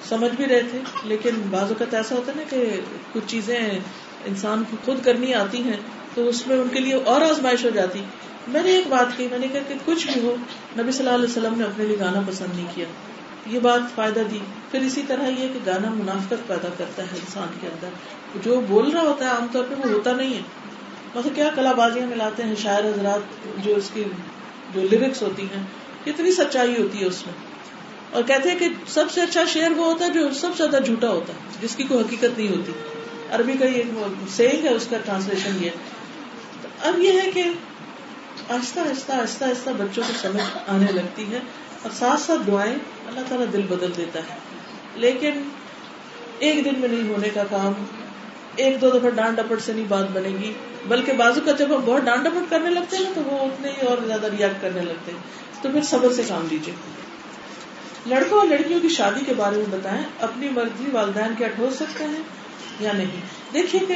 سمجھ 0.09 0.35
بھی 0.35 0.47
رہے 0.47 0.61
تھے، 0.71 0.79
لیکن 1.03 1.31
بعض 1.49 1.63
اوقات 1.63 1.93
ایسا 1.93 2.15
ہوتا 2.15 2.31
ہے 2.31 2.37
نا 2.37 2.43
کہ 2.49 2.81
کچھ 3.13 3.23
چیزیں 3.27 3.79
انسان 4.25 4.63
کو 4.71 4.77
خود 4.85 5.03
کرنی 5.03 5.33
آتی 5.33 5.63
ہیں 5.63 5.77
تو 6.15 6.27
اس 6.27 6.47
میں 6.47 6.57
ان 6.57 6.67
کے 6.67 6.79
لیے 6.79 6.93
اور 6.93 7.21
آزمائش 7.21 7.65
ہو 7.65 7.69
جاتی۔ 7.69 8.01
میں 8.47 8.63
نے 8.63 8.69
ایک 8.69 8.87
بات 8.87 9.17
کی، 9.17 9.27
میں 9.31 9.39
نے 9.39 9.47
کہا 9.47 9.59
کہ 9.67 9.73
کچھ 9.85 10.07
بھی 10.07 10.21
ہو، 10.21 10.35
نبی 10.79 10.91
صلی 10.91 11.07
اللہ 11.07 11.15
علیہ 11.15 11.29
وسلم 11.29 11.57
نے 11.57 11.63
اپنے 11.63 11.85
لیے 11.85 11.99
گانا 11.99 12.21
پسند 12.27 12.55
نہیں 12.55 12.65
کیا۔ 12.75 12.85
یہ 13.47 13.59
بات 13.59 13.95
فائدہ 13.95 14.19
دی۔ 14.31 14.39
پھر 14.71 14.81
اسی 14.81 15.01
طرح 15.07 15.27
یہ 15.27 15.47
کہ 15.53 15.59
گانا 15.65 15.89
منافقت 15.89 16.47
پیدا 16.47 16.69
کرتا 16.77 17.03
ہے 17.03 17.07
انسان 17.11 17.47
کے 17.61 17.67
اندر۔ 17.67 17.87
جو 18.43 18.61
بول 18.67 18.91
رہا 18.91 19.01
ہوتا 19.01 19.25
ہے، 19.25 19.29
عام 19.29 19.47
طور 19.51 19.63
پہ 19.69 19.87
وہ 19.87 19.91
ہوتا 19.93 20.13
نہیں 20.13 20.33
ہے۔ 20.33 20.41
مطلب 21.15 21.35
کیا 21.35 21.49
کلا 21.55 21.71
بازیاں 21.71 22.07
ملاتے 22.07 22.43
ہیں، 22.43 22.55
شاعر 22.55 22.83
حضرات 22.83 23.19
جو 23.65 23.75
اس 23.75 23.91
کی 23.93 24.03
جو 24.73 24.81
لیرکس 24.81 25.21
ہوتی 25.21 25.43
ہیں، 25.43 25.63
کتنی 26.05 26.31
سچائی 26.31 26.81
ہوتی 26.81 27.01
ہے 27.01 27.05
اس 27.05 27.25
میں۔ 27.25 27.48
اور 28.11 28.23
کہتے 28.23 28.51
ہیں 28.51 28.59
کہ 28.59 28.69
سب 28.87 29.05
سے 29.11 29.21
اچھا 29.21 29.45
شعر 29.45 29.71
وہ 29.71 29.85
ہوتا 29.85 30.05
ہے 30.05 30.09
جو 30.09 30.33
سب 30.33 30.49
سے 30.57 30.63
زیادہ 30.69 30.83
جھوٹا 30.83 31.09
ہوتا 31.09 31.33
ہے، 31.33 31.39
جس 31.61 31.75
کی 31.75 31.83
کوئی 31.83 32.03
حقیقت 32.03 32.37
نہیں 32.37 32.49
ہوتی۔ 32.49 32.71
عربی 33.31 33.53
کا 33.53 33.65
یہ 33.65 33.83
سینگ 34.29 34.63
ہے، 34.63 34.73
اس 34.73 34.87
کا 34.89 34.97
ٹرانسلیشن 35.05 35.63
یہ 35.63 35.69
اب 36.81 36.99
یہ 36.99 37.11
ہے 37.11 37.31
کہ 37.31 37.43
آہستہ 38.49 38.79
آہستہ 38.79 39.11
آہستہ 39.11 39.43
آہستہ 39.43 39.69
بچوں 39.77 40.03
کو 40.07 40.13
سمجھ 40.21 40.57
آنے 40.67 40.91
لگتی 40.91 41.31
ہے 41.31 41.39
اور 41.81 41.91
ساتھ 41.99 42.21
ساتھ 42.21 42.47
دعائیں 42.47 42.75
اللہ 43.07 43.19
تعالیٰ 43.27 43.53
دل 43.53 43.61
بدل 43.61 43.91
دیتا 43.97 44.19
ہے۔ 44.19 44.37
لیکن 44.95 45.31
ایک 46.39 46.65
دن 46.65 46.73
میں 46.77 46.89
نہیں 46.89 47.09
ہونے 47.09 47.29
کا 47.29 47.43
کام، 47.49 47.85
ایک 48.55 48.81
دو 48.81 48.89
دفعہ 48.89 49.09
ڈانٹ 49.09 49.37
ڈپٹ 49.37 49.61
سے 49.61 49.73
نہیں 49.73 49.85
بات 49.87 50.11
بنے 50.11 50.29
گی، 50.29 50.53
بلکہ 50.87 51.13
بازو 51.13 51.41
کا 51.45 51.51
جب 51.51 51.75
ہم 51.75 51.81
بہت 51.85 52.01
ڈانٹ 52.01 52.23
ڈپٹ 52.23 52.49
کرنے 52.49 52.69
لگتے 52.69 52.97
ہیں 52.97 53.03
نا، 53.03 53.11
تو 53.15 53.21
وہ 53.21 53.45
اتنے 53.45 53.71
ہی 53.71 53.87
اور 53.87 53.97
زیادہ 54.07 54.25
ریئیکٹ 54.25 54.61
کرنے 54.61 54.81
لگتے 54.81 55.11
ہیں۔ 55.11 55.19
تو 55.61 55.69
پھر 55.71 55.81
صبر 55.81 56.13
سے 56.13 56.23
کام 56.27 56.47
لیجیے 56.51 56.73
لڑکوں 58.05 58.39
اور 58.39 58.47
لڑکیوں 58.47 58.79
کی 58.79 58.89
شادی 58.89 59.25
کے 59.25 59.33
بارے 59.33 59.55
میں 59.55 59.65
بتائیں، 59.69 60.03
اپنی 60.19 60.49
مرضی 60.49 60.85
والدین 60.91 61.35
کیا 61.37 61.47
ٹھوس 61.47 61.75
سکتے 61.75 62.03
ہیں 62.03 62.21
یا 62.79 62.91
نہیں؟ 62.93 63.21
دیکھیے 63.53 63.81
کہ 63.87 63.95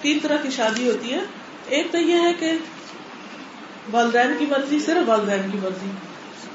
تین 0.00 0.18
طرح 0.22 0.36
کی 0.36 0.50
شادی 0.50 0.90
ہوتی 0.90 1.12
ہے۔ 1.12 1.20
ایک 1.68 1.86
تو 1.92 1.98
یہ 1.98 2.14
ہے 2.14 2.34
کہ 2.38 2.52
والدین 3.90 4.34
کی 4.38 4.46
مرضی 4.46 4.78
صرف 4.78 5.08
والدین 5.08 5.50
کی 5.52 5.58
مرضی، 5.62 5.90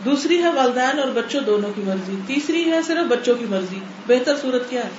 دوسری 0.06 0.44
ہے 0.44 0.50
والدین 0.50 1.00
اور 1.00 1.08
بچوں 1.08 1.42
دونوں 1.42 1.72
کی 1.76 1.82
مرضی، 1.86 2.16
تیسری 2.28 2.72
ہے 2.72 2.82
صرف 2.82 3.08
بچوں 3.08 3.36
کی 3.36 3.46
مرضی۔ 3.50 3.80
بہتر 4.08 4.38
صورت 4.38 4.70
کیا 4.70 4.84
ہے؟ 4.84 4.90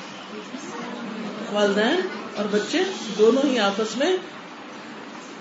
والدین 1.53 2.01
اور 2.37 2.45
بچے 2.51 2.79
دونوں 3.19 3.43
ہی 3.47 3.59
آپس 3.59 3.97
میں 3.97 4.17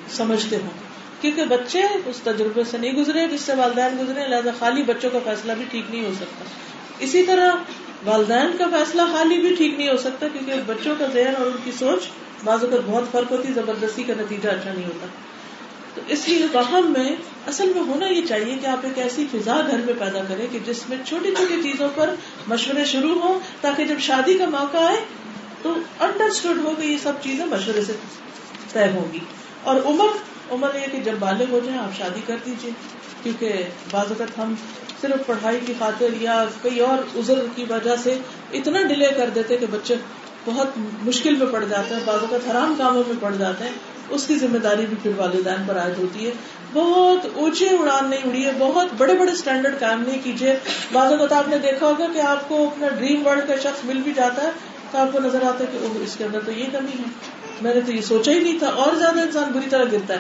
سمجھتے 0.10 0.56
ہوں۔ 0.56 0.85
کیونکہ 1.22 1.46
بچے 1.46 1.82
اس 2.06 2.20
تجربے 2.24 2.64
سے 2.64 2.78
نہیں 2.78 2.94
گزرے، 2.94 3.28
جس 3.28 3.42
سے 3.42 3.54
والدین 3.54 3.98
گزرے، 4.00 4.28
لہٰذا 4.28 4.52
خالی 4.60 4.84
بچوں 4.84 5.10
کا 5.10 5.20
فیصلہ 5.24 5.52
بھی 5.52 5.66
ٹھیک 5.72 5.84
نہیں 5.90 6.06
ہو 6.06 6.12
سکتا۔ 6.16 6.46
اسی 7.00 7.24
طرح 7.24 7.56
والدین 8.06 8.58
کا 8.58 8.66
فیصلہ 8.72 9.02
خالی 9.12 9.38
بھی 9.38 9.56
ٹھیک 9.56 9.74
نہیں 9.78 9.90
ہو 9.90 9.98
سکتا 9.98 10.28
کیونکہ 10.28 10.54
بچوں 10.66 10.96
کا 11.00 11.06
ذہن 11.14 11.34
اور 11.38 11.46
ان 11.46 11.58
کی 11.64 11.72
سوچ 11.72 12.00
بعض 12.44 12.64
اوقات 12.64 12.80
بہت 12.86 13.04
فرق 13.12 13.32
ہوتی، 13.32 13.54
زبردستی 13.54 14.04
کا 14.04 14.14
نتیجہ 14.18 14.50
اچھا 14.50 14.74
نہیں 14.74 14.86
ہوتا۔ 14.86 15.08
تو 15.96 16.02
اس 16.08 16.28
لیے 16.28 16.48
باہم 16.52 16.94
میں 16.98 17.16
اصل 17.48 17.72
میں 17.76 17.84
ہونا 17.84 18.08
یہ 18.08 18.22
چاہیے 18.28 18.56
کہ 18.62 18.68
آپ 18.68 18.78
ایک 18.84 18.98
ایسی 18.98 19.26
فضا 19.32 19.62
گھر 19.68 19.78
میں 19.78 19.94
پیدا 20.00 20.20
کریں 20.28 20.48
کہ 20.52 20.60
جس 20.66 20.90
میں 20.90 20.98
چھوٹی 21.06 21.32
چھوٹی 21.38 21.64
چیزوں 21.64 21.90
پر 21.96 22.16
مشورے 22.48 22.86
شروع 22.86 23.20
ہوں 23.20 23.40
تاکہ 23.62 23.86
جب 23.86 24.00
شادی 24.00 24.38
کا 24.38 24.46
موقع 24.46 24.78
آئے 24.78 24.98
تو 25.62 25.74
انڈرسٹوڈ 26.00 26.58
ہو 26.66 26.74
کہ 26.82 26.86
یہ 26.86 26.98
سب 27.04 27.12
چیزیں 27.22 27.46
مشورے 27.46 27.82
سے 27.82 27.94
طے 28.74 28.86
ہوگی 28.96 29.20
اور 29.64 29.76
عمر 29.86 30.08
عمر 30.52 30.76
یہ 30.76 30.86
کہ 30.92 30.98
جب 31.04 31.14
بالغ 31.20 31.44
ہو 31.50 31.60
جائیں 31.66 31.80
آپ 31.80 31.98
شادی 31.98 32.22
کر 32.26 32.36
دیجیے 32.46 32.72
کیونکہ 33.24 33.64
بعض 33.92 34.06
اوقات 34.10 34.40
ہم 34.40 34.54
صرف 35.02 35.26
پڑھائی 35.26 35.60
کی 35.66 35.74
خاطر 35.80 36.22
یا 36.22 36.46
کئی 36.62 36.80
اور 36.80 37.20
عذر 37.20 37.40
کی 37.56 37.66
وجہ 37.70 37.96
سے 38.04 38.18
اتنا 38.54 38.82
ڈیلے 38.82 39.08
کر 39.18 39.30
دیتے 39.36 39.58
کہ 39.58 39.66
بچے 39.72 39.96
بہت 40.46 40.68
مشکل 41.04 41.36
میں 41.36 41.48
پڑ 41.52 41.64
جاتے 41.70 41.96
ہیں، 41.96 42.02
بعض 42.06 42.20
اوقات 42.22 42.52
حرام 42.52 42.76
کاموں 42.78 43.04
میں 43.08 43.16
پڑ 43.20 43.36
جاتے 43.36 43.64
ہیں، 43.64 43.72
اس 44.10 44.28
کی 44.28 44.36
ذمہ 44.36 44.58
داری 44.58 44.86
بھی 44.86 44.98
پھر 45.04 45.12
والدین 45.18 45.64
پر 45.68 45.78
عائد 45.78 45.98
ہوتی 46.00 46.26
ہے۔ 46.26 46.32
بہت 46.74 47.28
اونچے 47.34 47.66
اڑان 47.66 48.10
نہیں 48.10 48.20
اڑی 48.24 48.46
ہے 48.46 48.52
بہت 48.58 48.88
بڑے 48.98 49.14
بڑے 49.14 49.32
اسٹینڈرڈ 49.32 49.80
کام 49.80 50.04
نہیں 50.08 50.20
کیجیے 50.24 50.56
بعض 50.92 51.12
اوقات 51.12 51.34
آپ 51.34 51.48
نے 51.48 51.58
دیکھا 51.58 51.88
ہوگا 51.88 52.08
کہ 52.14 52.22
آپ 52.22 52.50
کو 52.50 52.68
اپنا 52.68 52.88
ڈریم 52.90 53.28
ورلڈ 53.28 53.48
کا 53.48 53.56
شخص 53.56 53.86
مل 53.86 54.02
بھی 54.04 54.14
جاتا 54.16 54.44
ہے 54.44 54.52
تو 54.92 54.98
آپ 54.98 55.08
کو 55.12 55.20
نظر 55.20 55.42
آتا 55.42 55.60
ہے 55.60 55.66
کہ 55.72 56.04
اس 56.04 56.16
کے 56.18 56.24
اندر 56.24 56.40
تو 56.46 56.52
یہ 56.52 56.66
کمی 56.72 56.92
ہے۔ 57.00 57.04
میں 57.62 57.76
نے 57.76 57.82
تو 57.82 57.92
یہ 57.92 58.02
سوچا 58.02 58.32
ہی 58.32 58.40
نہیں 58.40 58.60
تھا۔ 58.60 58.68
اور 58.68 58.96
زیادہ 58.96 59.20
انسان 59.20 59.52
بری 59.52 59.70
طرح 59.70 59.84
گرتا 59.92 60.14
ہے۔ 60.14 60.20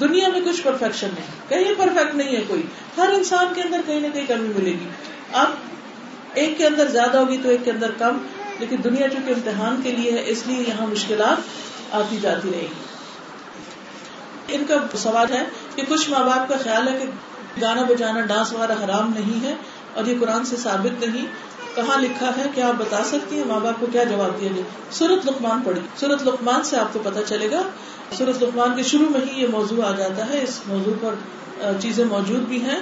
دنیا 0.00 0.28
میں 0.28 0.40
کچھ 0.40 0.62
پرفیکشن 0.62 1.08
نہیں۔ 1.14 1.26
کہیں 1.48 1.74
پرفیکٹ 1.78 2.14
نہیں 2.14 2.36
ہے 2.36 2.44
کوئی۔ 2.48 2.62
ہر 2.96 3.08
انسان 3.12 3.46
کے 3.54 3.62
اندر 3.62 3.80
کہیں 3.86 4.00
نہ 4.00 4.06
کہیں 4.12 4.26
کمی 4.26 4.48
ملے 4.56 4.70
گی۔ 4.70 4.88
اب 5.32 5.48
ایک 6.34 6.58
کے 6.58 6.66
اندر 6.66 6.86
زیادہ 6.86 7.18
ہوگی 7.18 7.38
تو 7.42 7.48
ایک 7.48 7.60
کے 7.64 7.70
اندر 7.70 7.90
کم۔ 7.98 8.18
لیکن 8.58 8.76
دنیا 8.84 9.08
چونکہ 9.08 9.32
امتحان 9.32 9.80
کے 9.82 9.92
لیے 9.92 10.12
ہے، 10.12 10.22
اس 10.26 10.46
لیے 10.46 10.64
یہاں 10.68 10.86
مشکلات 10.86 11.36
آتی 11.94 12.16
جاتی 12.22 12.50
رہے 12.52 12.60
گی۔ 12.60 12.84
ان 14.48 14.64
کا 14.68 14.74
سوال 14.96 15.32
ہے 15.32 15.44
کہ 15.74 15.82
کچھ 15.88 16.10
ماں 16.10 16.24
باپ 16.24 16.48
کا 16.48 16.56
خیال 16.56 16.88
ہے 16.88 16.98
کہ 16.98 17.06
گانا 17.60 17.82
بجانا 17.82 18.20
ڈانس 18.20 18.52
وغیرہ 18.52 18.72
حرام 18.72 19.12
نہیں 19.14 19.44
ہے 19.44 19.54
اور 19.94 20.04
یہ 20.04 20.14
قرآن 20.20 20.44
سے 20.44 20.56
ثابت 20.56 21.04
نہیں۔ 21.04 21.26
کہاں 21.74 21.98
لکھا 21.98 22.30
ہے 22.36 22.42
کیا 22.54 22.68
آپ 22.68 22.74
بتا 22.78 23.04
سکتی 23.04 23.36
ہیں 23.36 23.44
ماں 23.46 23.60
باپ 23.60 23.80
کو 23.80 23.86
کیا 23.92 24.04
جواب 24.04 24.40
دیا 24.40 24.48
گیا؟ 24.54 24.62
سورت 24.90 25.26
لکمان 25.26 25.62
پڑھی۔ 25.64 25.80
سورت 25.96 26.22
لکمان 26.22 26.62
سے 26.62 26.76
آپ 26.76 26.92
کو 26.92 26.98
پتا 27.02 27.22
چلے 27.22 27.50
گا۔ 27.50 27.62
سورت 28.12 28.42
لکمان 28.42 28.76
کے 28.76 28.82
شروع 28.82 29.06
میں 29.10 29.20
ہی 29.20 29.42
یہ 29.42 29.46
موضوع 29.48 29.84
آ 29.84 29.90
جاتا 29.90 30.28
ہے۔ 30.28 30.42
اس 30.42 30.60
موضوع 30.66 30.94
پر 31.00 31.14
چیزیں 31.80 32.04
موجود 32.04 32.40
بھی 32.40 32.62
ہیں۔ 32.62 32.78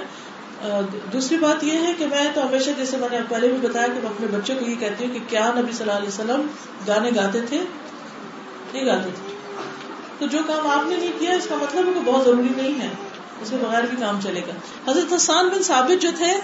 دوسری 1.13 1.37
بات 1.37 1.63
یہ 1.63 1.71
ہے 1.71 1.93
کہ 1.97 2.07
میں 2.07 2.27
تو 2.33 2.47
ہمیشہ 2.47 2.69
جیسے 2.77 2.97
میں 2.97 3.07
نے 3.11 3.19
پہلے 3.29 3.47
بھی 3.47 3.67
بتایا 3.67 3.87
کہ 3.87 3.93
میں 3.93 4.09
اپنے 4.09 4.27
بچوں 4.27 4.55
کو 4.55 4.65
یہ 4.65 4.75
کہتی 4.79 5.05
ہوں 5.05 5.13
کہ 5.13 5.19
کیا 5.27 5.51
نبی 5.55 5.71
صلی 5.71 5.81
اللہ 5.81 5.97
علیہ 5.97 6.07
وسلم 6.07 6.47
گانے 6.87 7.09
گاتے 7.15 7.41
تھے؟ 7.41 7.59
نہیں 8.73 8.85
گاتے 8.85 9.09
تھے۔ 9.15 9.33
تو 10.19 10.27
جو 10.27 10.37
کام 10.47 10.67
آپ 10.67 10.87
نے 10.87 10.95
نہیں 10.95 11.11
کیا، 11.19 11.31
اس 11.31 11.47
کا 11.49 11.55
مطلب 11.55 11.87
ہے 11.87 11.93
کہ 11.93 12.11
بہت 12.11 12.25
ضروری 12.25 12.61
نہیں 12.61 12.81
ہے۔ 12.81 12.89
اس 13.41 13.49
کے 13.49 13.55
بغیر 13.61 13.83
بھی 13.83 13.97
کام 13.99 14.19
چلے 14.23 14.41
گا۔ 14.47 14.91
حضرت 14.91 15.13
حسان 15.13 15.49
بن 15.49 15.63
ثابت 15.63 16.01
جو 16.01 16.09
تھے 16.17 16.37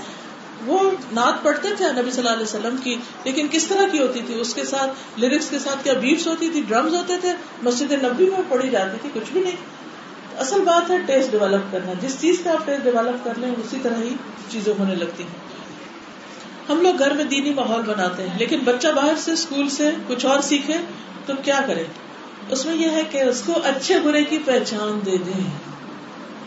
وہ 0.65 0.91
نعت 1.11 1.43
پڑھتے 1.43 1.67
تھے 1.77 1.85
نبی 1.91 2.11
صلی 2.11 2.21
اللہ 2.21 2.33
علیہ 2.33 2.43
وسلم 2.43 2.75
کی، 2.83 2.95
لیکن 3.23 3.47
کس 3.51 3.67
طرح 3.67 3.87
کی 3.91 3.99
ہوتی 3.99 4.21
تھی؟ 4.25 4.41
اس 4.41 4.53
کے 4.53 4.65
ساتھ 4.65 5.19
لیرکس 5.19 5.49
کے 5.49 5.59
ساتھ 5.59 5.83
کیا 5.83 5.93
بیٹس 5.93 6.27
ہوتی 6.27 6.49
تھی؟ 6.49 6.61
ڈرمز 6.67 6.95
ہوتے 6.95 7.13
تھے؟ 7.21 7.33
مسجد 7.63 7.91
نبی 7.91 8.29
میں 8.29 8.41
پڑھی 8.49 8.69
جاتی 8.69 8.97
تھی، 9.01 9.19
کچھ 9.19 9.31
بھی 9.31 9.41
نہیں۔ 9.41 9.55
اصل 10.37 10.61
بات 10.61 10.91
ہے 10.91 10.97
ٹیسٹ 11.05 11.31
ڈیولپ 11.31 11.71
کرنا۔ 11.71 11.93
جس 12.01 12.21
چیز 12.21 12.41
کا 12.43 12.51
آپ 12.51 12.65
ٹیسٹ 12.65 12.83
ڈیولپ 12.83 13.25
کر 13.25 13.33
لیں، 13.37 13.51
اسی 13.51 13.77
طرح 13.81 14.01
ہی 14.01 14.15
چیزیں 14.49 14.73
ہونے 14.79 14.95
لگتی 14.95 15.23
ہیں۔ 15.23 15.49
ہم 16.69 16.81
لوگ 16.81 16.99
گھر 16.99 17.13
میں 17.13 17.23
دینی 17.23 17.53
ماحول 17.53 17.81
بناتے 17.81 18.29
ہیں، 18.29 18.39
لیکن 18.39 18.59
بچہ 18.59 18.87
باہر 18.87 19.13
سے 19.17 19.31
اسکول 19.31 19.69
سے 19.69 19.89
کچھ 20.07 20.25
اور 20.25 20.41
سیکھے 20.41 20.73
تو 21.25 21.33
کیا 21.43 21.59
کرے؟ 21.67 21.83
اس 22.49 22.65
میں 22.65 22.75
یہ 22.75 22.89
ہے 22.89 23.01
کہ 23.11 23.21
اس 23.21 23.43
کو 23.45 23.53
اچھے 23.63 23.99
برے 23.99 24.23
کی 24.23 24.39
پہچان 24.45 24.99
دے 25.05 25.17
دیں۔ 25.17 25.43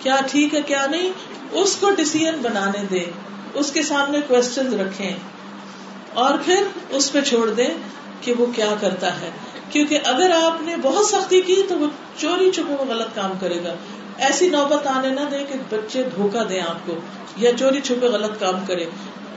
کیا 0.00 0.16
ٹھیک 0.30 0.54
ہے، 0.54 0.62
کیا 0.62 0.86
نہیں؟ 0.86 1.12
اس 1.52 1.76
کو 1.76 1.90
ڈسیزن 1.90 2.34
بنانے 2.42 2.84
دے 2.90 3.04
اس 3.54 3.72
کے 3.72 3.82
سامنے 3.82 4.18
کوشچن 4.26 4.80
رکھیں 4.80 5.12
اور 6.14 6.38
پھر 6.44 6.64
اس 6.90 7.12
پہ 7.12 7.20
چھوڑ 7.20 7.50
دیں 7.50 7.68
کہ 8.20 8.32
وہ 8.38 8.46
کیا 8.46 8.74
کرتا 8.80 9.20
ہے۔ 9.20 9.30
کیونکہ 9.70 9.98
اگر 10.04 10.30
آپ 10.42 10.62
نے 10.62 10.76
بہت 10.82 11.06
سختی 11.06 11.40
کی 11.40 11.62
تو 11.68 11.78
وہ 11.78 11.86
چوری 12.16 12.50
چھپو 12.50 12.84
میں 12.84 12.94
غلط 12.94 13.14
کام 13.14 13.32
کرے 13.40 13.64
گا۔ 13.64 13.74
ایسی 14.18 14.48
نوبت 14.48 14.86
آنے 14.86 15.08
نہ 15.08 15.20
دے 15.30 15.38
کہ 15.38 15.76
بچے 15.76 16.02
دھوکا 16.02 16.42
دیں 16.48 16.60
آپ 16.60 16.86
کو 16.86 16.94
یا 17.36 17.52
چوری 17.52 17.80
چھپے 17.80 18.06
غلط 18.06 18.40
کام 18.40 18.64
کرے۔ 18.66 18.84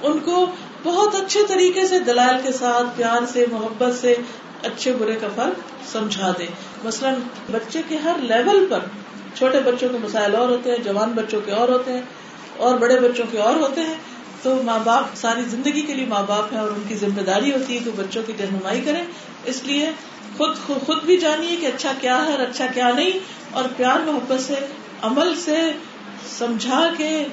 ان 0.04 0.20
کو 0.20 0.46
بہت 0.84 1.16
اچھے 1.16 1.40
طریقے 1.48 1.88
سے، 1.88 2.00
دلائل 2.00 2.38
کے 2.44 2.52
ساتھ، 2.52 2.98
پیار 2.98 3.26
سے، 3.34 3.46
محبت 3.52 3.96
سے 4.02 4.16
اچھے 4.64 4.94
برے 4.94 5.16
کا 5.22 5.28
فرق 5.36 5.88
سمجھا 5.92 6.34
دے 6.40 6.46
مثلاً 6.84 7.14
بچے 7.52 7.82
کے 7.88 7.98
ہر 7.98 8.14
لیول 8.22 8.66
پر، 8.70 8.80
چھوٹے 9.34 9.60
بچوں 9.60 9.90
کے 9.90 9.98
مسائل 10.04 10.36
اور 10.36 10.50
ہوتے 10.50 10.72
ہیں، 10.72 10.78
جوان 10.78 11.12
بچوں 11.12 11.42
کے 11.46 11.52
اور 11.52 11.70
ہوتے 11.70 11.94
ہیں۔ 11.94 12.02
اور 12.58 12.78
بڑے 12.78 13.00
بچوں 13.00 13.26
کے 13.32 13.38
اور 13.40 13.56
ہوتے 13.56 13.82
ہیں، 13.82 13.94
تو 14.42 14.62
ماں 14.64 14.80
باپ 14.84 15.06
ساری 15.16 15.42
زندگی 15.44 15.82
کے 15.82 15.94
لیے 15.94 16.06
ماں 16.06 16.24
باپ 16.28 16.54
ہیں 16.54 16.60
اور 16.60 16.70
ان 16.70 16.84
کی 16.88 16.96
ذمہ 16.96 17.22
داری 17.22 17.52
ہوتی 17.52 17.74
ہے 17.74 17.84
کہ 17.86 17.92
بچوں 17.96 18.24
کی 18.28 18.34
رہنمائی 18.40 18.82
کریں۔ 18.82 19.04
اس 19.46 19.64
لیے 19.64 19.90
خود 20.38 20.58
خود 20.86 21.04
بھی 21.04 21.18
جانیے 21.18 21.56
کہ 21.56 21.66
اچھا 21.66 21.92
کیا 22.02 22.26
ہے 22.26 22.32
اور 22.32 22.40
اچھا 22.40 22.66
کیا 22.66 22.92
نہیں، 22.96 23.20
اور 23.52 23.64
پیار 23.78 24.00
محبت 24.00 24.42
سے، 24.42 24.56
عمل 25.02 25.36
سے 25.36 25.72
سمجھا 26.38 26.90
کے 26.98 27.26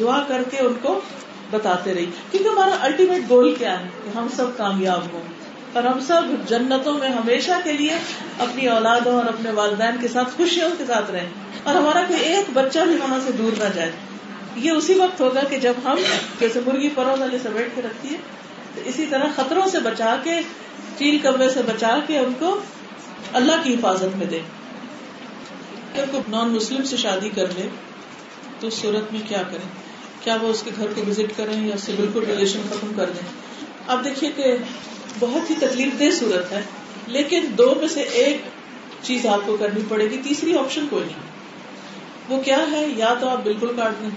دعا 0.00 0.24
کر 0.28 0.42
کے 0.50 0.58
ان 0.58 0.72
کو 0.82 1.00
بتاتے 1.50 1.94
رہی 1.94 2.06
کیونکہ 2.30 2.48
ہمارا 2.48 2.76
الٹیمیٹ 2.80 3.30
گول 3.30 3.54
کیا 3.54 3.80
ہے؟ 3.80 3.88
کہ 4.04 4.18
ہم 4.18 4.26
سب 4.36 4.46
کامیاب 4.56 5.00
ہوں۔ 5.12 5.22
اور 5.72 5.82
ہم 5.82 6.00
سب 6.00 6.22
جنتوں 6.48 6.98
میں 6.98 7.08
ہمیشہ 7.08 7.50
کے 7.64 7.72
لیے 7.72 7.92
اپنی 8.38 8.68
اولادوں 8.68 9.14
اور 9.14 9.24
اپنے 9.24 9.50
والدین 9.50 9.96
کے 10.00 10.08
ساتھ، 10.08 10.36
خوشیوں 10.36 10.70
کے 10.78 10.84
ساتھ 10.86 11.10
رہیں۔ 11.10 11.28
اور 11.62 11.74
ہمارا 11.74 12.04
کوئی 12.08 12.20
ایک 12.20 12.44
بچہ 12.52 12.78
بھی 12.78 12.96
وہاں 12.96 13.18
سے 13.26 13.32
دور 13.32 13.52
نہ 13.58 13.68
جائے۔ 13.74 13.92
یہ 14.56 14.70
اسی 14.70 14.94
وقت 14.94 15.20
ہوگا 15.20 15.40
کہ 15.44 15.58
جب 15.58 15.72
ہم 15.84 15.96
جیسے 16.40 16.60
مرغی 16.66 16.88
پرو 16.88 17.14
والے 17.20 17.38
سمیٹ 17.38 17.68
کے 17.74 17.82
رکھتی 17.82 18.08
ہے، 18.08 18.20
تو 18.74 18.80
اسی 18.84 19.06
طرح 19.10 19.24
خطروں 19.36 19.68
سے 19.70 19.80
بچا 19.80 20.16
کے 20.24 20.40
چیل 20.98 21.18
کبے 21.22 21.50
سے 21.50 21.62
بچا 21.62 21.98
کے 22.06 22.18
ان 22.18 22.32
کو 22.38 22.60
اللہ 23.32 23.52
کی 23.62 23.74
حفاظت 23.74 24.16
میں 24.16 24.26
دے۔ 24.26 24.40
اگر 25.94 26.04
کوئی 26.10 26.22
نان 26.28 26.48
مسلم 26.48 26.82
سے 26.82 26.96
شادی 26.96 27.28
کر 27.28 27.46
لے، 27.56 27.68
تو 28.60 28.66
اس 28.66 28.74
صورت 28.74 29.12
میں 29.12 29.20
کیا 29.28 29.42
کریں؟ 29.50 29.68
کیا 30.20 30.36
وہ 30.42 30.48
اس 30.48 30.62
کے 30.62 30.70
گھر 30.76 30.86
کو 30.94 31.02
وزٹ 31.08 31.32
کریں 31.36 31.66
یا 31.66 31.74
اس 31.74 31.82
سے 31.82 31.92
بالکل 31.96 32.24
ریلیشن 32.24 32.60
ختم 32.68 32.92
کر 32.96 33.06
دیں؟ 33.06 33.28
اب 33.86 34.04
دیکھیے 34.04 34.30
کہ 34.30 34.56
بہت 35.20 35.50
ہی 35.50 35.54
تکلیف 35.60 35.98
دہ 35.98 36.10
صورت 36.10 36.52
ہے، 36.52 36.62
لیکن 37.06 37.44
دو 37.58 37.74
میں 37.80 37.88
سے 37.88 38.00
ایک 38.00 38.42
چیز 39.02 39.26
آپ 39.26 39.40
کو 39.46 39.56
کرنی 39.56 39.80
پڑے 39.88 40.10
گی، 40.10 40.20
تیسری 40.24 40.58
آپشن 40.58 40.86
کوئی 40.90 41.04
نہیں۔ 41.04 41.36
وہ 42.28 42.42
کیا 42.42 42.58
ہے؟ 42.70 42.86
یا 42.96 43.14
تو 43.20 43.28
آپ 43.28 43.42
بالکل 43.42 43.68
کاٹ 43.76 43.92
دیں۔ 44.02 44.10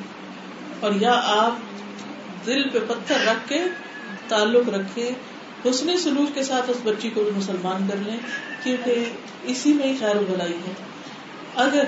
اور 0.79 0.91
یا 0.99 1.21
آپ 1.25 2.45
دل 2.45 2.69
پہ 2.69 2.79
پتھر 2.87 3.25
رکھ 3.25 3.47
کے 3.49 3.59
تعلق 4.27 4.69
رکھے 4.69 5.09
حسن 5.65 5.97
سلوک 5.97 6.35
کے 6.35 6.43
ساتھ 6.43 6.69
اس 6.69 6.77
بچی 6.83 7.09
کو 7.09 7.23
بھی 7.23 7.31
مسلمان 7.35 7.87
کر 7.87 7.95
لیں، 7.95 8.17
کیونکہ 8.63 9.05
اسی 9.43 9.73
میں 9.73 9.87
ہی 9.87 9.95
خیر 9.99 10.15
و 10.15 10.23
بلائی 10.29 10.53
ہے۔ 10.67 10.73
اگر 11.55 11.83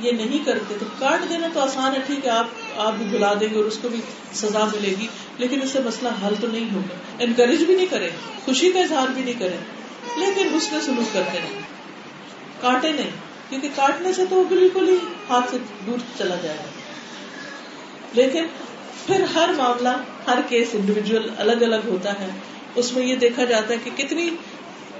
یہ 0.00 0.12
نہیں 0.12 0.44
کرتے 0.44 0.74
تو 0.80 0.86
کاٹ 0.98 1.28
دینا 1.28 1.48
تو 1.54 1.60
آسان 1.60 1.94
ہے، 1.94 2.00
ٹھیک 2.06 2.24
ہے، 2.24 2.30
آپ 2.30 2.46
آپ 2.76 2.92
بھی 2.98 3.06
بلا 3.10 3.32
دیں 3.40 3.48
گے 3.50 3.56
اور 3.56 3.64
اس 3.64 3.78
کو 3.82 3.88
بھی 3.88 4.00
سزا 4.34 4.64
ملے 4.64 4.94
گی، 5.00 5.06
لیکن 5.38 5.62
اس 5.62 5.70
سے 5.70 5.80
مسئلہ 5.84 6.08
حل 6.22 6.34
تو 6.40 6.46
نہیں 6.46 6.74
ہوگا۔ 6.74 6.96
انکریج 7.18 7.62
بھی 7.62 7.76
نہیں 7.76 7.86
کرے 7.86 8.10
خوشی 8.44 8.72
کا 8.72 8.80
اظہار 8.80 9.08
بھی 9.14 9.22
نہیں 9.22 9.38
کرے 9.38 9.56
لیکن 10.16 10.54
اس 10.54 10.72
میں 10.72 10.80
سلوک 10.80 11.12
کرتے 11.14 11.38
نہیں 11.38 11.60
کاٹے 12.60 12.92
نہیں، 12.92 13.10
کیونکہ 13.48 13.68
کاٹنے 13.74 14.12
سے 14.12 14.26
تو 14.30 14.36
وہ 14.36 14.44
بالکل 14.48 14.88
ہی 14.88 14.96
ہاتھ 15.30 15.50
سے 15.50 15.56
دور 15.86 15.98
چلا 16.18 16.34
جائے۔ 16.42 16.58
گا 16.58 16.75
لیکن 18.16 18.44
پھر 19.06 19.20
ہر 19.34 19.50
معاملہ، 19.56 19.88
ہر 20.26 20.38
کیس 20.48 20.68
انڈیویجل 20.72 21.28
الگ 21.38 21.62
الگ 21.62 21.88
ہوتا 21.88 22.12
ہے۔ 22.12 22.26
اس 22.74 22.92
میں 22.92 23.06
یہ 23.06 23.16
دیکھا 23.16 23.44
جاتا 23.44 23.74
ہے 23.74 23.78
کہ 23.84 23.90
کتنی 23.96 24.30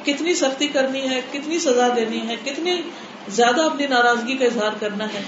کتنی 0.05 0.35
سختی 0.35 0.67
کرنی 0.67 1.11
ہے، 1.11 1.21
کتنی 1.33 1.59
سزا 1.59 1.89
دینی 1.97 2.29
ہے، 2.29 2.37
کتنی 2.45 2.83
زیادہ 3.29 3.63
اپنی 3.63 3.87
ناراضگی 3.87 4.37
کا 4.37 4.45
اظہار 4.45 4.71
کرنا 4.81 5.05
ہے۔ 5.05 5.23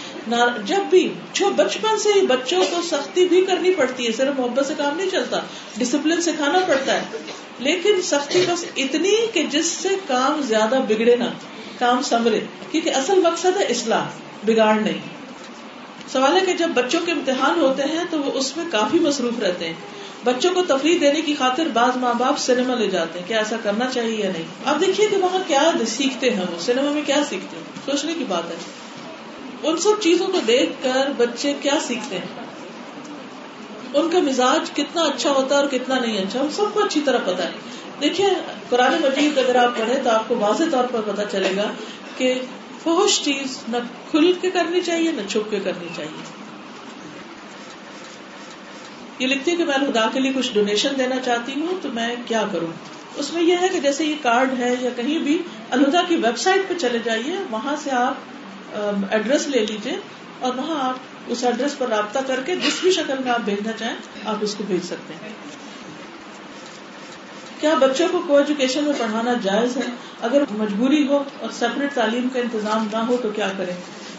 جب 0.64 0.78
بھی، 0.90 1.12
جو 1.32 1.50
بچپن 1.50 1.98
سے 1.98 2.08
ہی 2.16 2.26
بچوں 2.26 2.62
کو 2.70 2.82
سختی 2.82 3.28
بھی 3.28 3.44
کرنی 3.44 3.74
پڑتی 3.74 4.06
ہے، 4.06 4.12
صرف 4.12 4.38
محبت 4.38 4.66
سے 4.66 4.74
کام 4.76 4.96
نہیں 4.96 5.10
چلتا 5.10 5.40
ڈسپلن 5.76 6.20
سکھانا 6.20 6.58
پڑتا 6.66 6.94
ہے۔ 6.94 7.04
لیکن 7.58 8.02
سختی 8.02 8.44
بس 8.48 8.64
اتنی 8.76 9.26
کہ 9.32 9.42
جس 9.42 9.66
سے 9.66 9.88
کام 10.06 10.42
زیادہ 10.42 10.80
بگڑے 10.88 11.16
نہ، 11.16 11.24
کام 11.78 12.02
سمرے 12.02 12.40
کیونکہ 12.70 12.90
اصل 12.90 13.20
مقصد 13.20 13.56
ہے 13.56 13.64
اصلاح 13.64 14.04
بگاڑ 14.46 14.74
نہیں۔ 14.74 15.17
سوال 16.12 16.36
ہے 16.36 16.46
کہ 16.46 16.52
جب 16.52 16.68
بچوں 16.74 17.00
کے 17.06 17.12
امتحان 17.12 17.60
ہوتے 17.60 17.82
ہیں 17.82 18.04
تو 18.10 18.18
وہ 18.18 18.32
اس 18.32 18.56
میں 18.56 18.64
کافی 18.70 18.98
مصروف 18.98 19.38
رہتے 19.38 19.66
ہیں۔ 19.66 19.74
بچوں 20.24 20.54
کو 20.54 20.62
تفریح 20.62 20.98
دینے 21.00 21.20
کی 21.20 21.34
خاطر 21.38 21.66
بعض 21.72 21.96
ماں 21.96 22.14
باپ 22.14 22.38
سنیما 22.38 22.74
لے 22.74 22.86
جاتے 22.86 23.18
ہیں 23.18 23.28
کیا 23.28 23.38
ایسا 23.38 23.56
کرنا 23.62 23.86
چاہیے 23.86 24.16
یا 24.16 24.30
نہیں۔ 24.32 24.42
اب 24.64 24.80
دیکھیے 24.80 25.08
کہ 25.08 25.16
وہاں 25.16 25.38
کیا 25.46 25.70
سیکھتے 25.86 26.30
ہیں 26.30 26.40
وہ۔ 26.40 26.60
سنیما 26.60 26.90
میں 26.90 27.02
کیا 27.06 27.16
سیکھتے 27.28 27.56
ہیں؟ 27.56 27.90
سوچنے 27.90 28.14
کی 28.18 28.24
بات 28.28 28.50
ہے۔ 28.50 28.56
ان 29.62 29.76
سب 29.76 29.90
چیزوں 30.00 30.26
کو 30.26 30.38
دیکھ 30.46 30.70
کر 30.82 31.08
بچے 31.16 31.54
کیا 31.60 31.74
سیکھتے 31.86 32.18
ہیں؟ 32.18 32.26
ان 33.94 34.10
کا 34.10 34.18
مزاج 34.18 34.70
کتنا 34.70 35.02
اچھا 35.02 35.30
ہوتا 35.30 35.56
ہے 35.56 35.60
اور 35.60 35.70
کتنا 35.70 35.98
نہیں 35.98 36.18
اچھا 36.18 36.40
ہم 36.40 36.46
سب 36.56 36.64
کو 36.74 36.84
اچھی 36.84 37.00
طرح 37.04 37.18
پتا 37.18 37.44
ہے۔ 37.44 37.50
دیکھیے، 38.00 38.26
قرآن 38.68 38.92
مجید 39.02 39.38
اگر 39.38 39.56
آپ 39.56 39.78
پڑھیں 39.78 40.02
تو 40.04 40.10
آپ 40.10 40.28
کو 40.28 40.36
واضح 40.38 40.64
طور 40.70 40.84
پر 40.84 41.00
پتا 41.00 41.24
چلے 41.24 41.56
گا 41.56 41.70
کہ 42.16 42.40
فوش 42.82 43.20
چیز 43.22 43.58
نہ 43.68 43.76
کھل 44.10 44.32
کے 44.40 44.50
کرنی 44.50 44.80
چاہیے، 44.80 45.12
نہ 45.12 45.28
چھپ 45.28 45.50
کے 45.50 45.60
کرنی 45.64 45.88
چاہیے۔ 45.96 46.22
یہ 49.18 49.26
لکھتی 49.26 49.50
ہے 49.50 49.56
کہ 49.56 49.64
میں 49.64 49.78
خدا 49.78 50.08
کے 50.12 50.20
لیے 50.20 50.32
کچھ 50.32 50.52
ڈونیشن 50.52 50.88
دینا 50.98 51.16
چاہتی 51.24 51.52
ہوں، 51.52 51.82
تو 51.82 51.88
میں 51.94 52.14
کیا 52.26 52.42
کروں؟ 52.52 52.72
اس 53.16 53.32
میں 53.32 53.42
یہ 53.42 53.56
ہے 53.60 53.68
کہ 53.68 53.80
جیسے 53.80 54.04
یہ 54.04 54.14
کارڈ 54.22 54.58
ہے 54.58 54.74
یا 54.80 54.90
کہیں 54.96 55.18
بھی 55.18 55.38
الہدا 55.70 56.02
کی 56.08 56.16
ویب 56.16 56.38
سائٹ 56.38 56.68
پہ 56.68 56.74
چلے 56.74 56.98
جائیے، 57.04 57.36
وہاں 57.50 57.76
سے 57.82 57.90
آپ 57.90 58.14
ایڈریس 59.10 59.48
لے 59.48 59.66
لیجیے 59.66 59.96
اور 60.40 60.54
وہاں 60.54 60.88
آپ 60.88 60.94
اس 61.26 61.44
ایڈریس 61.44 61.78
پر 61.78 61.88
رابطہ 61.88 62.18
کر 62.26 62.40
کے 62.46 62.56
جس 62.56 62.80
بھی 62.80 62.90
شکل 62.90 63.22
میں 63.24 63.32
آپ 63.32 63.40
بھیجنا 63.40 63.72
چاہیں، 63.72 63.96
آپ 64.24 64.36
اس 64.40 64.54
کو 64.54 64.64
بھیج 64.66 64.84
سکتے 64.84 65.14
ہیں۔ 65.14 65.32
کیا 67.60 67.74
بچوں 67.74 68.08
کو 68.12 68.22
کو 68.26 68.36
ایجوکیشن 68.36 68.84
میں 68.84 68.92
پڑھانا 68.98 69.32
جائز 69.42 69.76
ہے؟ 69.76 69.82
اگر 70.22 70.42
مجبوری 70.50 71.06
ہو 71.08 71.22
اور 71.40 71.50
سیپریٹ 71.52 71.94
تعلیم 71.94 72.28
کا 72.32 72.40
انتظام 72.40 72.88
نہ 72.92 72.96
ہو 72.96 73.16
تو 73.22 73.28
کیا 73.28 73.48
کریں؟ 73.58 73.74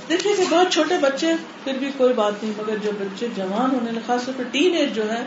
دیکھیے 0.09 0.33
کہ 0.37 0.43
بہت 0.49 0.71
چھوٹے 0.71 0.97
بچے 1.01 1.33
پھر 1.63 1.73
بھی 1.73 1.91
کوئی 1.97 2.13
بات 2.13 2.43
نہیں، 2.43 2.53
مگر 2.57 2.75
جو 2.83 2.91
بچے 2.99 3.27
جوان 3.35 3.75
ہونے 3.75 3.91
لگے، 3.91 4.01
خاص 4.05 4.25
طور 4.25 4.33
پر 4.37 4.43
ٹین 4.51 4.75
ایج 4.75 4.95
جو 4.95 5.11
ہے 5.11 5.25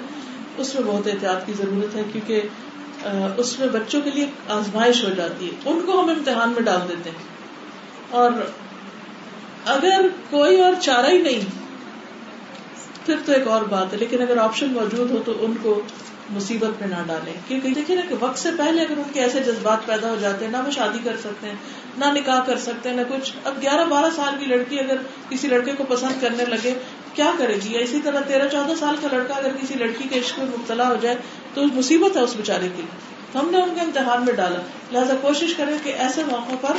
اس 0.57 0.75
میں 0.75 0.83
بہت 0.87 1.07
احتیاط 1.07 1.47
کی 1.47 1.53
ضرورت 1.53 1.95
ہے، 1.97 2.03
کیونکہ 2.13 2.41
اس 3.37 3.59
میں 3.59 3.69
بچوں 3.69 4.01
کے 4.01 4.11
لیے 4.11 4.27
آزمائش 4.49 5.05
ہو 5.05 5.11
جاتی 5.11 5.47
ہے۔ 5.47 5.71
ان 5.71 5.81
کو 5.87 6.01
ہم 6.01 6.09
امتحان 6.09 6.51
میں 6.51 6.63
ڈال 6.63 6.89
دیتے 6.89 7.11
ہیں۔ 7.11 7.25
اور 8.11 8.31
اگر 9.67 10.07
کوئی 10.31 10.61
اور 10.61 10.73
چارہ 10.81 11.07
ہی 11.07 11.19
نہیں، 11.19 11.41
پھر 13.07 13.17
تو 13.25 13.33
ایک 13.33 13.49
اور 13.49 13.63
بات 13.63 13.93
ہے، 13.93 13.99
لیکن 13.99 14.23
اگر 14.23 14.37
آپشن 14.37 14.73
موجود 14.73 15.11
ہو 15.11 15.23
تو 15.25 15.33
ان 15.41 15.55
کو 15.63 15.81
مصیبت 16.33 16.81
میں 16.81 16.89
نہ 16.89 17.03
ڈالیں۔ 17.07 17.33
کیونکہ 17.49 17.71
دیکھیے 17.71 17.97
نا 17.97 18.03
کہ 18.09 18.15
وقت 18.21 18.39
سے 18.39 18.49
پہلے 18.59 18.83
اگر 18.83 18.97
ان 18.97 19.13
کے 19.13 19.21
ایسے 19.21 19.41
جذبات 19.41 19.87
پیدا 19.87 20.11
ہو 20.11 20.17
جاتے 20.21 20.45
ہیں، 20.45 20.53
نہ 20.53 20.57
وہ 20.57 20.71
شادی 20.71 20.99
کر 21.05 21.17
سکتے 21.17 21.47
ہیں، 21.47 21.55
نہ 21.99 22.05
نکاح 22.05 22.41
کر 22.47 22.59
سکتے 22.59 22.89
ہیں، 22.89 22.97
نہ 22.97 23.03
کچھ۔ 23.09 23.33
اب 23.45 23.55
گیارہ 23.63 23.85
بارہ 23.85 24.05
سال 24.17 24.35
کی 24.39 24.47
لڑکی 24.47 24.81
اگر 24.81 24.97
کسی 25.29 25.49
لڑکے 25.49 25.73
کو 25.73 25.85
پسند 25.89 26.21
کرنے 26.21 26.45
لگے، 26.45 26.75
کیا 27.15 27.33
کرے 27.39 27.55
گی 27.55 27.73
یا 27.73 27.81
اسی 27.81 28.01
طرح 28.05 28.21
تیرہ 28.21 28.49
چودہ 28.49 28.73
سال 28.79 28.95
کا 29.01 29.09
لڑکا 29.13 29.35
اگر 29.35 29.49
کسی 29.63 29.75
لڑکی 29.75 30.09
کے 30.09 30.19
عشق 30.19 30.39
میں 30.39 30.47
مبتلا 30.47 30.89
ہو 30.89 30.97
جائے، 31.01 31.17
تو 31.55 31.63
مصیبت 31.75 32.17
ہے 32.17 32.23
اس 32.23 32.37
بےچارے 32.37 32.69
کی۔ 32.77 32.83
ہم 33.35 33.49
نے 33.51 33.63
ان 33.63 33.75
کے 33.75 33.81
امتحان 33.81 34.25
میں 34.25 34.33
ڈالا۔ 34.33 34.61
لہٰذا 34.93 35.15
کوشش 35.21 35.55
کریں 35.55 35.79
کہ 35.83 35.95
ایسے 35.99 36.23
موقع 36.25 36.67
پر 36.67 36.75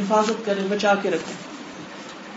حفاظت 0.00 0.46
کریں، 0.46 0.62
بچا 0.68 0.94
کے 0.94 1.10
رکھیں۔ 1.10 1.52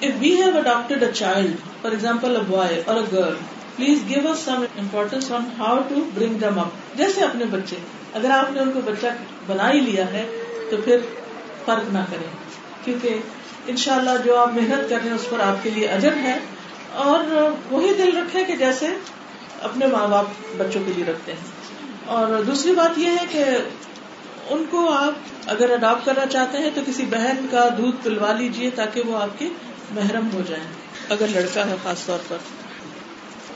If 0.07 0.13
we 0.19 0.35
have 0.35 0.57
adopted 0.57 1.03
a 1.03 1.11
child 1.13 1.55
for 1.81 1.91
example 1.91 2.35
a 2.35 2.41
boy 2.47 2.83
اور 2.85 2.95
a 2.95 3.03
girl 3.11 3.33
please 3.75 3.99
give 4.09 4.31
us 4.31 4.39
some 4.39 4.63
importance 4.77 5.31
on 5.31 5.43
how 5.57 5.77
to 5.89 5.95
bring 6.13 6.33
them 6.33 6.59
up. 6.59 6.97
جیسے 6.97 7.21
اپنے 7.21 7.45
بچے، 7.45 7.75
اگر 8.13 8.29
آپ 8.31 8.51
نے 8.51 8.59
ان 8.59 8.71
کو 8.71 8.81
بچہ 8.85 9.07
بنا 9.47 9.71
ہی 9.71 9.79
لیا 9.79 10.13
ہے، 10.13 10.25
تو 10.69 10.77
پھر 10.85 10.97
فرق 11.65 11.93
نہ 11.93 11.99
کریں۔ 12.09 12.27
کیونکہ 12.85 13.17
ان 13.67 13.75
شاء 13.75 13.95
اللہ 13.95 14.09
جو 14.25 14.37
آپ 14.37 14.53
محنت 14.53 14.89
کر 14.89 14.97
رہے 15.01 15.09
ہیں، 15.09 15.15
اس 15.15 15.29
پر 15.29 15.39
آپ 15.39 15.63
کے 15.63 15.69
لیے 15.69 15.87
اجر 15.87 16.13
ہے۔ 16.15 16.39
اور 16.93 17.51
وہی 17.71 17.93
دل 17.93 18.17
رکھے 18.17 18.43
کہ 18.43 18.55
جیسے 18.55 18.87
اپنے 19.61 19.87
ماں 19.87 20.07
باپ 20.07 20.25
بچوں 20.57 20.81
کے 20.85 20.93
لیے 20.95 21.05
رکھتے 21.05 21.31
ہیں۔ 21.31 21.39
اور 22.05 22.43
دوسری 22.43 22.75
بات 22.75 22.99
یہ 22.99 23.07
ہے 23.07 23.25
کہ 23.31 23.43
ان 24.49 24.65
کو 24.69 24.93
آپ 24.93 25.13
اگر 25.45 25.73
اڈاپٹ 25.73 26.05
کرنا 26.05 26.25
چاہتے 26.25 26.57
ہیں، 26.57 26.69
تو 26.75 26.81
کسی 26.87 27.03
بہن 27.09 27.45
کا 27.51 27.69
دودھ 27.77 27.95
پلوا 28.03 28.33
لیجیے 28.33 28.69
تاکہ 28.69 29.01
وہ 29.01 29.17
آپ 29.17 29.39
کے 29.39 29.49
محرم 29.91 30.29
ہو 30.33 30.41
جائیں۔ 30.47 30.63
اگر 31.09 31.25
لڑکا 31.29 31.65
ہے، 31.65 31.75
خاص 31.83 32.05
طور 32.05 32.19
پر۔ 32.27 32.37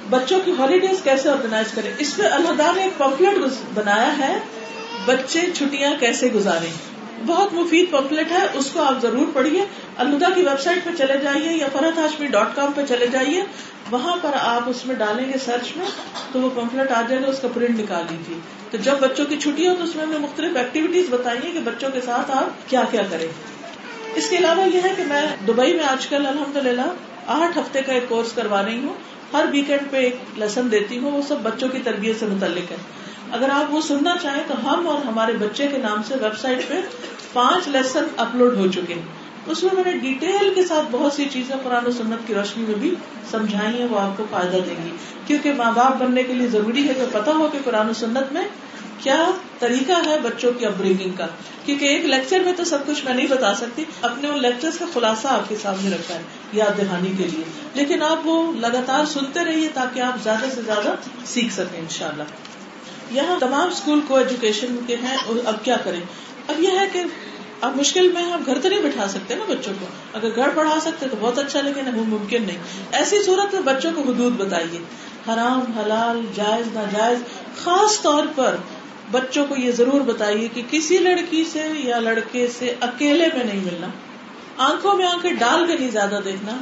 بچوں 0.10 0.40
کی 0.46 0.54
ہالیڈیز 0.60 1.02
کیسے 1.04 1.30
آرگنائز 1.30 1.72
کریں؟ 1.72 1.94
اس 2.00 2.16
پہ 2.16 2.24
اللہ 2.24 2.72
نے 2.76 2.84
ایک 2.84 2.98
پمفلٹ 2.98 3.38
بنایا 3.74 4.18
ہے، 4.18 4.40
بچے 5.06 5.42
چھٹیاں 5.56 5.92
کیسے 6.00 6.28
گزارے 6.28 6.68
بہت 7.26 7.54
مفید 7.54 7.92
پمفلٹ 7.92 8.32
ہے، 8.32 8.48
اس 8.54 8.70
کو 8.74 8.82
آپ 8.82 9.02
ضرور 9.02 9.26
پڑھیے۔ 9.34 9.66
الدا 9.98 10.28
کی 10.36 10.42
ویب 10.42 10.60
سائٹ 10.60 10.86
پہ 10.86 10.90
چلے 10.98 11.18
جائیے 11.18 11.54
یا 11.54 11.68
فرحت 11.74 11.98
ہاشمی 11.98 12.28
ڈاٹ 12.28 12.56
کام 12.56 12.72
پہ 12.72 12.82
چلے 12.90 13.08
جائیے۔ 13.08 13.44
وہاں 13.92 14.16
پر 14.22 14.30
آپ 14.40 14.62
اس 14.68 14.86
میں 14.86 14.96
ڈالیں 14.96 15.34
گے 15.34 15.38
سرچ 15.46 15.78
میں، 15.78 15.86
تو 16.32 16.42
وہ 16.42 16.50
پمفلٹ 16.56 16.92
آ 16.92 17.02
جائے 17.02 17.22
گا، 17.22 17.28
اس 17.28 17.40
کا 17.40 17.48
پرنٹ 17.54 17.80
نکال 17.80 18.04
لیجیے۔ 18.10 18.40
تو 18.72 18.78
جب 18.78 18.96
بچوں 19.00 19.26
کی 19.26 19.38
چھٹی 19.38 19.68
ہو 19.68 19.76
تو 19.76 19.84
اس 19.84 19.96
میں 19.96 20.06
ہمیں 20.06 20.20
مختلف 20.20 20.58
ایکٹیویٹیز 20.58 21.06
بتائیے 21.10 21.52
کہ 21.52 21.60
بچوں 21.60 21.90
کے 21.94 22.02
ساتھ 22.06 22.32
آپ 22.32 22.70
کیا 22.70 22.84
کیا 22.92 23.02
کریں۔ 23.10 23.28
اس 24.16 24.30
کے 24.30 24.38
علاوہ 24.38 24.76
یہ 24.76 24.80
ہے 24.84 24.94
کہ 24.98 25.04
میں 25.04 25.28
دبئی 25.48 25.74
میں 25.74 25.86
آج 25.86 26.08
کل 26.08 26.26
الحمد 26.26 26.56
للہ 26.56 26.94
آٹھ 27.28 27.58
ہفتے 27.58 27.82
کا 27.82 27.94
ایک 27.94 28.10
کورس 28.10 28.32
کروا 28.32 28.64
رہی 28.66 28.80
ہوں۔ 28.80 28.94
ہر 29.34 29.46
ویکینڈ 29.52 29.92
پہ 29.92 29.98
ایک 29.98 30.16
لیسن 30.36 30.72
دیتی 30.72 30.98
ہوں، 30.98 31.12
وہ 31.12 31.22
سب 31.28 31.36
بچوں 31.44 31.70
کی 31.70 31.80
تربیت 31.84 32.20
سے 32.20 32.26
متعلق 32.26 32.72
ہے۔ 32.72 32.78
اگر 33.32 33.50
آپ 33.50 33.74
وہ 33.74 33.82
سننا 33.82 34.16
چاہیں 34.22 34.44
تو 34.48 34.54
ہم 34.64 34.88
اور 34.88 35.06
ہمارے 35.06 35.34
بچے 35.34 35.68
کے 35.68 35.78
نام 35.78 36.02
سے 36.08 36.14
ویب 36.22 36.38
سائٹ 36.38 36.68
پہ 36.68 36.74
پانچ 37.34 37.68
لیسن 37.68 38.04
اپلوڈ 38.18 38.58
ہو 38.58 38.68
چکے 38.68 38.94
ہیں۔ 38.94 39.02
اس 39.48 39.64
میں 39.64 39.76
میں 39.76 39.84
نے 39.86 39.98
ڈیٹیل 39.98 40.54
کے 40.56 40.66
ساتھ 40.66 40.86
بہت 40.92 41.14
سی 41.14 41.26
چیزیں 41.32 41.56
قرآن 41.64 41.86
و 41.86 41.92
سنت 41.92 42.28
کی 42.28 42.34
روشنی 42.34 42.64
میں 42.64 42.76
بھی 42.76 42.96
سمجھائی 43.32 43.80
ہیں، 43.80 43.88
وہ 43.90 44.00
آپ 44.00 44.18
کو 44.18 44.24
فائدہ 44.32 44.58
دیں 44.58 44.76
گی۔ 44.86 44.90
کیونکہ 45.28 45.54
ماں 45.54 45.72
باپ 45.72 46.04
بننے 46.04 46.24
کے 46.24 46.34
لیے 46.34 46.48
ضروری 46.48 46.88
ہے 46.88 46.94
کہ 46.94 47.06
پتا 47.12 47.32
ہو 47.32 47.50
کہ 47.52 47.58
قرآن 47.64 47.90
و 47.90 47.94
سنت 47.94 48.34
میں 48.34 48.44
کیا 49.04 49.32
طریقہ 49.60 50.10
ہے 50.10 50.20
بچوں 50.20 50.54
کی 50.54 50.66
اپبرنگنگ 50.66 51.12
کا؟ 51.12 51.28
کیونکہ 51.66 51.86
ایک 51.86 52.06
لیکچر 52.06 52.40
میں 52.40 52.54
تو 52.54 52.64
سب 52.64 52.88
کچھ 52.88 53.06
میں 53.06 53.14
نہیں 53.14 53.28
بتا 53.28 53.56
سکتی، 53.56 53.86
اپنے 54.02 54.28
ان 54.28 54.42
لیکچر 54.42 54.70
کا 54.80 54.86
خلاصہ 54.94 55.28
آپ 55.28 55.50
کے 55.50 55.56
سامنے 55.62 55.96
رکھا 55.96 56.16
ہے، 56.16 56.22
یاد 56.54 56.78
دہانی 56.78 57.12
کے 57.18 57.24
لیے۔ 57.24 57.44
لیکن 57.74 58.02
آپ 58.04 58.28
وہ 58.28 58.54
لگاتار 58.54 59.06
سنتے 59.06 59.46
رہیے 59.46 59.68
تاکہ 59.74 60.00
آپ 60.00 60.24
زیادہ 60.24 60.46
سے 60.56 60.62
زیادہ 60.62 60.96
سیکھ 61.26 61.54
سکیں 61.54 61.80
ان 61.80 61.90
شاء 61.90 62.10
اللہ 62.10 62.24
یہاں 63.12 63.40
تمام 63.40 63.70
اسکول 63.70 64.00
کو 64.08 64.16
ایجوکیشن 64.16 64.76
کے 64.88 64.96
ہیں 64.96 65.18
اب 65.46 65.56
کیا 65.64 65.78
کریں؟ 65.78 66.02
اب 66.48 66.60
یہ 66.60 66.80
ہے 66.80 66.88
کہ 66.94 67.04
اب 67.62 67.76
مشکل 67.76 68.12
میں 68.12 68.32
آپ 68.32 68.40
گھر 68.46 68.60
تو 68.60 68.70
نہیں 68.70 68.80
بٹھا 68.80 69.08
سکتے 69.08 69.36
نا 69.36 69.44
بچوں 69.48 69.74
کو۔ 69.80 69.86
اگر 70.14 70.36
گھر 70.36 70.50
پڑھا 70.50 70.80
سکتے 70.82 71.08
تو 71.08 71.16
بہت 71.20 71.40
اچھا 71.40 71.62
لیکن 71.62 71.96
وہ 71.96 72.04
ممکن 72.04 72.44
نہیں۔ 72.44 72.58
ایسی 72.92 73.24
صورت 73.24 73.54
میں 73.54 73.62
بچوں 73.62 73.92
کو 73.96 74.02
حدود 74.02 74.34
بتائیے۔ 74.34 74.80
حرام، 75.28 75.80
حلال، 75.80 76.26
جائز، 76.36 76.68
ناجائز، 76.74 77.20
خاص 77.64 78.02
طور 78.02 78.24
پر 78.36 78.56
بچوں 79.12 79.46
کو 79.46 79.56
یہ 79.56 79.72
ضرور 79.72 80.02
بتائیے 80.06 80.48
کہ 80.54 80.62
کسی 80.70 80.98
لڑکی 81.00 81.44
سے 81.52 81.68
یا 81.84 82.00
لڑکے 82.00 82.48
سے 82.58 82.74
اکیلے 82.82 83.28
میں 83.36 83.44
نہیں 83.44 83.64
ملنا، 83.66 83.88
آنکھوں 84.64 84.94
میں 84.94 85.06
آنکھیں 85.06 85.32
ڈال 85.34 85.66
کے 85.68 85.78
نہیں 85.78 85.92
زیادہ 85.92 86.20
دیکھنا 86.26 86.58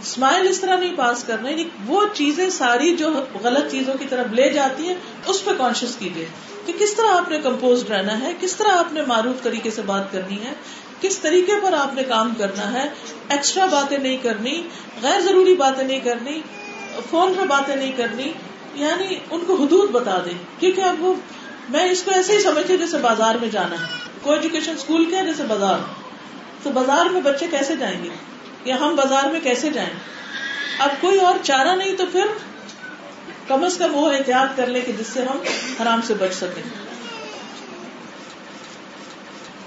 اسمائل 0.00 0.46
اس 0.48 0.60
طرح 0.60 0.76
نہیں 0.76 0.96
پاس 0.96 1.24
کرنا 1.24 1.50
یعنی 1.50 1.64
وہ 1.86 2.04
چیزیں 2.14 2.48
ساری 2.50 2.94
جو 2.96 3.10
غلط 3.42 3.70
چیزوں 3.70 3.94
کی 3.98 4.06
طرف 4.08 4.32
لے 4.34 4.48
جاتی 4.50 4.88
ہیں، 4.88 4.94
اس 5.26 5.44
پہ 5.44 5.50
کانشیس 5.58 5.96
کیجیے 5.98 6.24
کہ 6.66 6.72
کس 6.78 6.94
طرح 6.94 7.16
آپ 7.16 7.28
نے 7.30 7.38
کمپوز 7.42 7.84
رہنا 7.90 8.20
ہے، 8.20 8.32
کس 8.40 8.54
طرح 8.56 8.78
آپ 8.78 8.92
نے 8.92 9.02
معروف 9.06 9.42
طریقے 9.42 9.70
سے 9.70 9.82
بات 9.86 10.12
کرنی 10.12 10.38
ہے، 10.44 10.52
کس 11.00 11.18
طریقے 11.18 11.60
پر 11.62 11.72
آپ 11.72 11.94
نے 11.94 12.02
کام 12.08 12.32
کرنا 12.38 12.72
ہے 12.72 12.88
ایکسٹرا 13.28 13.66
باتیں 13.66 13.96
نہیں 13.98 14.16
کرنی، 14.22 14.62
غیر 15.02 15.20
ضروری 15.20 15.54
باتیں 15.56 15.84
نہیں 15.84 16.00
کرنی 16.00 16.40
فون 17.10 17.34
پہ 17.36 17.46
باتیں 17.48 17.74
نہیں 17.76 17.92
کرنی 17.96 18.32
یعنی 18.74 19.18
ان 19.30 19.40
کو 19.46 19.54
حدود 19.54 19.90
بتا 19.90 20.18
دیں، 20.24 20.60
کیونکہ 20.60 20.80
اب 20.80 21.04
وہ 21.04 21.14
میں 21.68 21.90
اس 21.90 22.02
کو 22.02 22.10
ایسے 22.10 22.36
ہی 22.36 22.42
سمجھتی 22.42 22.78
جیسے 22.78 22.98
بازار 22.98 23.34
میں 23.34 23.48
جانا 23.48 23.74
ہے۔ 23.74 23.84
کو 24.22 24.32
ایجوکیشن 24.32 24.72
اسکول 24.72 25.04
کیا 25.04 25.22
جیسے 25.22 25.42
بازار؟ 25.42 25.78
تو 26.62 26.70
بازار 26.70 27.08
میں 27.08 27.20
بچے 27.20 27.46
کیسے 27.50 27.76
جائیں 27.76 28.04
گے؟ 28.04 28.08
یا 28.64 28.80
ہم 28.80 28.96
بازار 28.96 29.28
میں 29.28 29.40
کیسے 29.40 29.70
جائیں؟ 29.70 29.90
اب 30.78 30.88
کوئی 31.00 31.18
اور 31.18 31.34
چارہ 31.42 31.76
نہیں 31.76 31.96
تو 31.96 32.04
پھر 32.12 32.26
کم 33.48 33.64
از 33.64 33.76
کم 33.76 33.94
وہ 33.94 34.12
احتیاط 34.12 34.56
کر 34.56 34.66
لے 34.66 34.80
کہ 34.80 34.92
جس 34.92 35.06
سے 35.06 35.22
ہم 35.22 35.38
آرام 35.78 36.00
سے 36.02 36.14
بچ 36.14 36.34
سکیں۔ 36.34 36.62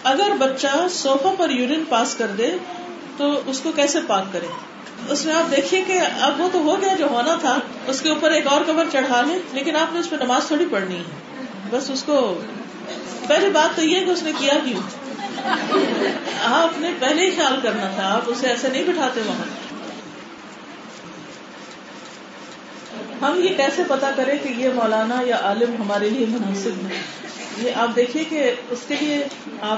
اگر 0.04 0.32
بچہ 0.40 0.88
سوفا 0.92 1.34
پر 1.38 1.50
یورین 1.50 1.84
پاس 1.90 2.16
کر 2.16 2.28
دے 2.28 2.52
تو 3.18 3.42
اس 3.46 3.60
کو 3.60 3.72
کیسے 3.72 4.00
پاک 4.08 4.24
کرے؟ 4.34 4.48
اس 5.10 5.26
میں 5.26 5.34
آپ 5.34 5.56
دیکھیے 5.56 5.84
کہ 5.88 6.00
اب 6.22 6.42
وہ 6.42 6.50
تو 6.52 6.60
ہو 6.60 6.82
گیا 6.82 6.96
جو 6.96 7.08
ہونا 7.08 7.36
تھا، 7.42 7.60
اس 7.88 8.02
کے 8.02 8.10
اوپر 8.10 8.32
ایک 8.32 8.48
اور 8.48 8.62
کور 8.62 8.86
چڑھا 8.92 9.22
لیں، 9.22 9.40
لیکن 9.54 9.76
آپ 9.76 9.94
نے 9.94 10.00
اس 10.00 10.10
پہ 10.10 10.16
نماز 10.16 10.48
تھوڑی 10.48 10.66
پڑھنی 10.72 10.96
ہے۔ 10.96 11.38
بس 11.70 11.90
اس 11.90 12.04
کو 12.04 12.42
پہلی 13.28 13.50
بات 13.50 13.76
تو 13.76 13.84
یہ 13.84 14.06
کہ 14.06 14.10
اس 14.10 14.24
نے 14.24 14.32
کیا 14.38 14.54
کیوں؟ 14.66 14.82
آپ 16.44 16.80
نے 16.80 16.92
پہلے 17.00 17.26
ہی 17.26 17.32
خیال 17.36 17.60
کرنا 17.64 17.90
تھا، 17.96 18.14
آپ 18.14 18.22
اسے 18.28 18.48
ایسے 18.48 18.68
نہیں 18.70 18.84
بٹھاتے 18.84 19.22
وہاں۔ 19.26 19.74
ہم 23.22 23.40
یہ 23.44 23.50
کیسے 23.58 23.84
پتا 23.88 24.12
کریں 24.16 24.38
کہ 24.44 24.50
یہ 24.50 24.70
مولانا 24.76 25.22
یا 25.26 25.38
عالم 25.42 25.76
ہمارے 25.80 26.10
لیے 26.10 26.26
مناسب 26.30 26.86
ہے؟ 26.90 27.02
یہ 27.58 27.72
آپ 27.76 27.96
دیکھیے 27.96 28.24
کہ 28.24 28.52
اس 28.70 28.80
کے 28.88 28.96
لیے 29.02 29.28
آپ 29.62 29.78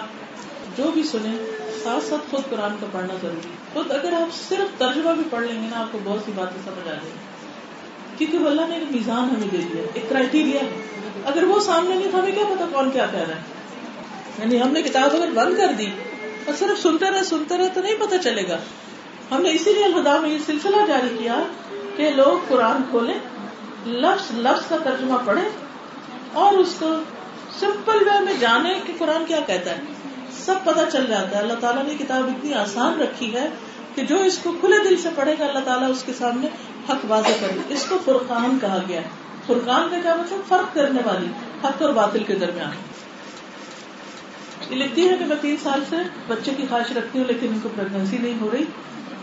جو 0.77 0.91
بھی 0.91 1.03
سنیں۔ 1.03 1.64
ساتھ 1.85 2.03
ساتھ 2.03 2.31
خود 2.31 2.49
قرآن 2.49 2.75
کا 2.79 2.87
پڑھنا 2.91 3.13
ضروری 3.21 3.49
خود 3.73 3.91
اگر 3.91 4.13
آپ 4.13 4.35
صرف 4.49 4.79
ترجمہ 4.79 5.11
بھی 5.11 5.23
پڑھ 5.29 5.45
لیں 5.45 5.63
گے 5.63 5.67
نا، 5.67 5.81
آپ 5.81 5.91
کو 5.91 5.99
بہت 6.03 6.19
سی 6.25 6.31
باتیں 6.35 6.61
سمجھ 6.65 6.79
آ 6.79 6.85
جائیں 6.85 6.99
گی۔ 7.03 7.09
کیونکہ 8.17 8.47
اللہ 8.47 8.61
نے 8.69 8.75
ایک 8.75 8.91
میزان 8.91 9.23
ہمیں 9.23 9.47
دے 9.51 9.57
دیا 9.57 9.83
ایک 9.93 10.09
کرائٹیریا 10.09 10.61
ہے۔ 10.61 10.81
اگر 11.25 11.43
وہ 11.43 11.59
سامنے 11.59 11.95
نہیں 11.95 12.07
تو 12.11 12.19
ہمیں 12.19 12.31
کیا 12.31 12.43
پتا 12.43 12.65
کون 12.71 12.91
کیا 12.91 13.05
کہہ 13.11 13.19
رہا 13.19 13.35
ہے۔ 13.35 13.41
یعنی 14.39 14.61
ہم 14.61 14.71
نے 14.71 14.81
کتاب 14.81 15.15
اگر 15.15 15.29
بند 15.31 15.57
کر 15.57 15.73
دی 15.77 15.87
اور 16.45 16.55
صرف 16.59 16.81
سنتے 16.81 17.05
رہے 17.11 17.23
سنتے 17.23 17.57
رہے 17.57 17.69
تو 17.73 17.81
نہیں 17.81 17.95
پتا 17.95 18.17
چلے 18.17 18.47
گا۔ 18.49 18.57
ہم 19.31 19.41
نے 19.41 19.51
اسی 19.51 19.73
لیے 19.73 19.85
الہدا 19.85 20.19
میں 20.19 20.29
یہ 20.29 20.39
سلسلہ 20.45 20.77
جاری 20.87 21.15
کیا 21.17 21.39
کہ 21.95 22.09
لوگ 22.09 22.45
قرآن 22.47 22.81
کھولیں، 22.89 23.19
لفظ 23.85 24.37
لفظ 24.37 24.69
کا 24.69 24.77
ترجمہ 24.83 25.17
پڑھے 25.25 25.49
اور 26.33 26.53
اس 26.53 26.75
کو 26.79 26.89
سمپل 27.59 27.97
وے 27.97 28.19
میں 28.19 28.33
جانے 28.39 28.79
کہ 28.87 28.93
قرآن 28.97 29.25
کیا 29.25 29.39
کہتا 29.39 29.71
ہے۔ 29.71 29.81
سب 30.45 30.55
پتا 30.63 30.91
چل 30.91 31.05
جاتا 31.09 31.37
ہے۔ 31.37 31.41
اللہ 31.41 31.53
تعالیٰ 31.59 31.83
نے 31.83 31.93
کتاب 31.99 32.23
اتنی 32.23 32.53
آسان 32.53 33.01
رکھی 33.01 33.33
ہے 33.33 33.49
کہ 33.95 34.03
جو 34.03 34.17
اس 34.17 34.37
کو 34.37 34.53
کھلے 34.61 34.89
دل 34.89 34.95
سے 34.97 35.09
پڑھے 35.15 35.35
گا، 35.39 35.45
اللہ 35.45 35.59
تعالیٰ 35.59 35.89
اس 35.89 36.03
کے 36.03 36.11
سامنے 36.17 36.47
حق 36.89 37.05
واضح 37.07 37.31
کرے 37.41 37.73
اس 37.73 37.85
کو 37.85 37.97
فرقان 38.05 38.57
کہا 38.61 38.77
گیا۔ 38.87 39.01
ہے 39.01 39.07
فرقان 39.47 39.87
کا 39.91 39.97
کیا 40.01 40.15
مطلب؟ 40.15 40.39
فرق 40.47 40.75
کرنے 40.75 41.01
والی، 41.05 41.27
حق 41.63 41.81
اور 41.81 41.89
باطل 41.89 42.23
کے 42.23 42.35
درمیان۔ 42.35 42.69
یہ 44.69 44.75
لکھتی 44.75 45.09
ہے 45.09 45.15
کہ 45.17 45.25
میں 45.25 45.35
تین 45.41 45.55
سال 45.63 45.83
سے 45.89 45.95
بچے 46.27 46.51
کی 46.57 46.65
خواہش 46.69 46.97
رکھتی 46.97 47.19
ہوں، 47.19 47.25
لیکن 47.25 47.47
ان 47.47 47.59
کو 47.63 47.69
پریگنسی 47.75 48.17
نہیں 48.17 48.33
ہو 48.41 48.49
رہی۔ 48.53 48.63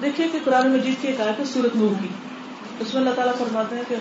دیکھیے 0.02 0.28
کہ 0.32 0.38
قرآن 0.44 0.70
مجید 0.70 0.94
کی 1.00 1.08
ایک 1.08 1.20
آیت 1.20 1.40
ہے 1.40 1.44
سورت 1.44 1.76
نور 1.76 2.02
کی۔ 2.02 2.08
اس 2.80 2.94
میں 2.94 3.02
اللہ 3.02 3.14
تعالیٰ 3.14 3.34
فرماتے 3.38 3.76
ہیں 3.76 3.82
کہ 3.88 3.94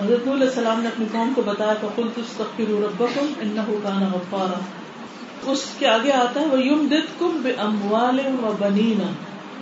حضرت 0.00 0.28
علیہ 0.28 0.46
السلام 0.46 0.80
نے 0.80 0.88
اپنی 0.88 1.06
قوم 1.12 1.32
کو 1.36 1.42
بتایا 1.42 1.74
کہ 1.74 1.88
خود 1.94 2.06
تستغفر 2.14 2.70
ربکم 2.70 3.32
انه 3.40 3.74
کان 3.82 4.10
غفارا۔ 4.14 4.60
اس 5.46 5.64
کے 5.78 5.88
آگے 5.88 6.12
آتا 6.12 6.40
ہے 6.40 6.46
وہ 6.46 6.66
یم 6.66 6.86
دت 6.90 7.20
کم 7.20 7.40
بے 7.42 7.52
اموال 7.52 8.20
و 8.26 8.52
بنینا 8.58 9.12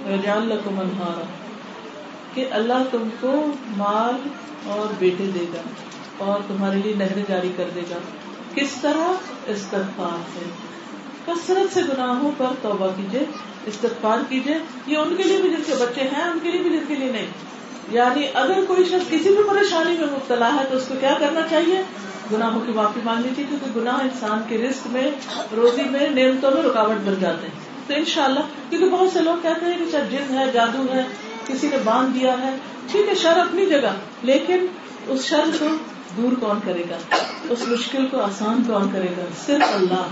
وجعل 0.09 0.53
انہارا 0.53 1.23
کہ 2.35 2.47
اللہ 2.51 2.83
تم 2.91 3.09
کو 3.21 3.47
مال 3.77 4.29
اور 4.67 4.93
بیٹے 4.99 5.31
دے 5.35 5.47
گا 5.55 5.63
اور 6.17 6.41
تمہارے 6.49 6.81
لیے 6.85 6.95
نہریں 6.95 7.23
جاری 7.29 7.53
کر 7.57 7.65
دے 7.75 7.81
گا۔ 7.91 7.99
کس 8.55 8.71
طرح؟ 8.81 9.13
استغفار 9.47 10.23
سے۔ 10.35 10.51
کثرت 11.27 11.75
سے 11.75 11.83
گناہوں 11.83 12.31
پر 12.37 12.47
توبہ 12.63 12.89
کیجیے 12.97 13.25
استغفار 13.67 14.19
کیجیے 14.29 14.55
یہ 14.87 14.97
ان 14.97 15.17
کے 15.17 15.23
لیے 15.23 15.39
بھی 15.39 15.49
جن 15.49 15.63
کے 15.67 15.73
بچے 15.81 16.01
ہیں، 16.01 16.23
ان 16.23 16.39
کے 16.43 16.51
لیے 16.51 16.61
بھی 16.61 16.71
جن 16.71 16.85
کے 16.89 16.95
لیے 16.95 17.13
نہیں۔ 17.13 17.27
یعنی 17.91 18.27
اگر 18.35 18.65
کوئی 18.69 18.85
شخص 18.85 19.11
کسی 19.11 19.29
بھی 19.29 19.43
پریشانی 19.51 19.99
میں 19.99 20.07
مبتلا 20.11 20.55
ہے 20.55 20.65
تو 20.71 20.77
اس 20.77 20.85
کو 20.89 20.95
کیا 21.01 21.15
کرنا 21.21 21.41
چاہیے؟ 21.51 21.83
گناہوں 22.33 22.61
کی 22.61 22.73
معافی 22.73 23.01
مانگنی 23.05 23.29
چاہیے 23.37 23.47
کیونکہ 23.49 23.81
گناہ 23.81 23.95
انسان 23.95 24.43
کے 24.49 24.59
رسک 24.59 24.87
میں، 24.87 25.11
روزی 25.57 25.83
میں، 25.83 26.11
نعمتوں 26.11 26.51
میں 26.51 26.63
رکاوٹ 26.63 26.97
بن 27.05 27.15
جاتے 27.21 27.47
ہیں۔ 27.47 27.55
تو 27.87 27.95
ان 27.95 28.05
شاء 28.05 28.25
اللہ 28.25 28.41
کیونکہ 28.71 28.89
بہت 28.89 29.13
سے 29.13 29.21
لوگ 29.21 29.35
کہتے 29.43 29.67
ہیں 29.67 29.79
کہ 29.79 29.85
چاہے 29.93 30.09
جن 30.11 30.39
ہے، 30.39 30.45
جادو 30.53 30.93
ہے، 30.93 31.03
کسی 31.47 31.69
نے 31.69 31.77
باندھ 31.85 32.19
دیا 32.21 32.35
ہے۔ 32.41 32.57
ٹھیک 32.93 33.09
ہے، 33.09 33.15
شر 33.15 33.39
اپنی 33.39 33.67
جگہ، 33.67 33.95
لیکن 34.23 34.67
اس 35.07 35.25
شر 35.25 35.45
کو 35.61 35.67
دور 36.17 36.33
کون 36.41 36.59
کرے 36.65 36.83
گا؟ 36.91 37.17
اس 37.51 37.69
مشکل 37.69 38.07
کو 38.07 38.21
آسان 38.21 38.63
کون 38.67 38.89
کرے 38.93 39.09
گا؟ 39.19 39.25
صرف 39.47 39.75
اللہ۔ 39.75 40.07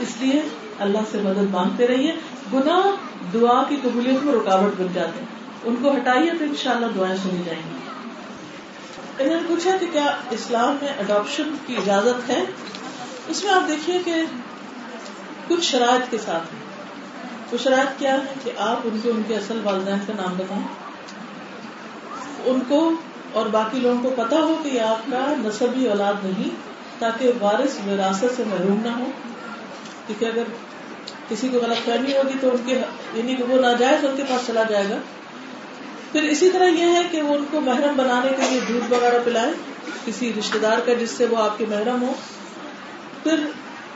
اس 0.00 0.08
لیے 0.20 0.42
اللہ 0.78 0.98
سے 1.10 1.18
مدد 1.22 1.50
مانگتے 1.50 1.86
رہیے۔ 1.86 2.12
گناہ 2.52 2.86
دعا 3.32 3.62
کی 3.68 3.76
قبولیت 3.82 4.24
میں 4.24 4.34
رکاوٹ 4.34 4.80
بن 4.80 4.86
جاتے 4.92 5.20
ہیں۔ 5.20 5.41
ان 5.64 5.76
کو 5.82 5.96
ہٹائیے 5.96 6.30
تو 6.30 6.44
ان 6.44 6.54
شاء 6.56 6.72
اللہ 6.72 6.86
دعائیں 6.96 7.16
سنی 7.16 7.42
جائیں 7.46 7.62
گی۔ 7.70 7.76
انہوں 9.18 9.40
نے 9.40 9.48
پوچھا 9.48 9.76
کہ 9.80 9.86
کیا 9.92 10.16
اسلام 10.30 10.76
میں 10.82 10.88
اڈاپشن 10.88 11.54
کی 11.66 11.76
اجازت 11.76 12.30
ہے؟ 12.30 12.44
اس 13.28 13.44
میں 13.44 13.52
آپ 13.52 13.68
دیکھیے 13.68 13.98
کہ 14.04 14.14
کچھ 15.48 15.64
شرائط 15.64 16.10
کے 16.10 16.18
ساتھ 16.18 16.42
وہ 17.52 17.58
شرائط 17.62 17.98
کیا 17.98 18.14
ہے 18.14 18.34
کہ 18.44 18.50
آپ 18.58 18.76
ان 18.84 19.00
کے 19.02 19.10
ان 19.10 19.22
کے 19.28 19.36
اصل 19.36 19.60
والدین 19.64 19.98
کا 20.06 20.12
نام 20.16 20.34
بتائیں۔ 20.36 20.66
ان 22.44 22.60
کو 22.68 22.92
اور 23.32 23.46
باقی 23.46 23.80
لوگوں 23.80 24.10
کو 24.10 24.22
پتا 24.22 24.36
ہو 24.36 24.56
کہ 24.62 24.68
یہ 24.68 24.80
آپ 24.80 25.10
کا 25.10 25.34
نصبی 25.38 25.86
اولاد 25.86 26.14
نہیں، 26.24 26.48
تاکہ 26.98 27.32
وارث 27.40 27.78
وراثت 27.86 28.36
سے 28.36 28.42
محروم 28.46 28.80
نہ 28.84 28.88
ہو۔ 28.88 29.04
کیونکہ 30.06 30.24
اگر 30.24 30.42
کسی 31.28 31.48
کو 31.48 31.58
غلط 31.58 31.84
فہمی 31.84 32.12
ہوگی 32.12 32.34
تو 32.40 32.50
ان 32.50 32.56
کے 32.66 32.80
یعنی 33.14 33.36
کہ 33.36 33.44
وہ 33.44 33.60
ناجائز 33.60 34.04
ان 34.04 34.16
کے 34.16 34.22
پاس 34.28 34.46
چلا 34.46 34.62
جائے 34.62 34.84
گا۔ 34.90 34.96
پھر 36.12 36.22
اسی 36.22 36.50
طرح 36.50 36.64
یہ 36.64 36.84
ہے 36.84 37.02
کہ 37.10 37.22
وہ 37.22 37.34
ان 37.34 37.44
کو 37.50 37.60
محرم 37.60 37.96
بنانے 37.96 38.28
کے 38.36 38.42
لیے 38.50 38.60
دودھ 38.68 38.92
وغیرہ 38.92 39.18
پلائے، 39.24 39.52
کسی 40.04 40.32
رشتے 40.38 40.58
دار 40.58 40.78
کا 40.86 40.92
جس 40.92 41.10
سے 41.10 41.26
وہ 41.26 41.36
آپ 41.36 41.58
کے 41.58 41.66
محرم 41.68 42.02
ہو 42.02 42.12
پھر 43.22 43.40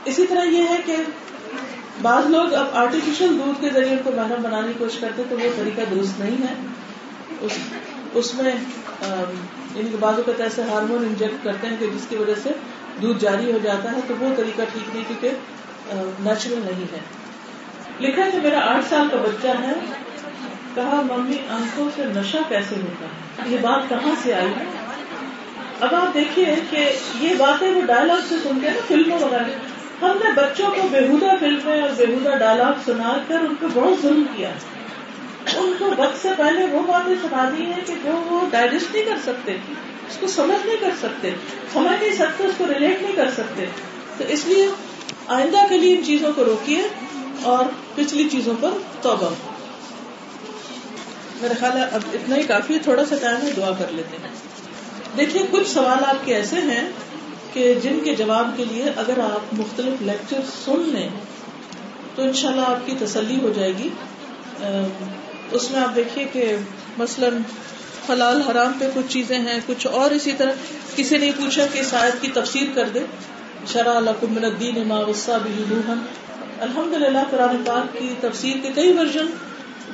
اسی 0.05 0.27
طرح 0.27 0.43
یہ 0.43 0.63
ہے 0.69 0.77
کہ 0.85 0.95
بعض 2.01 2.25
لوگ 2.25 2.53
اب 2.53 2.65
آرٹیفیشل 2.73 3.39
دودھ 3.39 3.61
کے 3.61 3.69
ذریعے 3.69 3.91
ان 3.91 3.97
کو 4.03 4.11
محرم 4.15 4.41
بنانے 4.41 4.67
کی 4.67 4.73
کوشش 4.77 4.97
کرتے 4.99 5.23
تو 5.29 5.35
وہ 5.35 5.49
طریقہ 5.55 5.81
درست 5.95 6.19
نہیں 6.19 6.47
ہے۔ 6.47 6.53
اس 7.41 7.51
اس 8.13 8.33
میں 8.35 8.51
ان 9.75 9.87
کے 9.91 9.97
بازو 9.99 10.21
کا 10.25 10.43
ایسے 10.43 10.61
ہارمون 10.61 11.05
انجیکٹ 11.05 11.43
کرتے 11.43 11.67
ہیں 11.67 11.77
کہ 11.79 11.85
جس 11.85 12.05
کی 12.09 12.15
وجہ 12.15 12.33
سے 12.43 12.49
دودھ 13.01 13.19
جاری 13.19 13.51
ہو 13.51 13.57
جاتا 13.63 13.91
ہے 13.91 13.99
تو 14.07 14.13
وہ 14.19 14.29
طریقہ 14.37 14.61
ٹھیک 14.73 14.95
نہیں 14.95 15.03
کیونکہ 15.07 15.29
نیچرل 16.19 16.59
نہیں 16.65 16.85
ہے۔ 16.93 16.99
لکھا 17.99 18.23
کہ 18.31 18.37
میرا 18.43 18.59
آٹھ 18.59 18.85
سال 18.89 19.07
کا 19.11 19.17
بچہ 19.17 19.47
ہے۔ 19.47 19.73
کہا، 20.77 21.01
ممی، 21.01 21.37
آنکھوں 21.49 21.89
سے 21.95 22.03
نشہ 22.05 22.37
کیسے 22.49 22.75
ہوتا 22.75 23.05
ہے؟ 23.05 23.49
یہ 23.49 23.57
بات 23.61 23.89
کہاں 23.89 24.15
سے 24.23 24.33
آئی 24.33 24.47
اب 25.79 25.95
آپ 25.95 26.13
دیکھیے 26.13 26.55
کہ 26.69 26.91
یہ 27.21 27.35
باتیں 27.37 27.71
وہ 27.71 27.81
ڈائلگ 27.81 28.21
سے 28.29 28.35
سنتے 28.43 28.69
ہیں 28.69 28.79
فلموں 28.87 29.19
وغیرہ۔ 29.19 29.43
ہم 30.01 30.17
نے 30.23 30.31
بچوں 30.35 30.67
کو 30.67 30.87
بےحدہ 30.91 31.25
فلمیں 31.39 31.81
اور 31.81 31.89
بےحدہ 31.97 32.37
ڈائلگ 32.39 32.79
سنا 32.85 33.17
کر 33.27 33.39
ان 33.39 33.55
کو 33.59 33.67
بہت 33.73 34.01
ظلم 34.01 34.23
کیا۔ 34.35 34.49
ان 35.57 35.73
کو 35.79 35.85
وقت 35.97 36.21
سے 36.21 36.29
پہلے 36.37 36.65
وہ 36.65 36.79
باتیں 36.79 37.15
سنا 37.21 37.49
دی 37.57 37.63
ہیں 37.63 37.81
کہ 37.85 37.93
جو 38.03 38.11
وہ 38.11 38.45
ڈائجسٹ 38.51 38.95
نہیں 38.95 39.05
کر 39.05 39.17
سکتے، 39.23 39.51
اس 40.09 40.17
کو 40.19 40.27
سمجھ 40.27 40.65
نہیں 40.67 40.77
کر 40.77 40.91
سکتے، 41.01 41.31
سمجھ 41.73 42.03
نہیں 42.03 42.15
سکتے، 42.15 42.43
اس 42.43 42.53
کو 42.57 42.65
ریلیٹ 42.67 43.01
نہیں 43.01 43.15
کر 43.15 43.29
سکتے۔ 43.31 43.65
تو 44.17 44.23
اس 44.27 44.45
لیے 44.45 44.67
آئندہ 45.27 45.57
کے 45.69 45.77
لیے 45.77 45.97
ان 45.97 46.03
چیزوں 46.03 46.33
کو 46.35 46.45
روکیے 46.45 46.81
اور 47.43 47.65
پچھلی 47.95 48.29
چیزوں 48.29 48.53
پر 48.61 48.69
توبہ۔ 49.01 49.56
میرا 51.41 51.53
خیال 51.59 51.77
ہے 51.77 51.83
اب 51.91 52.01
اتنا 52.13 52.35
ہی 52.35 52.43
کافی 52.43 52.73
ہے، 52.73 52.79
تھوڑا 52.79 53.05
سا 53.05 53.15
ٹائم 53.21 53.47
ہے، 53.47 53.51
دعا 53.57 53.71
کر 53.79 53.85
لیتے 53.91 54.17
ہیں۔ 54.23 54.33
دیکھیے، 55.17 55.43
کچھ 55.51 55.69
سوال 55.69 56.05
آپ 56.05 56.25
کے 56.25 56.35
ایسے 56.35 56.55
ہیں 56.55 56.87
کہ 57.53 57.73
جن 57.83 57.99
کے 58.03 58.15
جواب 58.15 58.49
کے 58.57 58.65
لیے 58.65 58.83
اگر 58.95 59.19
آپ 59.19 59.53
مختلف 59.53 60.01
لیکچر 60.01 60.39
سن 60.65 60.89
لیں، 60.93 61.09
تو 62.15 62.23
انشاءاللہ 62.23 62.61
آپ 62.61 62.87
کی 62.87 62.95
تسلی 62.99 63.37
ہو 63.41 63.53
جائے 63.55 63.73
گی۔ 63.77 63.89
اس 65.51 65.71
میں 65.71 65.79
آپ 65.79 65.95
دیکھیے 65.95 66.25
کہ 66.33 66.55
مثلاً 66.97 67.37
حلال 68.09 68.41
حرام 68.41 68.71
پہ 68.79 68.85
کچھ 68.93 69.05
چیزیں 69.07 69.39
ہیں، 69.39 69.59
کچھ 69.65 69.87
اور 69.87 70.11
اسی 70.11 70.31
طرح۔ 70.37 70.51
کسی 70.95 71.17
نے 71.17 71.31
پوچھا 71.37 71.65
کہ 71.73 71.81
شاید 71.89 72.21
کی 72.21 72.27
تفسیر 72.33 72.63
کر 72.75 72.89
دے۔ 72.89 72.99
شرح 73.67 73.95
الدین 73.95 74.75
بھی 74.79 75.81
الحمد 76.59 76.93
للہ 76.93 77.17
قرآن 77.31 77.55
پاک 77.65 77.99
کی 77.99 78.13
تفسیر 78.21 78.57
کے 78.63 78.69
کئی 78.75 78.91
ورژن 78.91 79.25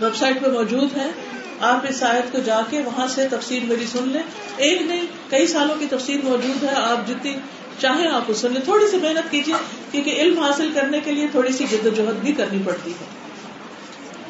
ویب 0.02 0.16
سائٹ 0.16 0.42
پہ 0.42 0.50
موجود 0.50 0.98
ہیں 0.98 1.12
آپ 1.60 1.86
اس 1.90 2.04
آیت 2.04 2.32
کو 2.32 2.38
جا 2.46 2.62
کے 2.70 2.82
وہاں 2.86 3.08
سے 3.08 3.28
تفسیر 3.30 3.64
میری 3.64 3.86
سن 3.86 4.10
لیں۔ 4.10 4.22
ایک 4.58 4.82
نہیں، 4.82 5.02
کئی 5.30 5.48
سالوں 5.48 5.76
کی 5.80 5.86
تفسیر 5.90 6.18
موجود 6.24 6.64
ہے۔ 6.64 6.74
آپ 6.76 7.08
جتنی 7.08 7.36
چاہیں 7.80 8.08
آپ 8.08 8.28
کو 8.28 8.34
سن 8.34 8.54
لیں۔ 8.54 8.62
تھوڑی 8.62 8.88
سی 8.88 8.98
محنت 8.98 9.32
کیجیے 9.32 9.56
کیونکہ 9.92 10.10
علم 10.10 10.40
حاصل 10.40 10.72
کرنے 10.74 11.00
کے 11.00 11.12
لیے 11.12 11.28
تھوڑی 11.28 11.52
سی 11.52 11.66
جد 11.72 11.86
و 11.86 11.90
جہد 11.90 12.16
بھی 12.22 12.32
کرنی 12.32 12.62
پڑتی 12.66 12.92
ہے۔ 12.92 13.06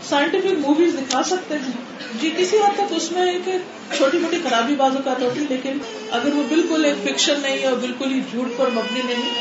سائنٹیفک 0.10 0.68
موویز 0.68 0.94
دکھا 0.94 1.24
سکتے 1.24 1.56
ہیں۔ 1.56 1.94
جی 2.22 2.30
کسی 2.38 2.58
حد 2.58 2.76
تک 2.76 2.94
اس 2.96 3.12
میں 3.12 3.32
ایک 3.32 3.50
چھوٹی 3.98 4.18
موٹی 4.18 4.38
خرابی 4.44 4.76
بازو 4.76 5.00
کا 5.06 5.14
ہوتی 5.22 5.40
لیکن 5.50 5.78
اگر 6.12 6.34
وہ 6.34 6.44
بالکل 6.50 6.86
ایک 6.86 7.10
فکشن 7.10 7.34
نہیں 7.42 7.58
ہے 7.58 7.66
اور 7.66 7.78
بالکل 7.78 8.14
ہی 8.14 8.22
جھوٹ 8.32 8.58
پر 8.58 8.70
مبنی 8.74 9.02
نہیں، 9.06 9.34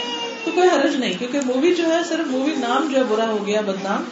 تو 0.45 0.51
کوئی 0.55 0.69
حرج 0.69 0.97
نہیں۔ 0.97 1.13
کیونکہ 1.19 1.41
مووی 1.45 1.75
جو 1.75 1.85
ہے، 1.87 1.99
صرف 2.09 2.27
مووی 2.27 2.53
نام 2.57 2.89
جو 2.93 2.99
ہے، 2.99 3.03
برا 3.09 3.27
ہو 3.27 3.47
گیا، 3.47 3.61
بدنام، 3.61 4.05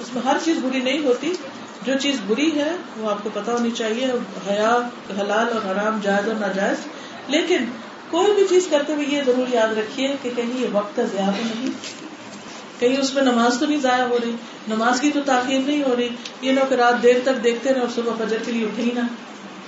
اس 0.00 0.14
میں 0.14 0.22
ہر 0.22 0.36
چیز 0.44 0.56
بری 0.62 0.80
نہیں 0.80 0.98
ہوتی۔ 0.98 1.32
جو 1.86 1.92
چیز 2.00 2.16
بری 2.26 2.60
ہے 2.60 2.76
وہ 2.96 3.10
آپ 3.10 3.22
کو 3.22 3.30
پتا 3.34 3.52
ہونی 3.52 3.70
چاہیے، 3.70 4.06
حیا، 4.50 4.78
حلال 5.20 5.46
اور 5.52 5.72
حرام، 5.72 5.98
جائز 6.02 6.28
اور 6.28 6.36
ناجائز۔ 6.36 6.78
لیکن 7.28 7.64
کوئی 8.10 8.32
بھی 8.34 8.46
چیز 8.48 8.66
کرتے 8.70 8.94
ہوئے 8.94 9.06
یہ 9.08 9.22
ضرور 9.26 9.54
یاد 9.54 9.78
رکھیے 9.78 10.16
کہ 10.22 10.30
کہیں 10.36 10.60
یہ 10.60 10.66
وقت 10.72 11.00
زیادہ 11.12 11.30
نہیں۔ 11.30 11.70
کہیں 12.78 12.96
اس 12.96 13.14
میں 13.14 13.22
نماز 13.22 13.56
تو 13.60 13.66
نہیں 13.66 13.80
ضائع 13.80 14.04
ہو 14.04 14.18
رہی۔ 14.24 14.30
نماز 14.68 15.00
کی 15.00 15.10
تو 15.10 15.20
تاخیر 15.26 15.58
نہیں 15.66 15.82
ہو 15.82 15.96
رہی۔ 15.96 16.08
یہ 16.40 16.52
نہ 16.52 16.60
کہ 16.68 16.74
رات 16.74 17.02
دیر 17.02 17.16
تک 17.24 17.44
دیکھتے 17.44 17.74
رہے 17.74 17.80
اور 17.80 17.88
صبح 17.94 18.24
فجر 18.24 18.36
کے 18.46 18.52
لیے 18.52 18.66
اٹھے 18.66 18.82
ہی 18.82 18.90
نہ۔ 18.94 19.00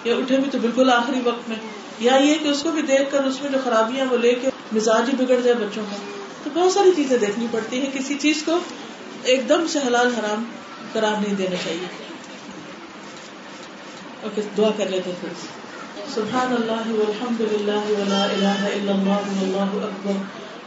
یا 0.05 0.17
اٹھے 0.17 0.37
بھی 0.37 0.51
تو 0.51 0.59
بالکل 0.59 0.91
آخری 0.91 1.21
وقت 1.25 1.49
میں۔ 1.49 1.57
یا 1.99 2.15
یہ 2.15 2.35
کہ 2.43 2.49
اس 2.49 2.63
کو 2.63 2.71
بھی 2.71 2.83
دیکھ 2.83 3.13
کر 3.13 3.25
اس 3.25 3.43
میں 3.43 3.51
جو 3.51 3.59
خرابیاں 3.65 4.07
وہ 4.11 4.17
لے 4.17 4.35
کے 4.35 4.51
مزاج 4.73 5.09
ہی 5.09 5.25
بگڑ 5.25 5.41
جائے 5.41 5.55
بچوں 5.55 5.85
کا 5.91 5.97
تو 6.45 6.51
بہت 6.55 6.73
ساری 6.73 6.91
چیزیں 6.97 7.19
دیکھنی 7.19 7.47
پڑتی 7.51 7.81
ہیں۔ 7.81 7.91
کسی 7.93 8.15
چیز 8.15 8.43
کو 8.47 8.59
ایک 9.23 9.49
دم 9.49 9.67
سے 9.67 9.79
حلال 9.87 10.15
حرام 10.19 10.45
قرار 10.93 11.13
نہیں 11.13 11.35
دینا 11.35 11.57
چاہیے۔ 11.65 12.08
اوکے 14.29 14.43
دعا 14.57 14.71
کر 14.77 14.89
لیتے 14.89 15.11
پھر۔ 15.21 15.29
سبحان 16.15 16.53
اللہ 16.53 16.93
والحمد 16.93 17.41
للہ 17.41 17.99
ولا 17.99 18.25
الہ 18.25 18.69
الا 18.77 18.93
اللہ 18.93 19.43
واللہ 19.43 19.85
اکبر۔ 19.85 20.13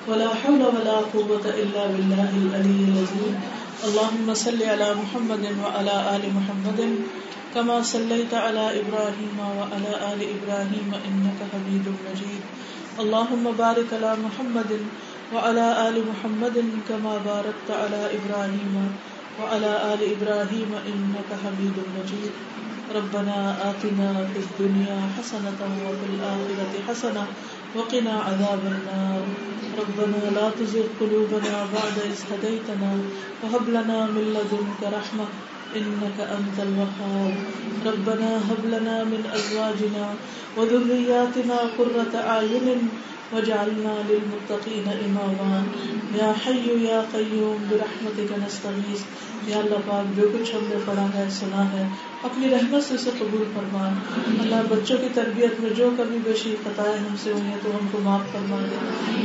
ولا 0.10 0.26
حول 0.26 0.62
ولا 0.62 1.02
قوة 1.12 1.50
الا 1.54 1.86
باللہ 1.86 2.22
العلی 2.22 2.84
العظیم۔ 2.84 3.40
اللهم 3.84 4.34
صل 4.34 4.62
على 4.62 4.94
محمد 4.98 5.46
وعلى 5.64 5.94
آل 5.94 6.30
محمد۔ 6.34 6.82
كما 7.54 7.84
صليت 7.84 8.34
على 8.34 8.80
إبراهيم 8.80 9.40
وعلى 9.40 9.94
آل 10.02 10.22
إبراهيم 10.22 10.94
إنك 10.94 11.42
حميد 11.54 11.88
مجيد 11.88 12.42
اللهم 13.00 13.52
بارك 13.58 13.94
على 13.94 14.14
محمد 14.18 14.72
وعلى 15.32 15.88
آل 15.88 16.02
محمد 16.08 16.58
كما 16.88 17.18
باركت 17.24 17.72
على 17.72 18.18
إبراهيم 18.18 18.88
وعلى 19.40 19.74
آل 19.82 20.06
إبراهيم 20.12 20.76
إنك 20.86 21.34
حميد 21.34 21.78
مجيد 21.98 22.32
ربنا 22.96 23.70
آتنا 23.70 24.28
في 24.34 24.40
الدنيا 24.40 25.00
حسنة 25.18 25.60
وفي 25.86 26.06
الآخرة 26.14 26.74
حسنة 26.88 27.24
وقنا 27.76 28.14
عذاب 28.20 28.60
النار. 28.66 29.24
ربنا 29.80 30.32
لا 30.36 30.50
تزغ 30.50 30.86
قلوبنا 31.00 31.66
بعد 31.74 31.96
إذ 32.06 32.20
هديتنا 32.32 32.92
وهب 33.44 33.70
لنا 33.70 34.06
من 34.06 34.26
لدنك 34.36 34.82
رحمة 34.84 35.26
إنك 35.76 36.18
أنت 36.20 36.58
الوهاب. 36.60 37.34
ربنا 37.86 38.38
هب 38.38 38.66
لنا 38.66 39.04
من 39.04 39.24
أزواجنا 39.34 40.14
وذرياتنا 40.58 41.58
قرة 41.78 42.14
أعين 42.16 42.90
وجعلنا 43.34 43.94
للمتقين 44.10 44.88
إماما. 45.06 45.64
يا 46.16 46.34
حي 46.46 46.84
يا 46.84 47.06
قيوم، 47.14 47.66
برحمتك 47.70 48.32
نستغيث. 48.46 49.02
یا 49.48 49.58
اللہ 49.58 49.76
پاک، 49.86 50.18
جو 50.18 50.24
کچھ 50.34 50.56
ہم 50.56 50.66
نے 50.70 50.76
پڑھا 50.86 51.06
ہے، 51.16 51.28
سنا 51.30 51.72
ہے 51.74 51.88
اپنی 52.24 52.50
رحمت 52.50 52.84
سے 52.84 52.96
اسے 52.96 53.10
قبول 53.20 53.44
فرما۔ 53.56 53.88
اللہ 54.40 54.56
بچوں 54.70 54.98
کی 54.98 55.08
تربیت 55.14 55.60
میں 55.60 55.70
جو 55.70 55.90
کبھی 55.98 56.18
بیشی 56.24 56.56
خطائیں 56.64 56.98
ہم 56.98 57.16
سے 57.24 57.32
ہوئی 57.32 57.44
ہیں 57.44 57.58
تو 57.64 57.70
ہم 57.70 57.88
کو 57.92 57.98
معاف 58.04 58.32
فرما 58.32 58.56
دے۔ 58.72 58.76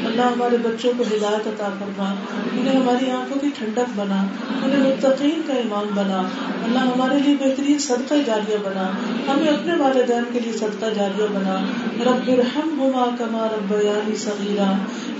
اللہ 0.07 0.23
ہمارے 0.23 0.57
بچوں 0.63 0.93
کو 0.99 1.05
ہدایت 1.11 1.47
عطا 1.47 1.69
فرما۔ 1.79 2.15
انہیں 2.53 2.81
ہماری 2.81 3.11
آنکھوں 3.11 3.41
کی 3.41 3.49
ٹھنڈک 3.59 3.91
بنا۔ 3.97 4.27
انہیں 4.65 4.91
متقین 4.91 5.43
کا 5.47 5.55
ایمان 5.55 5.87
بنا۔ 5.95 6.23
اللہ 6.65 6.79
ہمارے 6.79 7.19
لیے 7.19 7.37
بہترین 7.41 7.79
صدقہ 7.79 8.15
جاریہ 8.27 8.57
بنا۔ 8.65 8.91
ہمیں 9.33 9.49
اپنے 9.49 9.75
والدین 9.77 10.23
کے 10.33 10.41
لیے 10.41 10.53
صدقہ 10.53 10.87
جاریہ 10.97 11.27
بنا۔ 11.33 11.65
رب 12.05 12.29
الرحم 12.29 12.81
ہما 12.81 13.15
کما 13.19 13.47
رب 13.53 13.73
یعنی 13.83 14.17
صغیرہ 14.17 14.73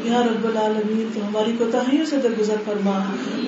یا 0.05 0.23
رب 0.23 0.45
العالمین، 0.45 1.09
تو 1.15 1.27
ہماری 1.27 1.53
کوتاہیوں 1.59 2.07
سے 2.07 2.17
درگزر 2.17 2.57
فرما۔ 2.65 2.99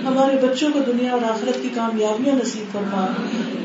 ہمارے 0.04 0.46
بچوں 0.46 0.70
کو 0.72 0.78
دنیا 0.86 1.12
اور 1.12 1.20
آخرت 1.22 1.62
کی 1.62 1.68
کامیابیاں 1.74 2.34
نصیب 2.34 2.72
فرما۔ 2.72 3.06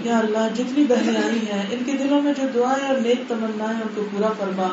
یا 0.04 0.20
اللہ 0.20 0.53
جتنی 0.56 0.86
بہنیں 0.90 1.22
آئی 1.22 1.40
ہیں، 1.40 1.64
ان 1.72 1.84
کے 1.86 1.92
دلوں 1.92 2.22
میں 2.22 2.34
جو 2.42 2.48
دعائیں 2.56 2.88
اور 2.88 2.98
نیک 2.98 3.24
تمنا 3.28 3.64
ان 3.64 3.88
کو 3.96 4.04
پورا 4.12 4.28
فرما۔ 4.38 4.68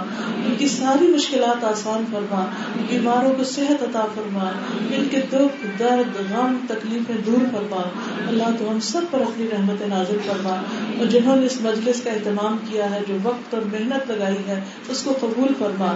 ان 0.46 0.54
کی 0.58 0.68
ساری 0.68 1.06
مشکلات 1.06 1.64
آسان 1.64 2.04
فرما۔ 2.12 2.44
بیماروں 2.88 3.32
کو 3.36 3.44
صحت 3.44 3.82
عطا 3.82 4.06
فرما۔ 4.14 4.50
ان 4.96 5.08
کے 5.10 5.20
دکھ، 5.32 5.66
درد، 5.78 6.32
غم، 6.32 6.56
تکلیفیں 6.68 7.14
دور 7.26 7.44
فرما۔ 7.52 7.88
اللہ 8.28 8.44
تو 8.58 8.70
ہم 8.70 8.80
سب 8.80 9.00
پر 9.10 9.20
اپنی 9.20 9.46
رحمت 9.52 9.82
نازل 9.82 10.16
فرما۔ 10.26 10.62
اور 10.98 11.06
جنہوں 11.06 11.36
نے 11.36 11.46
اس 11.46 11.60
مجلس 11.60 12.02
کا 12.02 12.10
اہتمام 12.10 12.56
کیا 12.70 12.90
ہے، 12.90 13.00
جو 13.08 13.16
وقت 13.22 13.54
اور 13.54 13.62
محنت 13.62 14.10
لگائی 14.10 14.42
ہے، 14.48 14.60
اس 14.88 15.02
کو 15.02 15.12
قبول 15.20 15.48
فرما۔ 15.58 15.94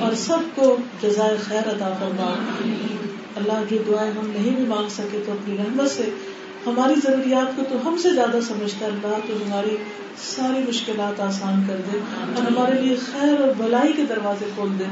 اور 0.00 0.14
سب 0.14 0.38
کو 0.54 0.76
جزائے 1.02 1.36
خیر 1.40 1.70
عطا 1.70 1.96
فرما۔ 2.00 2.34
اللہ 3.36 3.64
جو 3.70 3.76
دعائیں 3.86 4.12
ہم 4.12 4.26
نہیں 4.26 4.56
بھی 4.56 4.64
مانگ 4.66 4.88
سکے 4.88 5.22
تو 5.26 5.32
اپنی 5.32 5.56
رحمت 5.56 5.90
سے 5.90 6.10
ہماری 6.66 6.94
ضروریات 7.04 7.56
کو 7.56 7.62
تو 7.68 7.88
ہم 7.88 7.96
سے 7.96 8.10
زیادہ 8.10 8.38
سمجھتا 8.48 8.86
اللہ 8.86 9.16
تو 9.26 9.36
ہماری 9.46 9.76
ساری 10.16 10.64
مشکلات 10.68 11.20
آسان 11.20 11.62
کر 11.68 11.76
دے 11.92 11.98
اور 12.36 12.52
ہمارے 12.52 12.82
لیے 12.82 12.96
خیر 12.96 13.40
اور 13.40 13.48
بلائی 13.56 13.92
کے 13.92 14.02
دروازے 14.08 14.44
کھول 14.54 14.68
دے 14.78 14.84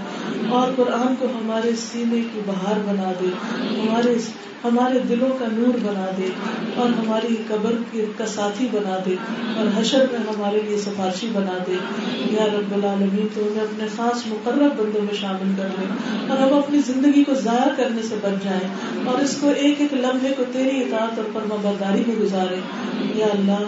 اور 0.49 0.69
قرآن 0.77 1.15
کو 1.19 1.27
ہمارے 1.27 1.71
سینے 1.77 2.21
کی 2.33 2.41
بہار 2.47 2.79
بنا 2.87 3.13
دے 3.21 3.27
ہمارے 3.81 4.17
ہمارے 4.65 4.99
دلوں 5.09 5.29
کا 5.39 5.45
نور 5.53 5.79
بنا 5.83 6.07
دے 6.19 6.29
اور 6.75 6.87
ہماری 6.87 7.37
قبر 7.49 7.99
کا 8.17 8.27
ساتھی 8.27 8.69
بنا 8.73 8.99
دے 9.07 9.15
اور 9.57 9.81
حشر 9.81 10.05
میں 10.13 10.19
ہمارے 10.19 10.61
لیے 10.69 10.79
سفارشی 10.79 11.29
بنا 11.33 11.59
دے۔ 11.67 11.77
یا 12.31 12.47
رب 12.47 12.75
العالمین 12.75 13.27
تو 13.35 13.41
ہمیں 13.41 13.63
اپنے 13.63 13.87
خاص 13.97 14.27
مقرر 14.27 14.69
بندوں 14.77 15.03
میں 15.03 15.15
شامل 15.21 15.53
کر 15.57 15.69
لے 15.79 15.87
اور 16.29 16.39
ہم 16.39 16.59
اپنی 16.59 16.79
زندگی 16.87 17.25
کو 17.25 17.35
ضائع 17.35 17.75
کرنے 17.77 18.03
سے 18.03 18.15
بچ 18.23 18.45
جائیں 18.45 18.69
اور 19.05 19.23
اس 19.23 19.37
کو 19.41 19.49
ایک 19.57 19.81
ایک 19.81 19.95
لمحے 19.95 20.33
کو 20.37 20.45
تیری 20.53 20.81
اطاعت 20.81 21.19
اور 21.19 21.27
فرما 21.33 21.57
برداری 21.63 22.03
میں 22.07 22.17
گزارے۔ 22.17 22.57
یا 23.15 23.27
اللہ، 23.27 23.65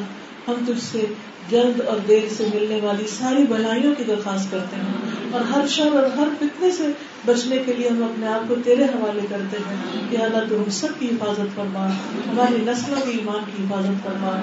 ہم 0.49 0.55
تجھ 0.66 0.84
سے 0.93 1.07
جلد 1.51 1.80
اور 1.80 1.97
دیر 2.09 2.32
سے 2.36 2.45
ملنے 2.55 2.80
والی 2.82 3.07
ساری 3.07 3.43
بھلائیوں 3.43 3.95
کی 3.95 4.05
درخواست 4.05 4.51
کرتے 4.51 4.76
ہیں۔ 4.76 5.11
اور 5.32 5.40
ہر 5.40 5.66
شر 5.66 5.88
اور 5.95 6.16
ہر 6.16 6.28
فتنے 6.38 6.70
سے 6.70 6.86
بچنے 7.26 7.57
کے 7.66 7.72
لیے 7.72 7.88
ہم 7.88 8.03
اپنے 8.03 8.26
آپ 8.26 8.49
کو 8.49 8.55
تیرے 8.64 8.84
حوالے 8.84 9.20
کرتے 9.30 9.57
ہیں۔ 9.57 10.11
کہ 10.11 10.16
اللہ، 10.16 10.38
تو 10.49 10.57
ہم 10.57 10.70
سب 10.70 10.88
کی 10.99 11.07
حفاظت 11.07 11.57
فرما۔ 11.57 11.88
ہماری 12.32 12.57
نسلوں 12.61 13.01
کی 13.05 13.11
ایمان 13.11 13.45
کی 13.57 13.64
حفاظت 13.64 14.05
فرما۔ 14.05 14.40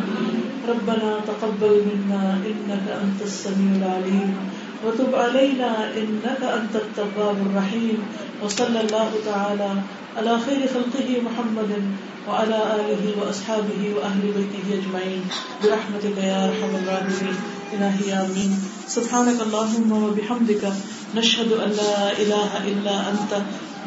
ربنا 0.67 1.17
تقبل 1.25 1.81
منا 1.93 2.41
انك 2.45 2.91
انت 3.03 3.21
السميع 3.21 3.85
العليم 3.85 4.31
وتب 4.83 5.15
علينا 5.15 5.71
انك 5.97 6.41
انت 6.43 6.75
التواب 6.75 7.37
الرحيم. 7.47 7.97
وصلى 8.43 8.81
الله 8.81 9.11
تعالى 9.25 9.71
على 10.17 10.39
خير 10.45 10.67
خلقه 10.73 11.21
محمد 11.21 11.71
وعلى 12.27 12.59
آله 12.75 13.03
وأصحابه 13.19 13.81
وأهل 13.95 14.23
بيته 14.37 14.65
أجمعين. 14.79 15.21
برحمتك 15.63 16.17
يا 16.17 16.47
أرحم 16.47 16.75
الراحمين. 16.75 17.35
إلهي 17.73 18.13
آمين. 18.25 18.59
سبحانك 18.87 19.41
اللهم 19.41 19.91
وبحمدك 19.91 20.63
نشهد 21.15 21.51
أن 21.51 21.69
لا 21.71 22.11
إله 22.11 22.49
إلا 22.67 22.95
أنت 23.11 23.31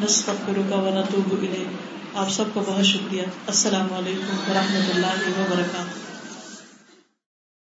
نستغفرك 0.03 0.71
ونتوب 0.71 1.33
إليك. 1.41 1.67
آپ 2.13 2.29
سب 2.31 2.43
کا 2.53 2.61
بہت 2.65 2.85
شکریہ. 2.85 3.21
السلام 3.47 3.93
علیکم 3.93 4.51
ورحمۃ 4.51 4.95
اللہ 4.95 5.39
وبرکاتہ. 5.39 6.02